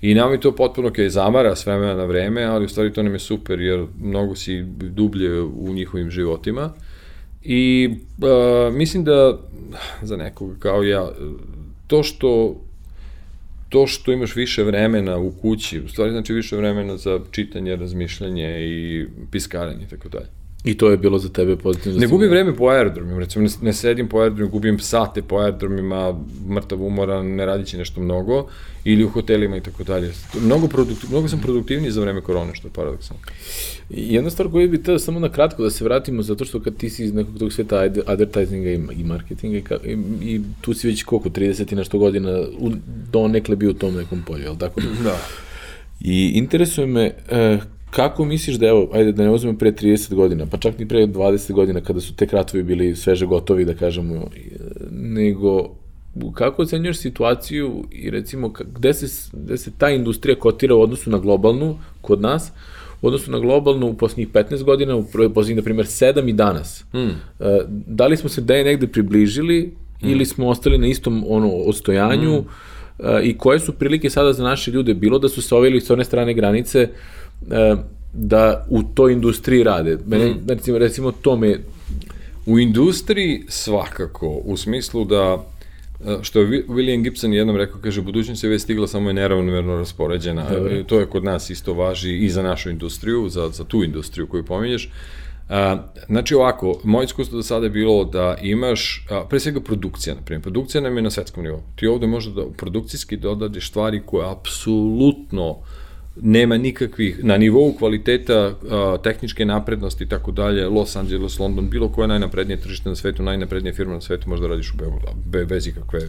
i 0.00 0.14
nam 0.14 0.32
je 0.32 0.40
to 0.40 0.52
potpuno 0.54 0.92
kaj 0.92 1.08
zamara 1.08 1.56
s 1.56 1.66
vremena 1.66 1.94
na 1.94 2.04
vreme, 2.04 2.44
ali 2.44 2.64
u 2.64 2.68
stvari 2.68 2.92
to 2.92 3.02
nam 3.02 3.12
je 3.12 3.18
super 3.18 3.60
jer 3.60 3.86
mnogo 4.00 4.36
si 4.36 4.62
dublje 4.80 5.40
u 5.40 5.72
njihovim 5.74 6.10
životima 6.10 6.72
i 7.42 7.90
a, 8.22 8.70
mislim 8.72 9.04
da 9.04 9.38
za 10.02 10.16
nekoga 10.16 10.54
kao 10.58 10.82
ja, 10.82 11.08
to 11.86 12.02
što 12.02 12.56
to 13.68 13.86
što 13.86 14.12
imaš 14.12 14.36
više 14.36 14.62
vremena 14.62 15.18
u 15.18 15.32
kući, 15.32 15.80
u 15.80 15.88
stvari 15.88 16.10
znači 16.12 16.32
više 16.32 16.56
vremena 16.56 16.96
za 16.96 17.20
čitanje, 17.30 17.76
razmišljanje 17.76 18.60
i 18.60 19.06
piskaranje 19.30 19.84
i 19.84 19.88
tako 19.88 20.08
dalje. 20.08 20.26
I 20.64 20.76
to 20.76 20.90
je 20.90 20.96
bilo 20.96 21.18
za 21.18 21.28
tebe 21.28 21.56
pozitivno? 21.56 21.98
Ne 21.98 22.06
gubim 22.06 22.30
vreme 22.30 22.56
po 22.56 22.68
aerodromima, 22.68 23.18
recimo 23.18 23.44
ne, 23.44 23.50
ne 23.62 23.72
sedim 23.72 24.08
po 24.08 24.18
aerodromima, 24.18 24.50
gubim 24.50 24.78
sate 24.78 25.22
po 25.22 25.36
aerodromima, 25.36 26.14
mrtav 26.48 26.82
umoran, 26.82 27.26
ne 27.26 27.46
radići 27.46 27.78
nešto 27.78 28.00
mnogo, 28.00 28.48
ili 28.84 29.04
u 29.04 29.08
hotelima 29.08 29.56
i 29.56 29.60
tako 29.60 29.84
dalje. 29.84 30.12
Mnogo, 30.40 30.68
produktiv, 30.68 31.10
mnogo 31.10 31.28
sam 31.28 31.40
produktivniji 31.40 31.90
za 31.90 32.00
vreme 32.00 32.20
korone, 32.20 32.54
što 32.54 32.68
je 32.68 32.72
paradoksalno. 32.72 33.22
Jedna 33.90 34.30
stvar 34.30 34.50
koju 34.50 34.70
bih 34.70 34.80
teo 34.80 34.98
samo 34.98 35.20
na 35.20 35.28
kratko 35.28 35.62
da 35.62 35.70
se 35.70 35.84
vratimo, 35.84 36.22
zato 36.22 36.44
što 36.44 36.60
kad 36.60 36.76
ti 36.76 36.90
si 36.90 37.04
iz 37.04 37.14
nekog 37.14 37.38
tog 37.38 37.52
sveta 37.52 37.88
advertisinga 38.06 38.70
i, 38.70 38.80
i 39.00 39.04
marketinga 39.04 39.58
i, 39.58 39.62
i, 39.84 39.96
i 40.22 40.40
tu 40.60 40.74
si 40.74 40.88
već 40.88 41.02
koliko, 41.02 41.28
30 41.28 41.72
i 41.72 41.76
nešto 41.76 41.98
godina 41.98 42.40
u, 42.58 42.70
do 43.12 43.28
nekle 43.28 43.56
bio 43.56 43.70
u 43.70 43.74
tom 43.74 43.94
nekom 43.94 44.22
polju, 44.26 44.42
je 44.42 44.50
li 44.50 44.58
tako? 44.58 44.80
Da. 45.04 45.18
I 46.00 46.32
interesuje 46.34 46.86
me 46.86 47.12
eh, 47.30 47.58
kako 47.90 48.24
misliš 48.24 48.56
da, 48.56 48.66
evo, 48.66 48.88
ajde 48.92 49.12
da 49.12 49.24
ne 49.24 49.30
uzmemo 49.30 49.58
pre 49.58 49.72
30 49.72 50.14
godina, 50.14 50.46
pa 50.46 50.56
čak 50.56 50.78
ni 50.78 50.88
pre 50.88 51.06
20 51.06 51.52
godina 51.52 51.80
kada 51.80 52.00
su 52.00 52.14
te 52.14 52.26
kratovi 52.26 52.62
bili 52.62 52.96
sveže 52.96 53.26
gotovi, 53.26 53.64
da 53.64 53.74
kažemo, 53.74 54.28
nego 54.90 55.70
kako 56.34 56.62
ocenjuješ 56.62 56.98
situaciju 56.98 57.84
i 57.90 58.10
recimo 58.10 58.48
gde 58.48 58.94
se, 58.94 59.30
gde 59.32 59.56
se 59.56 59.70
ta 59.78 59.90
industrija 59.90 60.38
kotira 60.38 60.74
u 60.74 60.80
odnosu 60.80 61.10
na 61.10 61.18
globalnu 61.18 61.78
kod 62.00 62.20
nas, 62.20 62.52
u 63.02 63.06
odnosu 63.06 63.30
na 63.30 63.38
globalnu 63.38 63.86
u 63.86 63.94
posljednjih 63.94 64.28
15 64.28 64.62
godina, 64.62 64.96
u 64.96 65.04
posljednjih, 65.34 65.56
na 65.56 65.62
primjer, 65.62 65.86
7 65.86 66.28
i 66.28 66.32
danas. 66.32 66.84
Hmm. 66.92 67.10
Da 67.68 68.06
li 68.06 68.16
smo 68.16 68.28
se 68.28 68.40
da 68.40 68.54
je 68.54 68.64
negde 68.64 68.86
približili 68.86 69.74
hmm. 70.00 70.10
ili 70.10 70.24
smo 70.24 70.48
ostali 70.48 70.78
na 70.78 70.86
istom 70.86 71.24
ono, 71.28 71.48
odstojanju 71.48 72.42
hmm. 72.42 73.20
i 73.22 73.38
koje 73.38 73.60
su 73.60 73.72
prilike 73.72 74.10
sada 74.10 74.32
za 74.32 74.44
naše 74.44 74.70
ljude 74.70 74.94
bilo 74.94 75.18
da 75.18 75.28
su 75.28 75.42
se 75.42 75.54
ovili 75.54 75.80
s 75.80 75.90
one 75.90 76.04
strane 76.04 76.34
granice 76.34 76.80
E, 76.82 76.88
da 78.16 78.66
u 78.68 78.82
toj 78.82 79.12
industriji 79.12 79.62
rade. 79.62 79.98
Mene, 80.06 80.26
mm. 80.26 80.48
recimo, 80.48 80.78
recimo 80.78 81.12
to 81.12 81.36
me... 81.36 81.58
U 82.46 82.58
industriji 82.58 83.44
svakako, 83.48 84.28
u 84.28 84.56
smislu 84.56 85.04
da 85.04 85.44
e, 86.06 86.18
što 86.22 86.40
je 86.40 86.66
William 86.68 87.02
Gibson 87.02 87.32
jednom 87.32 87.56
rekao, 87.56 87.80
kaže, 87.80 88.02
budućnost 88.02 88.44
je 88.44 88.50
već 88.50 88.62
stigla, 88.62 88.86
samo 88.86 89.10
je 89.10 89.14
neravnomerno 89.14 89.76
raspoređena. 89.76 90.50
Dobre. 90.50 90.84
To 90.84 91.00
je 91.00 91.06
kod 91.06 91.24
nas 91.24 91.50
isto 91.50 91.74
važi 91.74 92.18
i 92.18 92.28
za 92.28 92.42
našu 92.42 92.70
industriju, 92.70 93.28
za, 93.28 93.48
za 93.48 93.64
tu 93.64 93.84
industriju 93.84 94.26
koju 94.26 94.44
pominješ. 94.44 94.90
A, 95.48 95.76
znači 96.06 96.34
ovako, 96.34 96.80
moje 96.84 97.04
iskustvo 97.04 97.36
do 97.36 97.42
sada 97.42 97.66
je 97.66 97.70
bilo 97.70 98.04
da 98.04 98.36
imaš, 98.42 99.06
a, 99.10 99.24
pre 99.28 99.40
svega 99.40 99.60
produkcija, 99.60 100.14
na 100.14 100.20
primjer, 100.20 100.42
produkcija 100.42 100.80
nam 100.80 100.96
je 100.96 101.02
na 101.02 101.10
svetskom 101.10 101.44
nivou. 101.44 101.62
Ti 101.76 101.86
ovde 101.86 102.06
možda 102.06 102.42
da 102.42 102.50
produkcijski 102.56 103.16
dodadiš 103.16 103.68
stvari 103.68 104.02
koje 104.06 104.30
apsolutno 104.30 105.50
uh, 105.50 105.56
nema 106.22 106.56
nikakvih, 106.56 107.24
na 107.24 107.36
nivou 107.36 107.72
kvaliteta, 107.78 108.54
a, 108.70 108.96
tehničke 109.02 109.44
naprednosti 109.44 110.04
i 110.04 110.08
tako 110.08 110.32
dalje, 110.32 110.68
Los 110.68 110.96
Angeles, 110.96 111.38
London, 111.38 111.70
bilo 111.70 111.88
koje 111.88 112.08
najnaprednije 112.08 112.60
tržište 112.60 112.88
na 112.88 112.96
svetu, 112.96 113.22
najnaprednija 113.22 113.74
firma 113.74 113.94
na 113.94 114.00
svetu, 114.00 114.28
možda 114.28 114.46
radiš 114.46 114.72
u 114.72 114.76
Beogradu, 114.76 115.18
be, 115.24 115.44
bez 115.44 115.66
ikakve, 115.66 116.00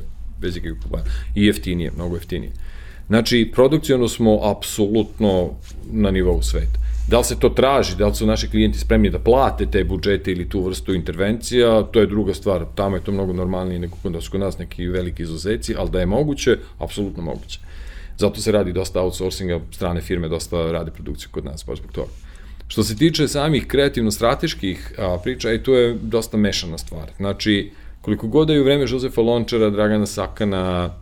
bez 0.41 0.58
ikakve 0.58 0.80
problema. 0.80 1.06
I 1.36 1.46
jeftinije, 1.46 1.91
mnogo 1.96 2.15
jeftinije. 2.15 2.52
Znači, 3.08 3.52
produkcijno 3.54 4.08
smo 4.08 4.39
apsolutno 4.43 5.50
na 5.91 6.12
nivou 6.12 6.41
sveta. 6.41 6.80
Da 7.08 7.17
li 7.17 7.24
se 7.24 7.39
to 7.39 7.50
traži, 7.50 7.96
da 7.96 8.08
li 8.08 8.15
su 8.15 8.26
naši 8.26 8.50
klijenti 8.50 8.80
spremni 8.80 9.10
da 9.10 9.20
plate 9.20 9.65
te 9.65 9.84
budžete 9.84 10.32
ili 10.32 10.50
tu 10.50 10.62
vrstu 10.62 10.93
intervencija, 10.93 11.84
to 11.84 12.00
je 12.00 12.08
druga 12.08 12.34
stvar, 12.34 12.65
tamo 12.76 12.96
je 12.96 13.04
to 13.04 13.12
mnogo 13.12 13.34
normalnije 13.34 13.80
nego 13.80 13.96
kod 14.04 14.12
nas, 14.12 14.28
kod 14.28 14.39
nas 14.39 14.58
neki 14.58 14.88
veliki 14.88 15.24
izuzeci, 15.24 15.76
ali 15.78 15.89
da 15.89 16.00
je 16.00 16.06
moguće, 16.06 16.58
apsolutno 16.80 17.24
moguće. 17.24 17.60
Zato 18.18 18.42
se 18.42 18.52
radi 18.52 18.74
dosta 18.74 19.02
outsourcinga, 19.02 19.60
strane 19.72 20.02
firme 20.02 20.30
dosta 20.30 20.72
rade 20.72 20.92
produkciju 20.92 21.30
kod 21.32 21.46
nas, 21.46 21.66
baš 21.68 21.78
zbog 21.78 21.92
toga. 21.92 22.10
Što 22.68 22.84
se 22.84 22.96
tiče 22.96 23.28
samih 23.28 23.68
kreativno-strateških 23.68 24.92
priča, 25.24 25.54
i 25.54 25.64
tu 25.64 25.74
je 25.74 25.94
dosta 26.02 26.38
mešana 26.38 26.78
stvar. 26.78 27.12
Znači, 27.18 27.72
koliko 28.02 28.28
god 28.28 28.48
da 28.48 28.54
je 28.54 28.62
u 28.62 28.64
vreme 28.64 28.88
Žozefa 28.88 29.22
Lončara, 29.22 29.70
Dragana 29.70 30.06
Sakana, 30.06 30.96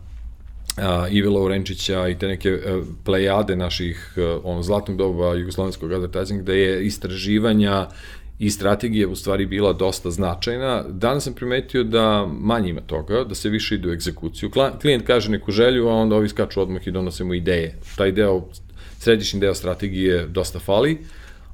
a, 0.76 1.08
Ive 1.10 1.28
Laurenčića 1.28 2.08
i 2.08 2.18
te 2.18 2.26
neke 2.28 2.50
a, 2.50 2.82
plejade 3.04 3.56
naših 3.56 4.14
a, 4.16 4.40
ono, 4.44 4.62
zlatnog 4.62 4.96
doba 4.96 5.34
jugoslovenskog 5.34 5.92
advertising, 5.92 6.42
da 6.42 6.52
je 6.52 6.86
istraživanja 6.86 7.88
i 8.38 8.50
strategija 8.50 9.08
u 9.08 9.16
stvari 9.16 9.46
bila 9.46 9.72
dosta 9.72 10.10
značajna. 10.10 10.84
Danas 10.88 11.24
sam 11.24 11.34
primetio 11.34 11.84
da 11.84 12.26
manje 12.40 12.70
ima 12.70 12.80
toga, 12.80 13.24
da 13.24 13.34
se 13.34 13.48
više 13.48 13.74
ide 13.74 13.88
u 13.88 13.92
egzekuciju. 13.92 14.50
Klijent 14.80 15.06
kaže 15.06 15.30
neku 15.30 15.52
želju, 15.52 15.88
a 15.88 15.92
onda 15.92 16.16
ovi 16.16 16.28
skaču 16.28 16.62
odmah 16.62 16.86
i 16.86 16.90
donose 16.90 17.24
mu 17.24 17.34
ideje. 17.34 17.78
Taj 17.96 18.12
deo, 18.12 18.48
središnji 18.98 19.40
deo 19.40 19.54
strategije 19.54 20.26
dosta 20.26 20.58
fali. 20.58 20.98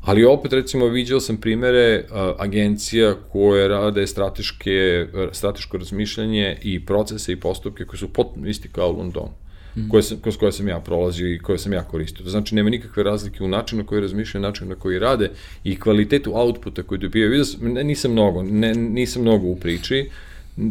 Ali 0.04 0.24
opet, 0.24 0.52
recimo, 0.52 0.86
viđao 0.86 1.20
sam 1.20 1.36
primere 1.36 2.04
agencija 2.38 3.14
koje 3.32 3.68
rade 3.68 4.06
strateške, 4.06 5.06
strateško 5.32 5.78
razmišljanje 5.78 6.56
i 6.62 6.86
procese 6.86 7.32
i 7.32 7.40
postupke 7.40 7.84
koji 7.84 7.98
su 7.98 8.12
potpuno 8.12 8.48
isti 8.48 8.68
kao 8.68 8.90
u 8.90 8.96
Londonu. 8.96 9.32
Mm. 9.76 9.88
koje 9.88 10.02
sam, 10.02 10.18
kroz 10.22 10.36
koje 10.36 10.52
sam 10.52 10.68
ja 10.68 10.80
prolazio 10.80 11.34
i 11.34 11.38
koje 11.38 11.58
sam 11.58 11.72
ja 11.72 11.82
koristio. 11.82 12.28
Znači 12.28 12.54
nema 12.54 12.70
nikakve 12.70 13.02
razlike 13.02 13.44
u 13.44 13.48
načinu 13.48 13.82
na 13.82 13.86
koji 13.86 14.00
razmišljaju, 14.00 14.42
načinu 14.42 14.70
na 14.70 14.76
koji 14.76 14.98
rade 14.98 15.30
i 15.64 15.80
kvalitetu 15.80 16.32
outputa 16.34 16.82
koji 16.82 16.98
dobijaju. 16.98 17.30
Vidio 17.30 17.44
sam, 17.44 17.72
ne, 17.72 17.84
nisam 17.84 18.12
mnogo, 18.12 18.42
ne, 18.42 18.74
nisam 18.74 19.22
mnogo 19.22 19.46
u 19.46 19.56
priči, 19.56 20.10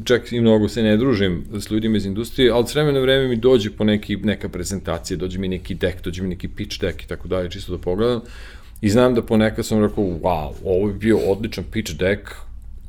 čak 0.04 0.32
i 0.32 0.42
mnogo 0.42 0.68
se 0.68 0.84
ne 0.84 0.98
družim 0.98 1.44
s 1.54 1.72
ljudima 1.72 1.98
iz 1.98 2.06
industrije, 2.06 2.52
ali 2.52 2.68
s 2.68 2.76
vremena 2.76 3.00
vreme 3.00 3.28
mi 3.28 3.36
dođe 3.36 3.72
po 3.72 3.84
neki, 3.84 4.16
neka 4.16 4.50
prezentacija, 4.50 5.18
dođe 5.18 5.40
mi 5.40 5.48
neki 5.48 5.76
deck, 5.76 6.04
dođe 6.04 6.22
mi 6.22 6.30
neki 6.30 6.48
pitch 6.48 6.82
deck 6.82 7.04
i 7.04 7.08
tako 7.08 7.28
dalje, 7.28 7.50
čisto 7.50 7.72
da 7.72 7.78
pogledam. 7.78 8.22
I 8.82 8.90
znam 8.90 9.16
da 9.16 9.22
ponekad 9.22 9.66
sam 9.66 9.84
rekao, 9.84 10.04
wow, 10.04 10.54
ovo 10.66 10.88
je 10.88 10.94
bio 10.94 11.18
odličan 11.18 11.64
pitch 11.72 11.94
deck 11.94 12.22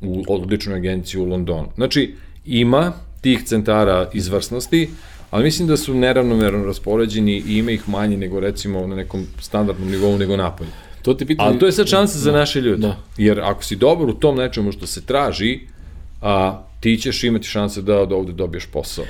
u 0.01 0.23
odličnoj 0.27 0.75
agenciji 0.75 1.21
u 1.21 1.25
Londonu. 1.25 1.69
Znači, 1.75 2.13
ima 2.45 2.93
tih 3.21 3.43
centara 3.43 4.09
izvrsnosti, 4.13 4.89
ali 5.33 5.43
mislim 5.43 5.67
da 5.67 5.77
su 5.77 5.93
neravnomerno 5.93 6.65
raspoređeni 6.65 7.43
i 7.47 7.57
ima 7.57 7.71
ih 7.71 7.89
manje 7.89 8.17
nego 8.17 8.39
recimo 8.39 8.87
na 8.87 8.95
nekom 8.95 9.25
standardnom 9.39 9.91
nivou 9.91 10.17
nego 10.17 10.37
napolje. 10.37 10.69
To 11.01 11.13
ti 11.13 11.25
pitanje... 11.25 11.49
Ali 11.49 11.59
to 11.59 11.65
je 11.65 11.71
sad 11.71 11.87
šansa 11.87 12.13
da, 12.13 12.19
za 12.19 12.31
naše 12.31 12.61
ljude. 12.61 12.77
Da. 12.77 12.97
Jer 13.17 13.39
ako 13.39 13.63
si 13.63 13.75
dobar 13.75 14.09
u 14.09 14.13
tom 14.13 14.35
nečemu 14.37 14.71
što 14.71 14.87
se 14.87 15.01
traži, 15.05 15.59
a, 16.21 16.63
ti 16.79 16.97
ćeš 16.97 17.23
imati 17.23 17.47
šanse 17.47 17.81
da, 17.81 18.05
da 18.05 18.15
ovde 18.15 18.31
dobiješ 18.31 18.65
posao. 18.65 19.05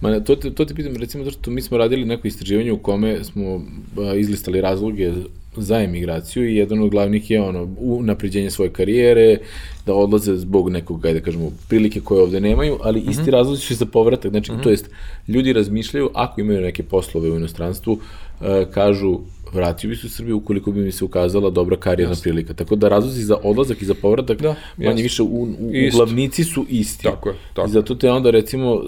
Ma, 0.00 0.20
to, 0.20 0.36
to 0.36 0.64
ti 0.64 0.74
pitam, 0.74 0.96
recimo, 0.96 1.24
zato 1.24 1.38
što 1.38 1.50
mi 1.50 1.62
smo 1.62 1.78
radili 1.78 2.04
neko 2.04 2.28
istraživanje 2.28 2.72
u 2.72 2.78
kome 2.78 3.24
smo 3.24 3.62
a, 3.98 4.14
izlistali 4.14 4.60
razloge 4.60 5.12
za 5.60 5.80
emigraciju 5.80 6.48
i 6.48 6.56
jedan 6.56 6.82
od 6.82 6.90
glavnih 6.90 7.30
je 7.30 7.42
ono, 7.42 7.68
u 7.78 8.02
napređenje 8.02 8.50
svoje 8.50 8.70
karijere, 8.70 9.38
da 9.86 9.94
odlaze 9.94 10.36
zbog 10.36 10.70
nekog, 10.70 11.06
ajde 11.06 11.20
da 11.20 11.24
kažemo, 11.24 11.50
prilike 11.68 12.00
koje 12.00 12.22
ovde 12.22 12.40
nemaju, 12.40 12.78
ali 12.82 13.00
isti 13.00 13.22
mm 13.22 13.26
-hmm. 13.26 13.30
razlozi 13.30 13.62
su 13.62 13.74
za 13.74 13.86
povratak, 13.86 14.30
znači, 14.30 14.52
mm 14.52 14.54
-hmm. 14.54 14.62
to 14.62 14.70
jest, 14.70 14.90
ljudi 15.28 15.52
razmišljaju, 15.52 16.10
ako 16.14 16.40
imaju 16.40 16.60
neke 16.60 16.82
poslove 16.82 17.30
u 17.30 17.36
inostranstvu, 17.36 17.92
uh, 17.92 18.46
kažu, 18.70 19.20
vratio 19.52 19.90
bi 19.90 19.96
se 19.96 20.06
u 20.06 20.10
Srbiju 20.10 20.36
ukoliko 20.36 20.72
bi 20.72 20.80
mi 20.80 20.92
se 20.92 21.04
ukazala 21.04 21.50
dobra 21.50 21.76
karijerna 21.76 22.12
Jasne. 22.12 22.22
prilika. 22.22 22.54
Tako 22.54 22.76
da 22.76 22.88
razlozi 22.88 23.22
za 23.22 23.36
odlazak 23.42 23.82
i 23.82 23.84
za 23.84 23.94
povratak 23.94 24.42
da, 24.42 24.54
manje 24.76 25.02
više 25.02 25.22
u, 25.22 25.26
u, 25.26 25.42
u 25.42 25.90
glavnici 25.92 26.44
su 26.44 26.66
isti. 26.68 27.02
Tako 27.02 27.28
je. 27.28 27.34
Tako. 27.54 27.68
I 27.68 27.70
zato 27.70 27.94
te 27.94 28.10
onda 28.10 28.30
recimo, 28.30 28.82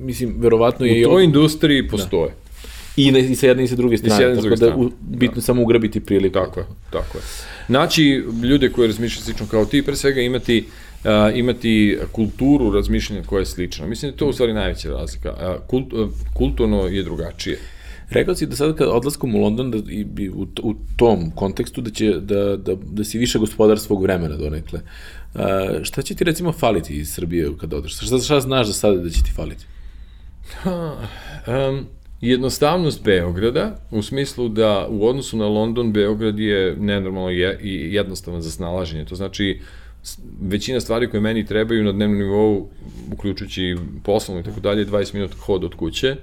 mislim, 0.00 0.34
verovatno 0.38 0.86
je... 0.86 1.06
U 1.06 1.10
toj 1.10 1.24
industriji 1.24 1.88
postoje. 1.88 2.28
Da. 2.28 2.43
I, 2.96 3.12
ne, 3.12 3.20
i 3.20 3.34
sa 3.34 3.46
jedne 3.46 3.64
i 3.64 3.68
sa 3.68 3.76
druge 3.76 3.96
strane, 3.96 4.34
tako 4.34 4.40
druge 4.40 4.56
da 4.56 4.76
u, 4.76 4.90
bitno 5.00 5.34
da. 5.34 5.40
samo 5.40 5.62
ugrabiti 5.62 6.00
priliku. 6.00 6.34
Tako 6.34 6.60
je, 6.60 6.66
tako 6.90 7.18
je. 7.18 7.22
Znači, 7.66 8.24
ljude 8.42 8.70
koji 8.70 8.88
razmišljaju 8.88 9.24
slično 9.24 9.46
kao 9.46 9.64
ti, 9.64 9.82
pre 9.82 9.96
svega 9.96 10.20
imati 10.20 10.64
uh, 11.04 11.38
imati 11.38 11.98
kulturu 12.12 12.70
razmišljanja 12.70 13.22
koja 13.22 13.40
je 13.40 13.46
slična. 13.46 13.86
Mislim 13.86 14.10
da 14.10 14.14
je 14.14 14.18
to 14.18 14.26
u 14.26 14.32
stvari 14.32 14.52
najveća 14.52 14.88
razlika. 14.88 15.30
Uh, 15.32 15.66
kult, 15.66 15.92
uh, 15.92 16.08
kulturno 16.34 16.86
je 16.86 17.02
drugačije. 17.02 17.58
Rekao 18.10 18.34
si 18.34 18.46
da 18.46 18.56
sad 18.56 18.76
kad 18.76 18.88
odlaskom 18.88 19.34
u 19.34 19.38
London 19.38 19.70
da, 19.70 19.78
i, 19.78 20.06
i 20.18 20.30
u, 20.30 20.46
u 20.62 20.74
tom 20.96 21.30
kontekstu 21.30 21.80
da 21.80 21.90
će 21.90 22.12
da, 22.20 22.56
da, 22.56 22.74
da 22.74 23.04
si 23.04 23.18
više 23.18 23.38
gospodar 23.38 23.78
svog 23.78 24.02
vremena 24.02 24.36
donekle. 24.36 24.80
Uh, 25.34 25.40
šta 25.82 26.02
će 26.02 26.14
ti 26.14 26.24
recimo 26.24 26.52
faliti 26.52 26.94
iz 26.94 27.12
Srbije 27.12 27.48
kad 27.60 27.74
odeš? 27.74 27.96
Šta, 27.96 28.18
šta 28.18 28.40
znaš 28.40 28.66
za 28.66 28.72
sada 28.72 28.96
da 28.96 29.10
će 29.10 29.22
ti 29.22 29.30
faliti? 29.34 29.64
Ha, 30.62 30.96
um, 31.46 31.86
jednostavnost 32.28 33.04
Beograda, 33.04 33.76
u 33.90 34.02
smislu 34.02 34.48
da 34.48 34.86
u 34.90 35.06
odnosu 35.06 35.36
na 35.36 35.46
London, 35.46 35.92
Beograd 35.92 36.38
je 36.38 36.76
nenormalno 36.76 37.30
je, 37.30 37.58
i 37.62 37.94
jednostavan 37.94 38.42
za 38.42 38.50
snalaženje. 38.50 39.04
To 39.04 39.14
znači, 39.14 39.60
većina 40.40 40.80
stvari 40.80 41.10
koje 41.10 41.20
meni 41.20 41.46
trebaju 41.46 41.84
na 41.84 41.92
dnevnom 41.92 42.18
nivou, 42.18 42.68
uključujući 43.12 43.76
poslovno 44.04 44.40
i 44.40 44.44
tako 44.44 44.60
dalje, 44.60 44.86
20 44.86 45.14
minuta 45.14 45.34
hod 45.38 45.64
od 45.64 45.74
kuće, 45.74 46.16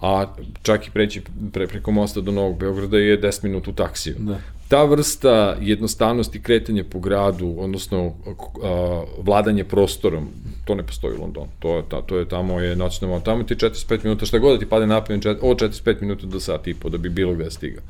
a 0.00 0.34
čak 0.62 0.86
i 0.86 0.90
preći 0.90 1.22
pre, 1.52 1.66
preko 1.66 1.90
mosta 1.90 2.20
do 2.20 2.32
Novog 2.32 2.58
Beograda 2.58 2.98
je 2.98 3.20
10 3.20 3.44
minuta 3.44 3.70
u 3.70 3.74
taksiju. 3.74 4.14
Da. 4.18 4.38
Ta 4.68 4.84
vrsta 4.84 5.56
jednostavnosti 5.60 6.42
kretanja 6.42 6.84
po 6.90 6.98
gradu, 6.98 7.54
odnosno 7.58 8.14
a, 8.62 9.04
vladanje 9.18 9.64
prostorom, 9.64 10.28
to 10.70 10.74
ne 10.74 10.82
postoji 10.86 11.16
u 11.16 11.20
Londonu. 11.20 11.48
To 11.58 11.76
je, 11.76 11.82
ta, 11.88 12.02
to 12.02 12.18
je 12.18 12.28
tamo 12.28 12.60
je 12.60 12.76
noćno, 12.76 13.20
tamo 13.24 13.42
ti 13.42 13.54
45 13.54 14.04
minuta, 14.04 14.26
šta 14.26 14.38
god 14.38 14.52
da 14.52 14.58
ti 14.58 14.68
pade 14.68 14.86
na 14.86 15.04
pamet, 15.04 15.26
od 15.26 15.58
45 15.58 16.00
minuta 16.00 16.26
do 16.26 16.40
sat 16.40 16.66
i 16.66 16.74
po 16.74 16.88
da 16.88 16.98
bi 16.98 17.08
bilo 17.08 17.34
gde 17.34 17.50
stiga. 17.50 17.80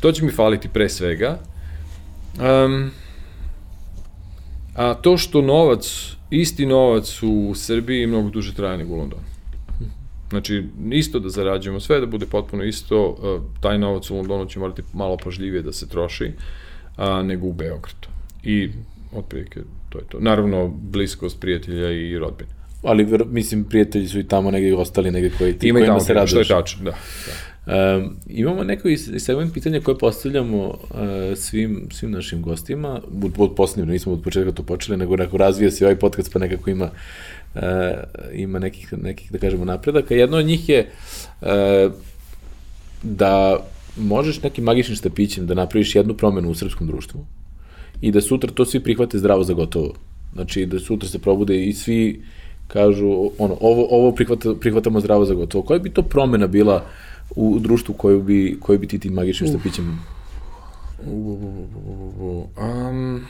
To 0.00 0.12
će 0.12 0.24
mi 0.24 0.30
faliti 0.30 0.68
pre 0.68 0.88
svega. 0.88 1.38
Um, 2.38 2.90
a 4.74 4.94
to 4.94 5.16
što 5.16 5.42
novac, 5.42 6.12
isti 6.30 6.66
novac 6.66 7.22
u 7.22 7.52
Srbiji 7.54 8.06
mnogo 8.06 8.30
duže 8.30 8.54
traje 8.54 8.78
nego 8.78 8.94
u 8.94 8.98
Londonu. 8.98 9.22
Znači, 10.30 10.64
isto 10.90 11.18
da 11.18 11.28
zarađujemo 11.28 11.80
sve, 11.80 12.00
da 12.00 12.06
bude 12.06 12.26
potpuno 12.26 12.64
isto, 12.64 13.16
e, 13.22 13.60
taj 13.60 13.78
novac 13.78 14.10
u 14.10 14.16
Londonu 14.16 14.46
će 14.46 14.58
morati 14.58 14.82
malo 14.92 15.16
pažljivije 15.24 15.62
da 15.62 15.72
se 15.72 15.88
troši 15.88 16.32
a, 16.96 17.22
nego 17.22 17.46
u 17.46 17.52
Beogradu. 17.52 18.08
I 18.42 18.70
otprilike 19.12 19.60
to 19.90 19.98
je 19.98 20.04
to. 20.08 20.20
Naravno, 20.20 20.68
bliskost 20.68 21.40
prijatelja 21.40 21.90
i 21.90 22.18
rodbine. 22.18 22.50
Ali, 22.82 23.06
mislim, 23.30 23.64
prijatelji 23.64 24.08
su 24.08 24.18
i 24.18 24.28
tamo 24.28 24.50
negdje 24.50 24.76
ostali, 24.76 25.10
negdje 25.10 25.32
koji 25.38 25.58
ti, 25.58 25.68
Ima 25.68 25.78
kojima 25.78 25.94
tamo, 25.94 26.00
se 26.00 26.14
raduješ. 26.14 26.46
Što 26.46 26.54
je 26.54 26.60
tačno, 26.60 26.84
da. 26.84 26.90
da. 26.90 26.96
Um, 27.66 28.16
imamo 28.26 28.64
neko 28.64 28.88
segment 29.18 29.54
pitanja 29.54 29.80
koje 29.80 29.98
postavljamo 29.98 30.66
uh, 30.66 30.76
svim, 31.36 31.88
svim 31.92 32.10
našim 32.10 32.42
gostima, 32.42 33.00
od, 33.24 33.32
od 33.38 33.54
poslednjeg, 33.54 33.92
nismo 33.92 34.12
od 34.12 34.22
početka 34.22 34.52
to 34.52 34.62
počeli, 34.62 34.98
nego 34.98 35.16
neko 35.16 35.36
razvija 35.36 35.70
se 35.70 35.84
ovaj 35.84 35.96
podcast 35.96 36.32
pa 36.32 36.38
nekako 36.38 36.70
ima 36.70 36.90
uh, 37.54 37.60
ima 38.32 38.58
nekih, 38.58 38.92
nekih, 38.92 39.32
da 39.32 39.38
kažemo, 39.38 39.64
napredaka. 39.64 40.14
Jedno 40.14 40.36
od 40.36 40.46
njih 40.46 40.68
je 40.68 40.90
uh, 41.40 41.48
da 43.02 43.64
možeš 43.96 44.42
nekim 44.42 44.64
magičnim 44.64 44.96
štapićem 44.96 45.46
da 45.46 45.54
napraviš 45.54 45.94
jednu 45.94 46.14
promenu 46.14 46.50
u 46.50 46.54
srpskom 46.54 46.86
društvu 46.86 47.26
i 48.00 48.10
da 48.10 48.20
sutra 48.20 48.52
to 48.52 48.64
svi 48.64 48.80
prihvate 48.80 49.18
zdravo 49.18 49.44
za 49.44 49.52
gotovo. 49.52 49.94
Znači, 50.34 50.66
da 50.66 50.78
sutra 50.78 51.08
se 51.08 51.18
probude 51.18 51.64
i 51.64 51.72
svi 51.72 52.22
kažu, 52.68 53.30
ono, 53.38 53.56
ovo, 53.60 53.86
ovo 53.90 54.12
prihvata, 54.12 54.54
prihvatamo 54.54 55.00
zdravo 55.00 55.24
za 55.24 55.34
gotovo. 55.34 55.64
Koja 55.64 55.78
bi 55.78 55.90
to 55.90 56.02
promena 56.02 56.46
bila 56.46 56.84
u 57.36 57.58
društvu 57.58 57.94
koju 57.94 58.22
bi, 58.22 58.56
koju 58.60 58.78
bi 58.78 58.86
ti 58.86 58.98
tim 58.98 59.12
magičnim 59.12 59.50
štapićem 59.50 60.00
Um, 62.56 63.26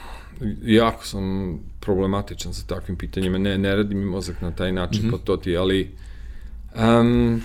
jako 0.63 1.07
sam 1.07 1.59
problematičan 1.81 2.55
sa 2.55 2.67
takvim 2.67 2.97
pitanjima. 2.97 3.39
Ne, 3.39 3.59
ne 3.59 3.77
radi 3.77 3.95
mi 3.95 4.05
mozak 4.05 4.43
na 4.43 4.51
taj 4.51 4.73
način, 4.73 5.03
mm 5.03 5.09
-hmm. 5.09 5.11
pa 5.11 5.19
to 5.19 5.37
ti, 5.37 5.57
ali... 5.57 5.91
Um, 6.77 7.43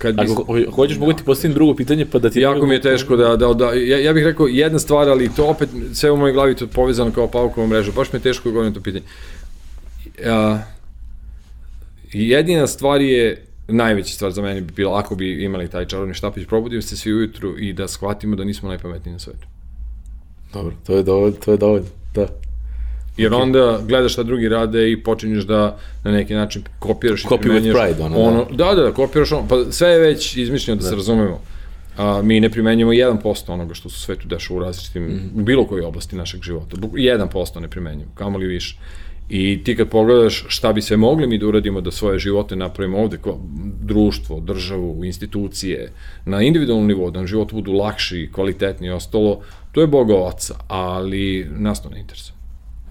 kad 0.00 0.16
bi... 0.16 0.22
Ako 0.22 0.46
hoćeš, 0.74 0.98
mogu 0.98 1.12
ti 1.12 1.24
postaviti 1.24 1.54
drugo 1.54 1.74
pitanje, 1.74 2.06
pa 2.06 2.18
da 2.18 2.30
ti... 2.30 2.40
Jako 2.40 2.66
mi 2.66 2.74
je 2.74 2.80
teško 2.80 3.16
da, 3.16 3.36
da, 3.36 3.54
da 3.54 3.72
ja, 3.72 3.98
ja 3.98 4.12
bih 4.12 4.24
rekao 4.24 4.46
jedna 4.46 4.78
stvar, 4.78 5.08
ali 5.08 5.30
to 5.36 5.46
opet 5.46 5.68
sve 5.92 6.10
u 6.10 6.16
mojoj 6.16 6.32
glavi 6.32 6.54
to 6.54 6.66
povezano 6.66 7.12
kao 7.12 7.28
paukova 7.28 7.66
mreža, 7.66 7.92
baš 7.92 8.12
mi 8.12 8.16
je 8.16 8.22
teško 8.22 8.48
da 8.48 8.52
govorim 8.52 8.74
to 8.74 8.80
pitanje. 8.80 9.04
Uh, 10.18 10.58
jedina 12.12 12.66
stvar 12.66 13.00
je 13.00 13.46
najveća 13.68 14.14
stvar 14.14 14.32
za 14.32 14.42
mene 14.42 14.60
bi 14.60 14.72
bila 14.72 14.98
ako 14.98 15.14
bi 15.14 15.44
imali 15.44 15.68
taj 15.68 15.86
čarobni 15.86 16.14
štapić, 16.14 16.46
probudimo 16.46 16.82
se 16.82 16.96
svi 16.96 17.14
ujutru 17.14 17.58
i 17.58 17.72
da 17.72 17.88
shvatimo 17.88 18.36
da 18.36 18.44
nismo 18.44 18.68
najpametniji 18.68 19.12
na 19.12 19.18
svetu. 19.18 19.46
Dobro, 20.52 20.74
to 20.86 20.96
je 20.96 21.02
dovoljno, 21.02 21.36
to 21.44 21.52
je 21.52 21.56
dovoljno, 21.56 21.86
da. 22.14 22.26
Jer 23.22 23.34
onda 23.34 23.80
gledaš 23.88 24.12
šta 24.12 24.22
drugi 24.22 24.48
rade 24.48 24.92
i 24.92 25.02
počinješ 25.02 25.44
da 25.44 25.78
na 26.04 26.10
neki 26.10 26.34
način 26.34 26.62
kopiraš 26.78 27.24
Copy 27.24 27.46
i 27.46 27.50
with 27.50 27.72
pride, 27.72 28.02
ono, 28.02 28.18
ono, 28.18 28.46
da. 28.50 28.64
Da, 28.64 28.74
da, 28.74 28.82
da, 28.82 28.92
kopiraš 28.92 29.32
ono, 29.32 29.48
pa 29.48 29.72
sve 29.72 29.88
je 29.88 29.98
već 29.98 30.36
izmišljeno 30.36 30.76
da, 30.76 30.82
da. 30.82 30.88
se 30.88 30.96
razumemo. 30.96 31.40
a, 31.96 32.22
mi 32.22 32.40
ne 32.40 32.50
primenjamo 32.50 32.92
1% 32.92 33.52
onoga 33.52 33.74
što 33.74 33.88
se 33.88 33.94
u 33.96 34.00
svetu 34.00 34.28
dešava 34.28 34.60
u 34.60 34.62
različitim, 34.62 35.02
mm 35.02 35.08
-hmm. 35.08 35.40
u 35.40 35.44
bilo 35.44 35.66
kojoj 35.66 35.84
oblasti 35.84 36.16
našeg 36.16 36.42
života. 36.42 36.76
1% 36.76 37.60
ne 37.60 37.68
primenjamo, 37.68 38.12
kamo 38.14 38.38
li 38.38 38.46
više. 38.46 38.76
I 39.30 39.64
ti 39.64 39.76
kad 39.76 39.88
pogledaš 39.88 40.44
šta 40.48 40.72
bi 40.72 40.82
sve 40.82 40.96
mogli 40.96 41.26
mi 41.26 41.38
da 41.38 41.46
uradimo 41.46 41.80
da 41.80 41.90
svoje 41.90 42.18
živote 42.18 42.56
napravimo 42.56 42.98
ovde, 42.98 43.18
društvo, 43.82 44.40
državu, 44.40 45.04
institucije, 45.04 45.92
na 46.24 46.42
individualnom 46.42 46.88
nivou, 46.88 47.10
da 47.10 47.18
nam 47.18 47.26
život 47.26 47.52
budu 47.52 47.72
lakši, 47.72 48.30
kvalitetni 48.32 48.86
i 48.86 48.90
ostalo, 48.90 49.40
to 49.72 49.80
je 49.80 49.86
Boga 49.86 50.14
oca, 50.14 50.54
ali 50.68 51.46
nas 51.58 51.82
to 51.82 51.90
ne 51.90 52.00
interesuje. 52.00 52.39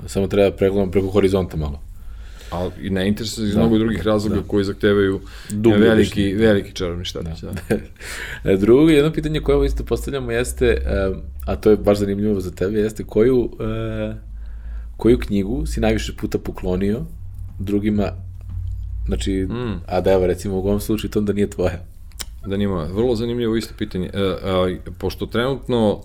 Samo 0.07 0.27
treba 0.27 0.51
pregledamo 0.51 0.91
preko 0.91 1.07
horizonta 1.07 1.57
malo. 1.57 1.79
Ali 2.51 2.71
i 2.81 2.89
ne 2.89 3.07
interesuje 3.07 3.47
iz 3.47 3.53
da, 3.53 3.59
mnogo 3.59 3.77
drugih 3.77 4.03
razloga 4.03 4.35
da. 4.35 4.47
koji 4.47 4.63
zahtevaju 4.63 5.21
Dugo 5.49 5.77
veliki, 5.77 6.23
višnje. 6.23 6.45
veliki 6.45 6.73
čarobni 6.73 7.05
štatić. 7.05 7.41
Da. 7.41 7.51
da. 8.43 8.55
Drugo, 8.61 8.89
jedno 8.89 9.13
pitanje 9.13 9.41
koje 9.41 9.55
ovo 9.55 9.65
isto 9.65 9.83
postavljamo 9.83 10.31
jeste, 10.31 10.77
a 11.45 11.55
to 11.55 11.69
je 11.69 11.77
baš 11.77 11.97
zanimljivo 11.97 12.39
za 12.39 12.51
tebe, 12.51 12.79
jeste 12.79 13.03
koju 13.03 13.49
e, 13.59 14.15
koju 14.97 15.19
knjigu 15.19 15.65
si 15.65 15.79
najviše 15.79 16.15
puta 16.15 16.37
poklonio 16.37 17.05
drugima, 17.59 18.11
znači, 19.05 19.47
mm. 19.49 19.81
a 19.87 20.01
da 20.01 20.11
evo 20.11 20.27
recimo 20.27 20.55
u 20.55 20.59
ovom 20.59 20.79
slučaju 20.79 21.11
to 21.11 21.19
onda 21.19 21.33
nije 21.33 21.49
tvoja. 21.49 21.79
Da 22.45 22.57
nije 22.57 22.67
moja. 22.67 22.85
Vrlo 22.85 23.15
zanimljivo 23.15 23.55
isto 23.55 23.73
pitanje. 23.77 24.09
E, 24.13 24.19
a, 24.43 24.75
pošto 24.97 25.25
trenutno 25.25 26.01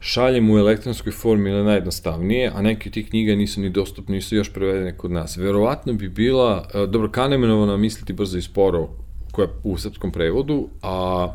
šaljem 0.00 0.50
u 0.50 0.58
elektronskoj 0.58 1.12
formi 1.12 1.50
na 1.50 1.62
najjednostavnije, 1.62 2.52
a 2.54 2.62
neke 2.62 2.88
od 2.88 2.92
tih 2.92 3.08
knjiga 3.08 3.34
nisu 3.34 3.60
ni 3.60 3.70
dostupne, 3.70 4.14
nisu 4.14 4.36
još 4.36 4.52
prevedene 4.52 4.96
kod 4.96 5.10
nas. 5.10 5.36
Verovatno 5.36 5.92
bi 5.92 6.08
bila, 6.08 6.68
e, 6.74 6.86
dobro, 6.86 7.10
Kanemenovana 7.10 7.76
misliti 7.76 8.12
brzo 8.12 8.38
i 8.38 8.42
sporo, 8.42 8.88
koja 9.32 9.46
je 9.46 9.52
u 9.64 9.78
srpskom 9.78 10.12
prevodu, 10.12 10.68
a 10.82 11.28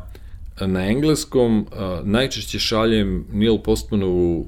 na 0.60 0.86
engleskom 0.86 1.60
uh, 1.60 2.06
najčešće 2.06 2.58
šaljem 2.58 3.26
Neil 3.32 3.58
Postmanovu 3.58 4.46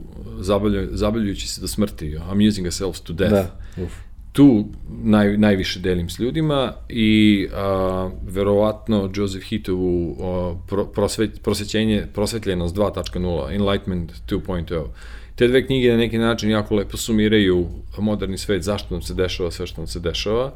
zabavljajući 0.91 1.49
se 1.49 1.61
do 1.61 1.69
smrti, 1.69 2.19
Amusing 2.31 2.67
ourselves 2.67 3.01
to 3.01 3.13
death. 3.13 3.35
Da. 3.35 3.85
Uf. 3.85 3.93
Tu 4.35 4.65
naj, 5.03 5.37
najviše 5.37 5.81
delim 5.81 6.09
s 6.11 6.19
ljudima 6.19 6.73
i 6.89 7.47
uh, 7.47 8.13
verovatno 8.35 9.11
Joseph 9.15 9.45
Hitovu 9.47 10.11
uh, 10.11 10.57
pro, 10.67 10.85
prosvet, 10.85 11.43
prosvećenje, 11.43 12.07
prosvetljenost 12.15 12.77
2.0, 12.77 13.55
Enlightenment 13.55 14.13
2.0. 14.29 14.85
Te 15.35 15.49
dve 15.49 15.67
knjige 15.67 15.91
na 15.91 15.97
neki 15.97 16.19
način 16.19 16.51
jako 16.51 16.75
lepo 16.75 16.97
sumiraju 16.97 17.67
moderni 17.99 18.39
svet, 18.39 18.63
zašto 18.63 18.95
nam 18.95 19.03
se 19.03 19.15
dešava 19.15 19.51
sve 19.51 19.67
što 19.67 19.81
nam 19.81 19.87
se 19.87 20.01
dešava 20.01 20.53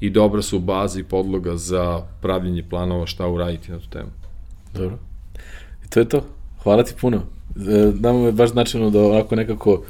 i 0.00 0.10
dobra 0.10 0.42
su 0.42 0.58
baza 0.58 1.00
i 1.00 1.04
podloga 1.04 1.56
za 1.56 2.02
pravljenje 2.22 2.62
planova 2.70 3.06
šta 3.06 3.28
uraditi 3.28 3.72
na 3.72 3.78
tu 3.78 3.88
temu. 3.90 4.10
Dobro. 4.74 4.98
I 5.86 5.90
to 5.90 6.00
je 6.00 6.08
to. 6.08 6.24
Hvala 6.62 6.82
ti 6.82 6.94
puno. 7.00 7.16
E, 7.16 7.92
Nama 8.00 8.18
je 8.18 8.32
baš 8.32 8.50
značajno 8.50 8.90
da 8.90 9.00
ovako 9.00 9.36
nekako 9.36 9.82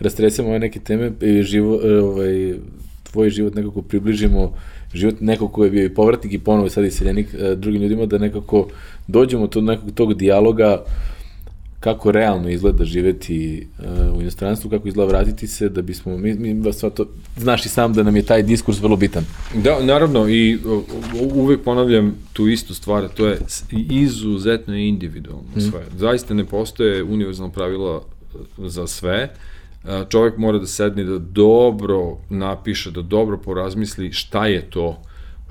rastresemo 0.00 0.48
ove 0.48 0.58
neke 0.58 0.80
teme 0.80 1.12
i 1.20 1.42
živo, 1.42 1.80
e, 1.84 1.98
ovaj, 1.98 2.54
tvoj 3.02 3.30
život 3.30 3.54
nekako 3.54 3.82
približimo 3.82 4.52
život 4.94 5.20
nekog 5.20 5.52
ko 5.52 5.64
je 5.64 5.70
bio 5.70 5.84
i 5.84 5.94
povratnik 5.94 6.32
i 6.32 6.38
ponovo 6.38 6.70
sad 6.70 6.84
i 6.84 6.90
seljenik 6.90 7.34
e, 7.34 7.54
drugim 7.54 7.82
ljudima, 7.82 8.06
da 8.06 8.18
nekako 8.18 8.68
dođemo 9.06 9.46
do 9.46 9.60
nekog 9.60 9.90
tog 9.94 10.14
dijaloga 10.14 10.84
kako 11.84 12.12
realno 12.12 12.48
izgleda 12.48 12.84
živeti 12.84 13.66
uh, 13.78 14.16
u 14.16 14.20
inostranstvu, 14.20 14.70
kako 14.70 14.88
izgleda 14.88 15.08
vratiti 15.08 15.46
se, 15.46 15.68
da 15.68 15.82
bismo, 15.82 16.16
mi, 16.16 16.34
mi 16.34 16.72
sva 16.72 16.90
to, 16.90 17.06
znaš 17.36 17.66
i 17.66 17.68
sam 17.68 17.92
da 17.92 18.02
nam 18.02 18.16
je 18.16 18.22
taj 18.22 18.42
diskurs 18.42 18.80
vrlo 18.80 18.96
bitan. 18.96 19.24
Da, 19.54 19.84
naravno, 19.84 20.28
i 20.28 20.58
uvek 21.34 21.60
ponavljam 21.60 22.14
tu 22.32 22.48
istu 22.48 22.74
stvar, 22.74 23.08
to 23.08 23.26
je 23.26 23.38
izuzetno 23.90 24.76
individualno 24.76 25.48
mm. 25.56 25.60
sve. 25.60 25.84
Zaista 25.98 26.34
ne 26.34 26.44
postoje 26.44 27.02
univerzalna 27.02 27.52
pravila 27.52 28.02
za 28.58 28.86
sve, 28.86 29.28
čovek 30.08 30.36
mora 30.36 30.58
da 30.58 30.66
sedne 30.66 31.04
da 31.04 31.18
dobro 31.18 32.18
napiše, 32.30 32.90
da 32.90 33.02
dobro 33.02 33.38
porazmisli 33.38 34.12
šta 34.12 34.46
je 34.46 34.70
to 34.70 34.88
uh, 34.88 34.96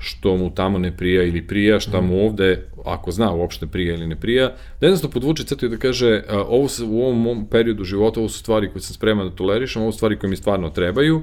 što 0.04 0.36
mu 0.36 0.54
tamo 0.54 0.78
ne 0.78 0.96
prija 0.96 1.22
ili 1.22 1.46
prija, 1.46 1.80
šta 1.80 2.00
mu 2.00 2.16
mhm. 2.16 2.26
ovde, 2.26 2.68
ako 2.84 3.10
zna 3.10 3.32
uopšte 3.32 3.66
prija 3.66 3.94
ili 3.94 4.06
ne 4.06 4.16
prija, 4.16 4.48
da 4.80 4.86
jednostavno 4.86 5.12
podvuče 5.12 5.44
crtu 5.44 5.66
i 5.66 5.68
da 5.68 5.76
kaže 5.76 6.22
ovo 6.48 6.68
se, 6.68 6.84
u 6.84 7.02
ovom 7.02 7.22
mom 7.22 7.46
periodu 7.50 7.84
života, 7.84 8.20
ovo 8.20 8.28
su 8.28 8.38
stvari 8.38 8.70
koje 8.72 8.82
sam 8.82 8.94
spreman 8.94 9.28
da 9.28 9.36
tolerišem, 9.36 9.82
ovo 9.82 9.92
su 9.92 9.96
stvari 9.96 10.18
koje 10.18 10.30
mi 10.30 10.36
stvarno 10.36 10.70
trebaju, 10.70 11.22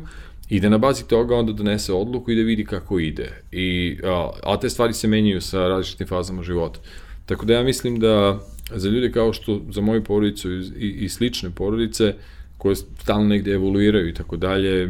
i 0.50 0.60
da 0.60 0.70
na 0.70 0.78
bazi 0.78 1.08
toga 1.08 1.36
onda 1.36 1.54
donese 1.54 1.94
odluku 1.94 2.32
i 2.32 2.36
da 2.36 2.42
vidi 2.42 2.66
kako 2.66 3.00
ide. 3.00 3.44
I, 3.52 3.98
a, 4.04 4.30
a 4.44 4.60
te 4.60 4.70
stvari 4.70 4.94
se 4.94 5.08
menjaju 5.08 5.42
sa 5.42 5.68
različitim 5.68 6.08
fazama 6.08 6.44
života. 6.44 6.80
Tako 7.26 7.46
da 7.46 7.54
ja 7.54 7.64
mislim 7.64 8.00
da 8.00 8.40
za 8.76 8.90
ljude 8.90 9.12
kao 9.12 9.34
što 9.34 9.62
za 9.70 9.82
moju 9.82 10.04
porodicu 10.04 10.52
i, 10.52 10.60
i, 10.78 10.90
i 11.06 11.10
slične 11.10 11.50
porodice, 11.50 12.14
koje 12.62 12.76
stalno 12.76 13.28
negde 13.28 13.52
evoluiraju 13.52 14.10
i 14.10 14.14
tako 14.14 14.38
dalje, 14.38 14.90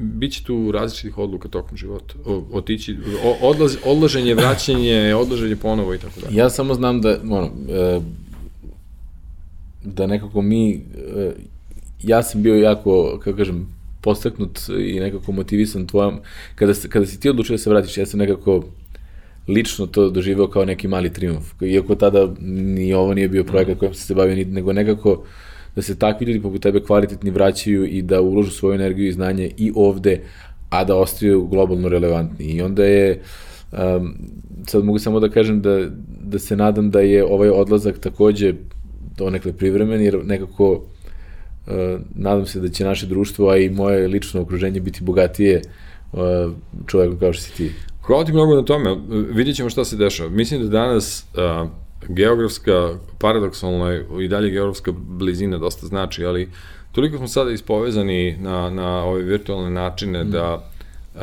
Biće 0.00 0.44
tu 0.44 0.72
različitih 0.72 1.18
odluka 1.18 1.48
tokom 1.48 1.76
života. 1.76 2.14
O, 2.24 2.44
otići, 2.52 2.96
o, 3.24 3.36
odlaz, 3.48 3.76
odlaženje, 3.84 4.34
vraćanje, 4.34 5.14
odlaženje 5.14 5.56
ponovo 5.56 5.94
i 5.94 5.98
tako 5.98 6.20
dalje. 6.20 6.36
Ja 6.36 6.50
samo 6.50 6.74
znam 6.74 7.00
da, 7.00 7.20
ono, 7.22 7.50
e, 7.70 8.00
da 9.84 10.06
nekako 10.06 10.42
mi, 10.42 10.74
e, 11.16 11.32
ja 12.02 12.22
sam 12.22 12.42
bio 12.42 12.54
jako, 12.54 13.20
kako 13.24 13.36
kažem, 13.36 13.66
postaknut 14.00 14.60
i 14.80 15.00
nekako 15.00 15.32
motivisan 15.32 15.86
tvojom, 15.86 16.18
kada, 16.54 16.72
kada 16.88 17.06
si 17.06 17.20
ti 17.20 17.30
odlučio 17.30 17.54
da 17.54 17.58
se 17.58 17.70
vratiš, 17.70 17.98
ja 17.98 18.06
sam 18.06 18.18
nekako 18.20 18.64
lično 19.48 19.86
to 19.86 20.10
doživeo 20.10 20.50
kao 20.50 20.64
neki 20.64 20.88
mali 20.88 21.12
triumf. 21.12 21.62
Iako 21.62 21.94
tada 21.94 22.28
ni 22.40 22.94
ovo 22.94 23.14
nije 23.14 23.28
bio 23.28 23.44
projekat 23.44 23.78
kojim 23.78 23.94
sam 23.94 24.06
se 24.06 24.14
bavio, 24.14 24.46
nego 24.46 24.72
nekako 24.72 25.24
da 25.76 25.82
se 25.82 25.98
takvi 25.98 26.26
ljudi 26.26 26.42
poput 26.42 26.62
tebe 26.62 26.80
kvalitetni 26.80 27.30
vraćaju 27.30 27.84
i 27.86 28.02
da 28.02 28.20
uložu 28.20 28.50
svoju 28.50 28.74
energiju 28.74 29.08
i 29.08 29.12
znanje 29.12 29.50
i 29.56 29.72
ovde, 29.74 30.20
a 30.70 30.84
da 30.84 30.96
ostaju 30.96 31.46
globalno 31.46 31.88
relevantni. 31.88 32.44
I 32.44 32.62
onda 32.62 32.84
je, 32.84 33.20
um, 33.72 34.14
sad 34.66 34.84
mogu 34.84 34.98
samo 34.98 35.20
da 35.20 35.28
kažem 35.28 35.62
da, 35.62 35.86
da 36.24 36.38
se 36.38 36.56
nadam 36.56 36.90
da 36.90 37.00
je 37.00 37.24
ovaj 37.24 37.48
odlazak 37.48 37.98
takođe 37.98 38.54
donekle 39.16 39.52
privremen, 39.52 40.02
jer 40.02 40.24
nekako 40.24 40.72
uh, 40.72 40.82
nadam 42.14 42.46
se 42.46 42.60
da 42.60 42.68
će 42.68 42.84
naše 42.84 43.06
društvo, 43.06 43.48
a 43.48 43.56
i 43.56 43.70
moje 43.70 44.08
lično 44.08 44.40
okruženje 44.40 44.80
biti 44.80 45.04
bogatije 45.04 45.62
uh, 46.12 46.20
čovekom 46.86 47.18
kao 47.18 47.32
što 47.32 47.42
si 47.42 47.56
ti. 47.56 47.72
Hvala 48.02 48.24
ti 48.24 48.32
mnogo 48.32 48.54
na 48.54 48.62
tome, 48.62 48.96
vidjet 49.32 49.56
ćemo 49.56 49.70
šta 49.70 49.84
se 49.84 49.96
dešava. 49.96 50.30
Mislim 50.30 50.62
da 50.62 50.68
danas 50.68 51.26
uh, 51.34 51.68
geografska, 52.08 52.94
paradoksalno 53.18 53.90
je 53.90 54.06
i 54.20 54.28
dalje 54.28 54.50
geografska 54.50 54.92
blizina 54.92 55.58
dosta 55.58 55.86
znači, 55.86 56.24
ali 56.24 56.48
toliko 56.92 57.16
smo 57.16 57.28
sada 57.28 57.50
ispovezani 57.50 58.36
na, 58.40 58.70
na 58.70 59.04
ove 59.04 59.22
virtualne 59.22 59.70
načine 59.70 60.24
mm. 60.24 60.30
da 60.30 60.54
uh, 61.14 61.20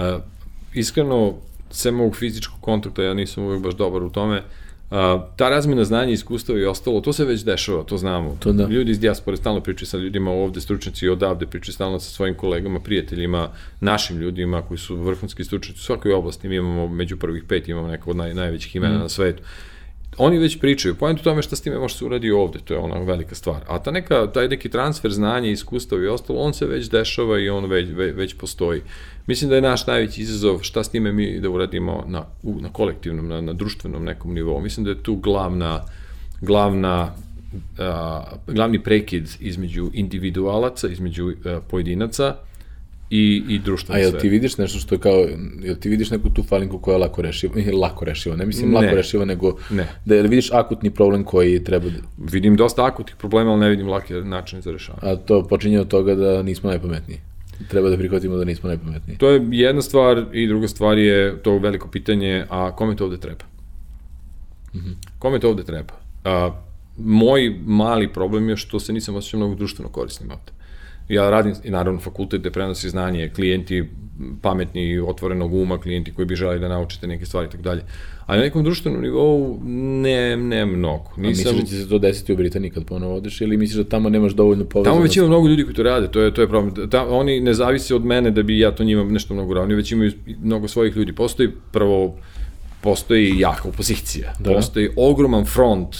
iskreno, 0.73 1.33
sem 1.71 1.99
ovog 1.99 2.15
fizičkog 2.15 2.61
kontakta, 2.61 3.03
ja 3.03 3.13
nisam 3.13 3.43
uvek 3.43 3.61
baš 3.61 3.73
dobar 3.73 4.03
u 4.03 4.09
tome, 4.09 4.41
Uh, 4.89 5.21
ta 5.35 5.49
razmena 5.49 5.83
znanja, 5.83 6.11
iskustva 6.11 6.59
i 6.59 6.65
ostalo, 6.65 7.01
to 7.01 7.13
se 7.13 7.25
već 7.25 7.41
dešava, 7.41 7.83
to 7.83 7.97
znamo. 7.97 8.37
To 8.39 8.53
da. 8.53 8.67
Ljudi 8.67 8.91
iz 8.91 8.99
dijaspore 8.99 9.37
stalno 9.37 9.61
pričaju 9.61 9.87
sa 9.87 9.97
ljudima 9.97 10.31
ovde, 10.31 10.61
stručnici 10.61 11.09
odavde 11.09 11.45
pričaju 11.45 11.73
stalno 11.73 11.99
sa 11.99 12.09
svojim 12.09 12.35
kolegama, 12.35 12.79
prijateljima, 12.79 13.49
našim 13.79 14.17
ljudima 14.17 14.61
koji 14.61 14.77
su 14.77 14.95
vrhunski 14.95 15.43
stručnici 15.43 15.79
u 15.79 15.83
svakoj 15.83 16.13
oblasti. 16.13 16.49
Mi 16.49 16.55
imamo 16.55 16.87
među 16.87 17.17
prvih 17.17 17.43
pet, 17.43 17.67
imamo 17.67 17.87
neko 17.87 18.09
od 18.09 18.15
naj, 18.15 18.33
najvećih 18.33 18.75
imena 18.75 18.97
mm. 18.97 19.01
na 19.01 19.09
svetu. 19.09 19.43
Uh, 19.43 19.74
oni 20.17 20.37
već 20.37 20.59
pričaju, 20.59 20.95
pojent 20.95 21.19
u 21.19 21.23
tome 21.23 21.41
šta 21.41 21.55
s 21.55 21.61
time 21.61 21.79
može 21.79 21.95
se 21.95 22.05
uradi 22.05 22.31
ovde, 22.31 22.59
to 22.65 22.73
je 22.73 22.79
ona 22.79 22.99
velika 22.99 23.35
stvar. 23.35 23.61
A 23.67 23.79
ta 23.79 23.91
neka, 23.91 24.27
taj 24.27 24.47
neki 24.47 24.69
transfer 24.69 25.11
znanja, 25.11 25.49
iskustva 25.49 25.97
i 25.97 26.07
ostalo, 26.07 26.39
on 26.39 26.53
se 26.53 26.65
već 26.65 26.89
dešava 26.89 27.39
i 27.39 27.49
on 27.49 27.65
već, 27.65 27.89
već, 27.89 28.15
već 28.15 28.33
postoji. 28.33 28.81
Mislim 29.27 29.49
da 29.49 29.55
je 29.55 29.61
naš 29.61 29.87
najveći 29.87 30.21
izazov 30.21 30.59
šta 30.61 30.83
s 30.83 30.89
time 30.89 31.11
mi 31.11 31.39
da 31.39 31.49
uradimo 31.49 32.03
na, 32.07 32.25
na 32.43 32.73
kolektivnom, 32.73 33.27
na, 33.27 33.41
na 33.41 33.53
društvenom 33.53 34.03
nekom 34.03 34.33
nivou. 34.33 34.61
Mislim 34.61 34.83
da 34.83 34.89
je 34.89 35.03
tu 35.03 35.15
glavna, 35.15 35.85
glavna 36.41 37.13
a, 37.79 38.23
glavni 38.47 38.83
prekid 38.83 39.29
između 39.39 39.89
individualaca, 39.93 40.87
između 40.87 41.33
a, 41.45 41.59
pojedinaca, 41.69 42.35
i, 43.09 43.43
i 43.47 43.59
društvene 43.59 43.99
A 43.99 44.03
jel 44.03 44.11
ti 44.21 44.29
vidiš 44.29 44.57
nešto 44.57 44.79
što 44.79 44.95
je 44.95 44.99
kao, 44.99 45.27
jel 45.63 45.75
ti 45.75 45.89
vidiš 45.89 46.11
neku 46.11 46.29
tu 46.29 46.43
falinku 46.43 46.79
koja 46.79 46.95
je 46.95 46.99
lako 46.99 47.21
rešiva, 47.21 47.53
lako 47.81 48.05
rešiva, 48.05 48.35
ne 48.35 48.45
mislim 48.45 48.71
ne. 48.71 48.75
lako 48.75 48.95
rešiva, 48.95 49.25
nego 49.25 49.57
ne. 49.69 49.87
da 50.05 50.15
jel 50.15 50.27
vidiš 50.27 50.51
akutni 50.51 50.89
problem 50.91 51.23
koji 51.23 51.63
treba 51.63 51.89
da... 51.89 51.97
Vidim 52.31 52.55
dosta 52.55 52.85
akutnih 52.85 53.15
problema, 53.15 53.51
ali 53.51 53.59
ne 53.59 53.69
vidim 53.69 53.87
lake 53.87 54.13
načine 54.13 54.61
za 54.61 54.71
rešavanje. 54.71 55.11
A 55.11 55.15
to 55.15 55.43
počinje 55.47 55.79
od 55.79 55.87
toga 55.87 56.15
da 56.15 56.43
nismo 56.43 56.69
najpametniji. 56.69 57.19
Treba 57.67 57.89
da 57.89 57.97
prihvatimo 57.97 58.35
da 58.35 58.43
nismo 58.43 58.67
najpametniji. 58.67 59.17
To 59.17 59.29
je 59.29 59.41
jedna 59.51 59.81
stvar 59.81 60.25
i 60.33 60.47
druga 60.47 60.67
stvar 60.67 60.97
je 60.97 61.43
to 61.43 61.57
veliko 61.57 61.87
pitanje, 61.87 62.45
a 62.49 62.75
kome 62.75 62.95
to 62.95 63.05
ovde 63.05 63.17
treba? 63.17 63.45
Mm 64.73 64.79
-hmm. 64.79 64.95
Kome 65.19 65.39
to 65.39 65.49
ovde 65.49 65.63
treba? 65.63 65.93
A, 66.23 66.61
moj 66.97 67.55
mali 67.65 68.13
problem 68.13 68.49
je 68.49 68.57
što 68.57 68.79
se 68.79 68.93
nisam 68.93 69.15
osjećao 69.15 69.37
mnogo 69.37 69.55
društveno 69.55 69.89
korisnim 69.89 70.31
ovde 70.31 70.64
ja 71.09 71.29
radim 71.29 71.53
i 71.63 71.69
naravno 71.69 71.99
fakultet 71.99 72.39
gde 72.39 72.51
prenosi 72.51 72.89
znanje, 72.89 73.29
klijenti 73.35 73.89
pametni 74.41 74.81
i 74.81 74.99
otvorenog 74.99 75.53
uma 75.53 75.77
klijenti 75.77 76.13
koji 76.13 76.25
bi 76.25 76.35
želi 76.35 76.59
da 76.59 76.67
naučite 76.67 77.07
neke 77.07 77.25
stvari 77.25 77.47
i 77.47 77.51
tako 77.51 77.63
dalje. 77.63 77.81
A 78.25 78.35
na 78.35 78.41
nekom 78.41 78.63
društvenom 78.63 79.01
nivou 79.01 79.59
ne, 79.63 80.37
ne 80.37 80.65
mnogo. 80.65 81.11
Nisam... 81.17 81.51
A 81.51 81.53
misliš 81.53 81.71
da 81.71 81.77
će 81.77 81.83
se 81.83 81.89
to 81.89 81.99
desiti 81.99 82.33
u 82.33 82.37
Britaniji 82.37 82.71
kad 82.71 82.85
ponovo 82.85 83.15
odeš 83.15 83.41
ili 83.41 83.57
misliš 83.57 83.77
da 83.77 83.89
tamo 83.89 84.09
nemaš 84.09 84.33
dovoljno 84.33 84.65
povezanosti? 84.65 84.95
Tamo 84.95 85.03
već 85.03 85.17
ima 85.17 85.27
mnogo 85.27 85.47
ljudi 85.47 85.63
koji 85.63 85.75
to 85.75 85.83
rade, 85.83 86.07
to 86.07 86.21
je, 86.21 86.33
to 86.33 86.41
je 86.41 86.47
problem. 86.47 86.89
Ta, 86.89 87.07
oni 87.07 87.39
ne 87.39 87.53
zavise 87.53 87.95
od 87.95 88.05
mene 88.05 88.31
da 88.31 88.43
bi 88.43 88.59
ja 88.59 88.71
to 88.71 88.83
njima 88.83 89.03
nešto 89.03 89.33
mnogo 89.33 89.53
radio, 89.53 89.65
oni 89.65 89.75
već 89.75 89.91
imaju 89.91 90.11
mnogo 90.41 90.67
svojih 90.67 90.95
ljudi. 90.95 91.13
Postoji 91.13 91.49
prvo, 91.71 92.15
postoji 92.81 93.39
jaka 93.39 93.69
opozicija, 93.69 94.33
da. 94.39 94.53
postoji 94.53 94.89
ogroman 94.95 95.45
front 95.45 95.95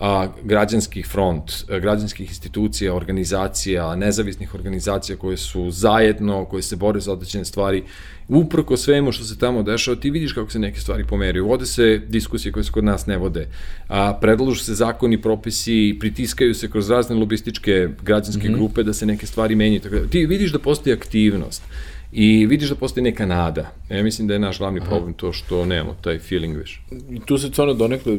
a, 0.00 0.26
građanskih 0.42 1.06
front, 1.06 1.52
a, 1.70 1.78
građanskih 1.78 2.28
institucija, 2.28 2.94
organizacija, 2.94 3.96
nezavisnih 3.96 4.54
organizacija 4.54 5.16
koje 5.16 5.36
su 5.36 5.70
zajedno, 5.70 6.44
koje 6.44 6.62
se 6.62 6.76
bore 6.76 7.00
za 7.00 7.12
određene 7.12 7.44
stvari, 7.44 7.82
uprko 8.28 8.76
svemu 8.76 9.12
što 9.12 9.24
se 9.24 9.38
tamo 9.38 9.62
dešava, 9.62 9.96
ti 9.96 10.10
vidiš 10.10 10.32
kako 10.32 10.50
se 10.50 10.58
neke 10.58 10.80
stvari 10.80 11.04
pomeraju. 11.04 11.46
Vode 11.46 11.66
se 11.66 12.00
diskusije 12.08 12.52
koje 12.52 12.64
se 12.64 12.72
kod 12.72 12.84
nas 12.84 13.06
ne 13.06 13.16
vode. 13.16 13.48
A, 13.88 14.18
predlažu 14.20 14.64
se 14.64 14.74
zakoni, 14.74 15.22
propisi, 15.22 15.96
pritiskaju 16.00 16.54
se 16.54 16.70
kroz 16.70 16.90
razne 16.90 17.16
lobističke 17.16 17.88
građanske 18.02 18.48
mm 18.48 18.52
-hmm. 18.52 18.54
grupe 18.54 18.82
da 18.82 18.92
se 18.92 19.06
neke 19.06 19.26
stvari 19.26 19.54
menjaju. 19.54 19.80
Tako 19.80 19.94
da, 19.94 20.06
ti 20.06 20.26
vidiš 20.26 20.52
da 20.52 20.58
postoji 20.58 20.96
aktivnost. 20.96 21.62
I 22.12 22.46
vidiš 22.46 22.68
da 22.68 22.74
postoji 22.74 23.04
neka 23.04 23.26
nada. 23.26 23.72
Ja 23.90 24.02
mislim 24.02 24.28
da 24.28 24.34
je 24.34 24.40
naš 24.40 24.58
glavni 24.58 24.80
problem 24.80 25.12
to 25.14 25.32
što 25.32 25.64
nemamo 25.64 25.96
taj 26.00 26.18
feeling 26.18 26.56
više. 26.56 26.80
Tu 27.26 27.38
se 27.38 27.48
stvarno 27.48 27.74
donekle 27.74 28.18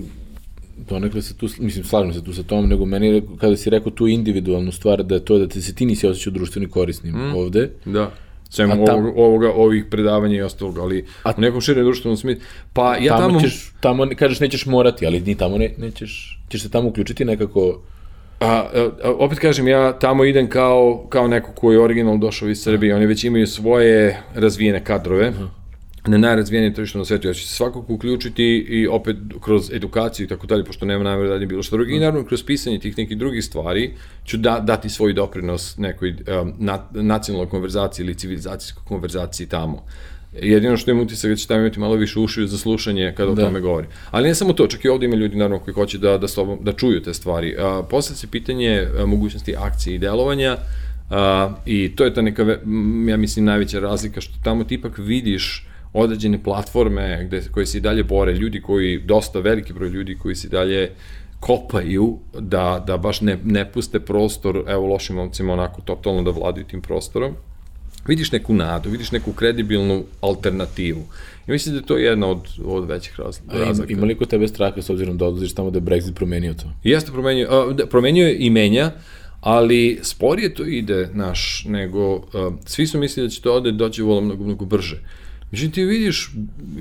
donekle 0.78 1.22
se 1.22 1.38
tu, 1.38 1.48
mislim, 1.60 1.84
slažem 1.84 2.14
se 2.14 2.24
tu 2.24 2.34
sa 2.34 2.44
tom, 2.44 2.70
nego 2.70 2.86
meni, 2.86 3.22
kada 3.40 3.58
si 3.58 3.70
rekao 3.70 3.92
tu 3.92 4.08
individualnu 4.08 4.72
stvar, 4.72 5.04
da 5.04 5.16
je 5.16 5.26
to 5.26 5.38
da 5.38 5.48
te 5.48 5.62
se 5.62 5.76
ti 5.76 5.86
nisi 5.86 6.08
osjećao 6.08 6.34
društveni 6.34 6.68
korisnim 6.68 7.14
mm. 7.14 7.36
ovde. 7.36 7.70
Da. 7.86 8.12
Sem 8.50 8.70
tam, 8.70 8.80
ovog, 8.80 9.18
ovoga, 9.18 9.52
ovih 9.56 9.86
predavanja 9.90 10.36
i 10.36 10.42
ostalog, 10.42 10.78
ali 10.78 11.06
a, 11.24 11.32
u 11.38 11.42
nekom 11.42 11.62
širem 11.62 11.84
društvenom 11.84 12.18
smislu. 12.18 12.44
Pa 12.74 12.98
ja 12.98 13.18
tamo... 13.18 13.28
Tamo, 13.28 13.42
ćeš, 13.42 13.74
tamo 13.80 14.08
kažeš 14.16 14.40
nećeš 14.40 14.66
morati, 14.66 15.06
ali 15.06 15.20
ni 15.20 15.36
tamo 15.36 15.58
ne, 15.58 15.74
nećeš, 15.78 16.40
ćeš 16.50 16.62
se 16.62 16.72
tamo 16.72 16.90
uključiti 16.90 17.26
nekako... 17.26 17.82
A, 18.40 18.48
a, 18.48 18.90
opet 19.04 19.40
kažem, 19.40 19.68
ja 19.68 20.00
tamo 20.00 20.26
idem 20.26 20.50
kao, 20.50 21.06
kao 21.10 21.28
neko 21.28 21.52
koji 21.52 21.76
je 21.76 21.82
original 21.82 22.18
došao 22.18 22.50
iz 22.50 22.62
Srbije, 22.62 22.96
oni 22.96 23.06
već 23.06 23.24
imaju 23.24 23.48
svoje 23.48 24.22
razvijene 24.36 24.84
kadrove. 24.84 25.28
Aha 25.28 25.64
na 26.08 26.18
najrazvijenije 26.18 26.74
tržište 26.74 26.97
na 26.97 27.06
svetu. 27.06 27.28
Ja 27.28 27.34
ću 27.34 27.47
se 27.47 27.56
svakako 27.56 27.93
uključiti 27.93 28.43
i 28.70 28.88
opet 28.88 29.18
kroz 29.41 29.72
edukaciju 29.74 30.26
i 30.26 30.28
tako 30.28 30.47
dalje, 30.47 30.64
pošto 30.64 30.86
nema 30.86 31.03
namere 31.03 31.28
da 31.28 31.34
radim 31.34 31.49
bilo 31.49 31.64
što 31.64 31.78
drugo. 31.78 31.91
I 31.91 31.99
naravno 31.99 32.26
kroz 32.26 32.43
pisanje 32.43 32.80
tih 32.80 32.97
nekih 32.97 33.18
drugih 33.18 33.45
stvari 33.45 33.93
ću 34.26 34.38
da, 34.38 34.60
dati 34.60 34.89
svoj 34.89 35.14
doprinos 35.14 35.78
nekoj 35.78 36.10
um, 36.10 36.53
na, 36.58 36.88
nacionalnoj 36.91 37.49
konverzaciji 37.49 38.03
ili 38.03 38.16
civilizacijskoj 38.16 38.84
konverzaciji 38.88 39.47
tamo. 39.47 39.86
Jedino 40.41 40.78
što 40.78 40.91
imam 40.91 41.03
utisak 41.03 41.32
da 41.32 41.36
će 41.36 41.47
tamo 41.47 41.60
imati 41.60 41.80
malo 41.80 41.95
više 41.95 42.20
ušiju 42.20 42.47
za 42.47 42.58
slušanje 42.58 43.14
kada 43.18 43.32
da. 43.32 43.41
o 43.41 43.45
tome 43.45 43.60
govori. 43.60 43.88
Ali 44.12 44.28
ne 44.28 44.36
samo 44.36 44.53
to, 44.53 44.68
čak 44.68 44.86
i 44.86 44.89
ovde 44.89 45.06
ima 45.06 45.16
ljudi 45.16 45.38
naravno 45.38 45.60
koji 45.60 45.74
hoće 45.74 45.97
da, 45.97 46.18
da, 46.18 46.28
slobom, 46.28 46.60
da 46.62 46.74
čuju 46.74 47.01
te 47.01 47.14
stvari. 47.14 47.56
A, 47.60 47.84
posle 47.89 48.16
se 48.16 48.28
pitanje 48.28 48.88
a, 48.99 49.06
mogućnosti 49.06 49.56
akcije 49.56 49.95
i 49.95 49.99
delovanja 49.99 50.58
a, 51.10 51.49
i 51.66 51.95
to 51.95 52.03
je 52.03 52.14
ta 52.14 52.22
neka, 52.22 52.43
ja 53.08 53.18
mislim, 53.18 53.45
najveća 53.45 53.80
razlika 53.80 54.22
što 54.22 54.34
tamo 54.43 54.64
ti 54.64 54.76
ipak 54.76 54.97
vidiš 54.97 55.68
određene 55.96 56.43
platforme 56.43 57.24
gde, 57.26 57.41
koje 57.52 57.66
se 57.66 57.78
i 57.78 57.82
dalje 57.82 58.04
bore, 58.04 58.34
ljudi 58.34 58.62
koji, 58.62 59.00
dosta 59.00 59.39
veliki 59.39 59.74
broj 59.74 59.89
ljudi 59.89 60.16
koji 60.16 60.36
se 60.36 60.48
i 60.48 60.50
dalje 60.50 60.91
kopaju 61.39 62.18
da, 62.39 62.84
da 62.88 62.98
baš 62.98 63.22
ne, 63.22 63.38
ne 63.43 63.72
puste 63.72 64.00
prostor, 64.00 64.64
evo 64.68 64.88
lošim 64.88 65.16
momcima 65.16 65.54
onako 65.54 65.82
totalno 65.82 66.24
da 66.24 66.32
vladaju 66.32 66.66
tim 66.66 66.82
prostorom, 66.82 67.34
vidiš 68.08 68.32
neku 68.32 68.54
nadu, 68.54 68.89
vidiš 68.89 69.12
neku 69.12 69.34
kredibilnu 69.34 70.04
alternativu. 70.22 71.04
I 71.48 71.52
mislim 71.52 71.76
da 71.76 71.80
je 71.80 71.86
to 71.86 71.98
jedna 71.98 72.28
od, 72.28 72.39
od 72.66 72.88
većih 72.88 73.20
raz, 73.20 73.39
razlika. 73.48 73.93
Ima 73.93 74.06
li 74.06 74.18
kod 74.18 74.28
tebe 74.28 74.48
straha 74.48 74.82
s 74.82 74.89
obzirom 74.89 75.18
da 75.18 75.26
odlaziš 75.26 75.56
tamo 75.56 75.72
da 75.72 75.78
je 75.78 75.82
Brexit 75.82 76.14
promenio 76.14 76.54
to? 76.54 76.72
Jeste 76.84 77.12
promenio, 77.12 77.48
a, 77.52 77.74
da, 77.74 77.86
promenio 77.86 78.28
je 78.28 78.38
i 78.39 78.50
menja, 78.50 78.91
ali 79.41 80.00
sporije 80.02 80.54
to 80.54 80.66
ide, 80.66 81.10
naš, 81.14 81.66
nego 81.70 82.16
a, 82.16 82.52
svi 82.66 82.88
su 82.88 83.00
mislili 83.00 83.28
da 83.28 83.32
će 83.32 83.41
to 83.41 83.54
ode 83.54 83.72
doći 83.72 84.02
vola 84.02 84.22
mnogo, 84.22 84.43
mnogo 84.43 84.66
brže. 84.66 85.02
Međutim, 85.52 85.72
ti 85.72 85.86
vidiš, 85.86 86.32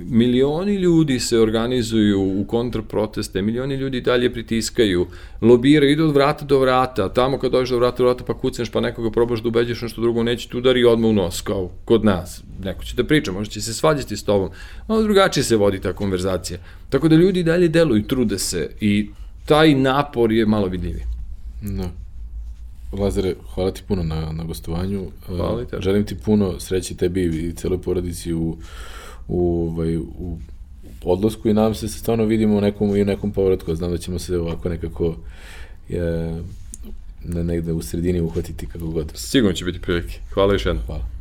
milioni 0.09 0.75
ljudi 0.75 1.21
se 1.21 1.39
organizuju 1.39 2.41
u 2.41 2.45
kontraproteste, 2.45 3.43
milioni 3.43 3.75
ljudi 3.75 4.01
dalje 4.01 4.33
pritiskaju, 4.33 5.07
lobiraju, 5.41 5.93
idu 5.93 6.05
od 6.05 6.15
vrata 6.15 6.45
do 6.45 6.59
vrata, 6.59 7.09
tamo 7.09 7.39
kad 7.39 7.53
dođeš 7.53 7.71
do 7.71 7.77
vrata 7.77 7.97
do 7.97 8.05
vrata 8.05 8.25
pa 8.25 8.39
kucneš 8.39 8.71
pa 8.71 8.81
nekoga 8.81 9.11
probaš 9.11 9.43
da 9.43 9.49
ubeđeš 9.49 9.83
nešto 9.83 10.01
drugo, 10.01 10.23
neće 10.23 10.49
ti 10.49 10.57
udari 10.57 10.85
odmah 10.85 11.11
u 11.11 11.13
nos, 11.13 11.41
kao 11.41 11.71
kod 11.85 12.05
nas. 12.05 12.43
Neko 12.65 12.85
će 12.85 12.97
da 12.97 13.05
priča, 13.05 13.33
možda 13.33 13.53
će 13.53 13.61
se 13.61 13.75
svađati 13.75 14.17
s 14.17 14.25
tobom. 14.25 14.51
Malo 14.89 15.03
drugačije 15.03 15.45
se 15.45 15.57
vodi 15.57 15.81
ta 15.81 15.93
konverzacija. 15.93 16.59
Tako 16.89 17.09
da 17.09 17.17
ljudi 17.17 17.43
dalje 17.43 17.69
deluju, 17.69 18.07
trude 18.07 18.39
se 18.39 18.71
i 18.81 19.11
taj 19.45 19.75
napor 19.75 20.33
je 20.33 20.47
malo 20.47 20.67
vidljivi. 20.67 21.03
Da. 21.63 22.04
Lazare, 22.99 23.35
hvala 23.55 23.71
ti 23.71 23.83
puno 23.89 24.03
na, 24.03 24.33
na 24.33 24.45
gostovanju. 24.45 25.07
Hvala 25.27 25.63
i 25.63 25.67
Želim 25.79 26.07
ti 26.07 26.17
puno 26.25 26.61
sreće 26.61 26.95
tebi 26.95 27.25
i 27.25 27.55
celoj 27.55 27.83
porodici 27.83 28.33
u, 28.33 28.57
u, 29.29 29.69
ovaj, 29.71 29.97
u 29.97 30.39
odlasku 31.05 31.49
i 31.49 31.55
nadam 31.55 31.75
se 31.75 31.87
da 31.87 31.93
se 31.93 31.99
stvarno 31.99 32.25
vidimo 32.25 32.57
u 32.57 32.61
nekom, 32.61 32.97
i 32.97 33.03
u 33.03 33.05
nekom 33.05 33.33
povratku. 33.33 33.75
Znam 33.75 33.91
da 33.91 33.99
ćemo 33.99 34.19
se 34.19 34.39
ovako 34.39 34.69
nekako 34.69 35.17
je, 35.89 36.35
na 37.25 37.43
negde 37.43 37.73
u 37.73 37.83
sredini 37.83 38.21
uhvatiti 38.21 38.67
kako 38.67 38.87
god. 38.87 39.13
Sigurno 39.15 39.55
će 39.55 39.65
biti 39.65 39.81
prilike. 39.81 40.19
Hvala 40.35 40.53
još 40.53 40.67
jednom. 40.67 40.85
Hvala. 40.87 41.14